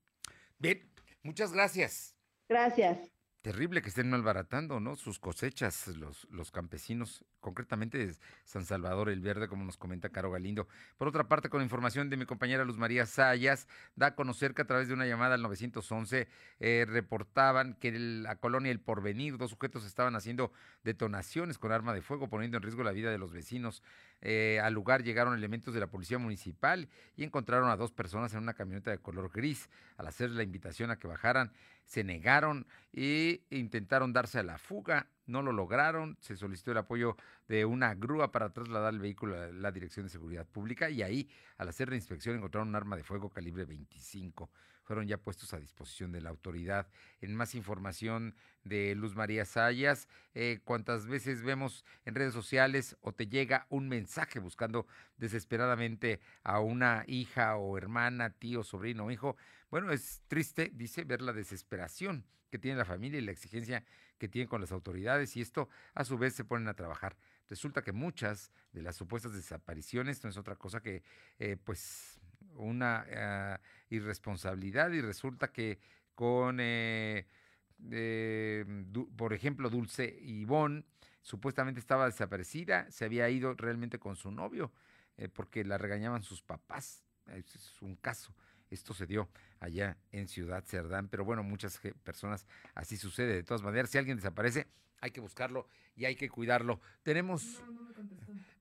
Bien, 0.58 0.90
muchas 1.22 1.52
gracias. 1.52 2.14
Gracias. 2.48 2.98
Terrible 3.42 3.80
que 3.80 3.88
estén 3.88 4.10
malbaratando, 4.10 4.80
¿no? 4.80 4.96
Sus 4.96 5.18
cosechas, 5.18 5.88
los, 5.96 6.28
los 6.30 6.50
campesinos, 6.50 7.24
concretamente 7.40 7.96
de 7.96 8.14
San 8.44 8.66
Salvador 8.66 9.08
el 9.08 9.22
Verde, 9.22 9.48
como 9.48 9.64
nos 9.64 9.78
comenta 9.78 10.10
Caro 10.10 10.30
Galindo. 10.30 10.68
Por 10.98 11.08
otra 11.08 11.26
parte, 11.26 11.48
con 11.48 11.62
información 11.62 12.10
de 12.10 12.18
mi 12.18 12.26
compañera 12.26 12.66
Luz 12.66 12.76
María 12.76 13.06
Sayas, 13.06 13.66
da 13.96 14.08
a 14.08 14.14
conocer 14.14 14.52
que 14.52 14.60
a 14.60 14.66
través 14.66 14.88
de 14.88 14.94
una 14.94 15.06
llamada 15.06 15.36
al 15.36 15.42
911 15.42 16.28
eh, 16.58 16.84
reportaban 16.86 17.72
que 17.80 17.88
en 17.88 18.24
la 18.24 18.36
colonia 18.36 18.70
El 18.70 18.80
Porvenir, 18.80 19.38
dos 19.38 19.52
sujetos 19.52 19.86
estaban 19.86 20.16
haciendo 20.16 20.52
detonaciones 20.84 21.56
con 21.56 21.72
arma 21.72 21.94
de 21.94 22.02
fuego, 22.02 22.28
poniendo 22.28 22.58
en 22.58 22.62
riesgo 22.62 22.82
la 22.82 22.92
vida 22.92 23.10
de 23.10 23.16
los 23.16 23.32
vecinos. 23.32 23.82
Eh, 24.22 24.60
al 24.62 24.74
lugar 24.74 25.02
llegaron 25.02 25.34
elementos 25.34 25.72
de 25.72 25.80
la 25.80 25.86
policía 25.86 26.18
municipal 26.18 26.88
y 27.16 27.24
encontraron 27.24 27.70
a 27.70 27.76
dos 27.76 27.92
personas 27.92 28.32
en 28.34 28.40
una 28.40 28.54
camioneta 28.54 28.90
de 28.90 28.98
color 28.98 29.30
gris. 29.32 29.68
Al 29.96 30.06
hacer 30.06 30.30
la 30.30 30.42
invitación 30.42 30.90
a 30.90 30.98
que 30.98 31.08
bajaran, 31.08 31.52
se 31.84 32.04
negaron 32.04 32.66
e 32.92 33.42
intentaron 33.50 34.12
darse 34.12 34.38
a 34.38 34.42
la 34.42 34.58
fuga. 34.58 35.08
No 35.26 35.42
lo 35.42 35.52
lograron. 35.52 36.16
Se 36.20 36.36
solicitó 36.36 36.72
el 36.72 36.78
apoyo 36.78 37.16
de 37.48 37.64
una 37.64 37.94
grúa 37.94 38.32
para 38.32 38.52
trasladar 38.52 38.92
el 38.92 39.00
vehículo 39.00 39.40
a 39.40 39.46
la 39.48 39.72
Dirección 39.72 40.06
de 40.06 40.10
Seguridad 40.10 40.46
Pública 40.46 40.90
y 40.90 41.02
ahí, 41.02 41.28
al 41.56 41.68
hacer 41.68 41.88
la 41.88 41.96
inspección, 41.96 42.36
encontraron 42.36 42.68
un 42.68 42.76
arma 42.76 42.96
de 42.96 43.04
fuego 43.04 43.30
calibre 43.30 43.64
25 43.64 44.50
fueron 44.90 45.06
ya 45.06 45.18
puestos 45.18 45.54
a 45.54 45.60
disposición 45.60 46.10
de 46.10 46.20
la 46.20 46.30
autoridad. 46.30 46.88
En 47.20 47.36
más 47.36 47.54
información 47.54 48.34
de 48.64 48.96
Luz 48.96 49.14
María 49.14 49.44
Sayas, 49.44 50.08
eh, 50.34 50.58
cuántas 50.64 51.06
veces 51.06 51.44
vemos 51.44 51.84
en 52.04 52.16
redes 52.16 52.34
sociales 52.34 52.96
o 53.00 53.12
te 53.12 53.28
llega 53.28 53.68
un 53.68 53.88
mensaje 53.88 54.40
buscando 54.40 54.88
desesperadamente 55.16 56.18
a 56.42 56.58
una 56.58 57.04
hija 57.06 57.56
o 57.56 57.78
hermana, 57.78 58.30
tío, 58.30 58.64
sobrino 58.64 59.04
o 59.04 59.10
hijo. 59.12 59.36
Bueno, 59.70 59.92
es 59.92 60.22
triste, 60.26 60.72
dice, 60.74 61.04
ver 61.04 61.22
la 61.22 61.32
desesperación 61.32 62.26
que 62.50 62.58
tiene 62.58 62.76
la 62.76 62.84
familia 62.84 63.20
y 63.20 63.24
la 63.24 63.30
exigencia 63.30 63.84
que 64.18 64.28
tiene 64.28 64.48
con 64.48 64.60
las 64.60 64.72
autoridades 64.72 65.36
y 65.36 65.40
esto 65.40 65.68
a 65.94 66.04
su 66.04 66.18
vez 66.18 66.34
se 66.34 66.44
ponen 66.44 66.66
a 66.66 66.74
trabajar. 66.74 67.16
Resulta 67.48 67.82
que 67.82 67.92
muchas 67.92 68.50
de 68.72 68.82
las 68.82 68.96
supuestas 68.96 69.34
desapariciones 69.34 70.22
no 70.24 70.30
es 70.30 70.36
otra 70.36 70.56
cosa 70.56 70.80
que 70.80 71.04
eh, 71.38 71.56
pues 71.62 72.19
una 72.54 73.04
eh, 73.08 73.58
irresponsabilidad 73.90 74.90
y 74.90 75.00
resulta 75.00 75.52
que 75.52 75.78
con, 76.14 76.58
eh, 76.60 77.26
eh, 77.90 78.64
por 79.16 79.32
ejemplo, 79.32 79.70
Dulce 79.70 80.18
Ivón, 80.22 80.84
supuestamente 81.22 81.80
estaba 81.80 82.06
desaparecida, 82.06 82.90
se 82.90 83.04
había 83.04 83.28
ido 83.30 83.54
realmente 83.54 83.98
con 83.98 84.16
su 84.16 84.30
novio 84.30 84.72
porque 85.34 85.64
la 85.64 85.76
regañaban 85.76 86.22
sus 86.22 86.40
papás. 86.40 87.04
Es 87.26 87.82
un 87.82 87.96
caso. 87.96 88.34
Esto 88.70 88.94
se 88.94 89.04
dio 89.04 89.28
allá 89.58 89.98
en 90.12 90.28
Ciudad 90.28 90.64
Cerdán, 90.64 91.08
pero 91.08 91.26
bueno, 91.26 91.42
muchas 91.42 91.78
personas 92.02 92.46
así 92.74 92.96
sucede. 92.96 93.34
De 93.34 93.42
todas 93.42 93.62
maneras, 93.62 93.90
si 93.90 93.98
alguien 93.98 94.16
desaparece, 94.16 94.66
hay 95.00 95.10
que 95.10 95.20
buscarlo 95.20 95.66
y 95.96 96.04
hay 96.04 96.16
que 96.16 96.28
cuidarlo. 96.28 96.80
Tenemos... 97.02 97.62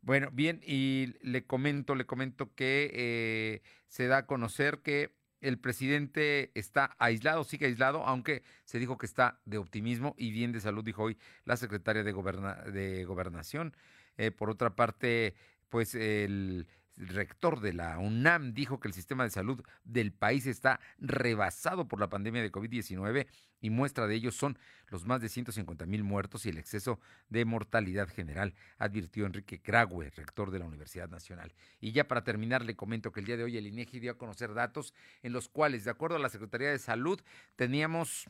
Bueno, 0.09 0.29
bien, 0.33 0.59
y 0.65 1.13
le 1.21 1.45
comento, 1.45 1.93
le 1.93 2.07
comento 2.07 2.51
que 2.55 2.89
eh, 2.95 3.61
se 3.89 4.07
da 4.07 4.17
a 4.17 4.25
conocer 4.25 4.79
que 4.79 5.13
el 5.39 5.59
presidente 5.59 6.49
está 6.55 6.95
aislado, 6.97 7.43
sigue 7.43 7.67
aislado, 7.67 8.03
aunque 8.03 8.41
se 8.65 8.79
dijo 8.79 8.97
que 8.97 9.05
está 9.05 9.39
de 9.45 9.59
optimismo 9.59 10.15
y 10.17 10.31
bien 10.31 10.51
de 10.51 10.61
salud, 10.61 10.83
dijo 10.83 11.03
hoy 11.03 11.19
la 11.45 11.57
secretaria 11.57 12.03
de, 12.03 12.11
de 12.71 13.05
Gobernación. 13.05 13.77
Eh, 14.17 14.31
por 14.31 14.49
otra 14.49 14.75
parte, 14.75 15.35
pues 15.69 15.93
el 15.93 16.65
rector 16.99 17.61
de 17.61 17.73
la 17.73 17.97
UNAM 17.97 18.53
dijo 18.53 18.79
que 18.79 18.87
el 18.87 18.93
sistema 18.93 19.23
de 19.23 19.29
salud 19.29 19.63
del 19.83 20.11
país 20.11 20.45
está 20.45 20.79
rebasado 20.99 21.87
por 21.87 21.99
la 21.99 22.09
pandemia 22.09 22.41
de 22.41 22.51
COVID-19 22.51 23.27
y 23.61 23.69
muestra 23.69 24.07
de 24.07 24.15
ello 24.15 24.31
son 24.31 24.57
los 24.87 25.05
más 25.05 25.21
de 25.21 25.29
150 25.29 25.85
mil 25.85 26.03
muertos 26.03 26.45
y 26.45 26.49
el 26.49 26.57
exceso 26.57 26.99
de 27.29 27.45
mortalidad 27.45 28.09
general, 28.09 28.53
advirtió 28.77 29.25
Enrique 29.25 29.61
Graue, 29.63 30.09
rector 30.09 30.51
de 30.51 30.59
la 30.59 30.65
Universidad 30.65 31.09
Nacional. 31.09 31.53
Y 31.79 31.91
ya 31.91 32.07
para 32.07 32.23
terminar, 32.23 32.65
le 32.65 32.75
comento 32.75 33.11
que 33.11 33.19
el 33.19 33.25
día 33.25 33.37
de 33.37 33.43
hoy 33.43 33.57
el 33.57 33.67
INEGI 33.67 33.99
dio 33.99 34.11
a 34.11 34.17
conocer 34.17 34.53
datos 34.53 34.93
en 35.21 35.33
los 35.33 35.49
cuales, 35.49 35.83
de 35.83 35.91
acuerdo 35.91 36.17
a 36.17 36.19
la 36.19 36.29
Secretaría 36.29 36.69
de 36.69 36.79
Salud, 36.79 37.21
teníamos 37.55 38.29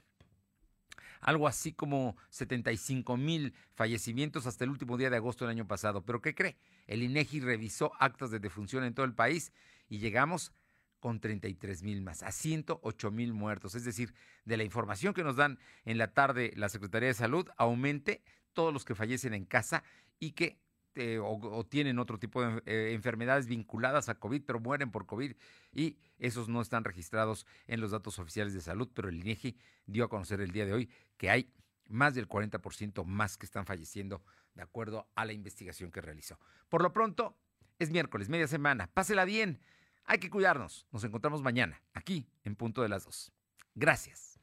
algo 1.19 1.47
así 1.47 1.73
como 1.73 2.15
75 2.29 3.17
mil 3.17 3.53
fallecimientos 3.73 4.47
hasta 4.47 4.63
el 4.63 4.69
último 4.69 4.97
día 4.97 5.09
de 5.09 5.17
agosto 5.17 5.45
del 5.45 5.55
año 5.55 5.67
pasado. 5.67 6.03
Pero 6.03 6.21
¿qué 6.21 6.35
cree? 6.35 6.57
El 6.87 7.03
INEGI 7.03 7.41
revisó 7.41 7.91
actas 7.99 8.31
de 8.31 8.39
defunción 8.39 8.83
en 8.83 8.93
todo 8.93 9.05
el 9.05 9.13
país 9.13 9.51
y 9.87 9.99
llegamos 9.99 10.53
con 10.99 11.19
33 11.19 11.83
mil 11.83 12.01
más, 12.01 12.23
a 12.23 12.31
108 12.31 13.11
mil 13.11 13.33
muertos. 13.33 13.75
Es 13.75 13.85
decir, 13.85 14.13
de 14.45 14.57
la 14.57 14.63
información 14.63 15.13
que 15.13 15.23
nos 15.23 15.35
dan 15.35 15.59
en 15.85 15.97
la 15.97 16.13
tarde 16.13 16.53
la 16.55 16.69
Secretaría 16.69 17.07
de 17.07 17.13
Salud, 17.13 17.47
aumente 17.57 18.21
todos 18.53 18.73
los 18.73 18.85
que 18.85 18.95
fallecen 18.95 19.33
en 19.33 19.45
casa 19.45 19.83
y 20.19 20.31
que 20.31 20.59
eh, 20.95 21.19
o, 21.21 21.65
tienen 21.65 21.99
otro 21.99 22.17
tipo 22.17 22.41
de 22.41 22.61
eh, 22.65 22.93
enfermedades 22.93 23.47
vinculadas 23.47 24.09
a 24.09 24.15
COVID, 24.15 24.43
pero 24.45 24.59
mueren 24.59 24.91
por 24.91 25.05
COVID 25.05 25.33
y 25.71 25.97
esos 26.17 26.49
no 26.49 26.61
están 26.61 26.83
registrados 26.83 27.45
en 27.67 27.79
los 27.79 27.91
datos 27.91 28.19
oficiales 28.19 28.53
de 28.53 28.61
salud, 28.61 28.89
pero 28.93 29.09
el 29.09 29.19
INEGI 29.19 29.57
dio 29.85 30.05
a 30.05 30.09
conocer 30.09 30.41
el 30.41 30.51
día 30.51 30.65
de 30.65 30.73
hoy 30.73 30.89
que 31.17 31.29
hay 31.29 31.53
más 31.87 32.15
del 32.15 32.27
40% 32.27 33.03
más 33.05 33.37
que 33.37 33.45
están 33.45 33.65
falleciendo 33.65 34.23
de 34.55 34.61
acuerdo 34.61 35.07
a 35.15 35.25
la 35.25 35.33
investigación 35.33 35.91
que 35.91 36.01
realizó. 36.01 36.39
Por 36.69 36.81
lo 36.81 36.91
pronto, 36.93 37.37
es 37.77 37.91
miércoles, 37.91 38.29
media 38.29 38.47
semana, 38.47 38.87
pásela 38.93 39.25
bien, 39.25 39.59
hay 40.05 40.17
que 40.19 40.29
cuidarnos, 40.29 40.87
nos 40.91 41.03
encontramos 41.03 41.41
mañana, 41.41 41.81
aquí 41.93 42.27
en 42.43 42.55
punto 42.55 42.81
de 42.81 42.89
las 42.89 43.05
dos. 43.05 43.31
Gracias. 43.75 44.39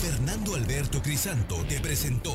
Fernando 0.00 0.54
Alberto 0.54 1.00
Crisanto 1.02 1.64
te 1.68 1.80
presentó 1.80 2.34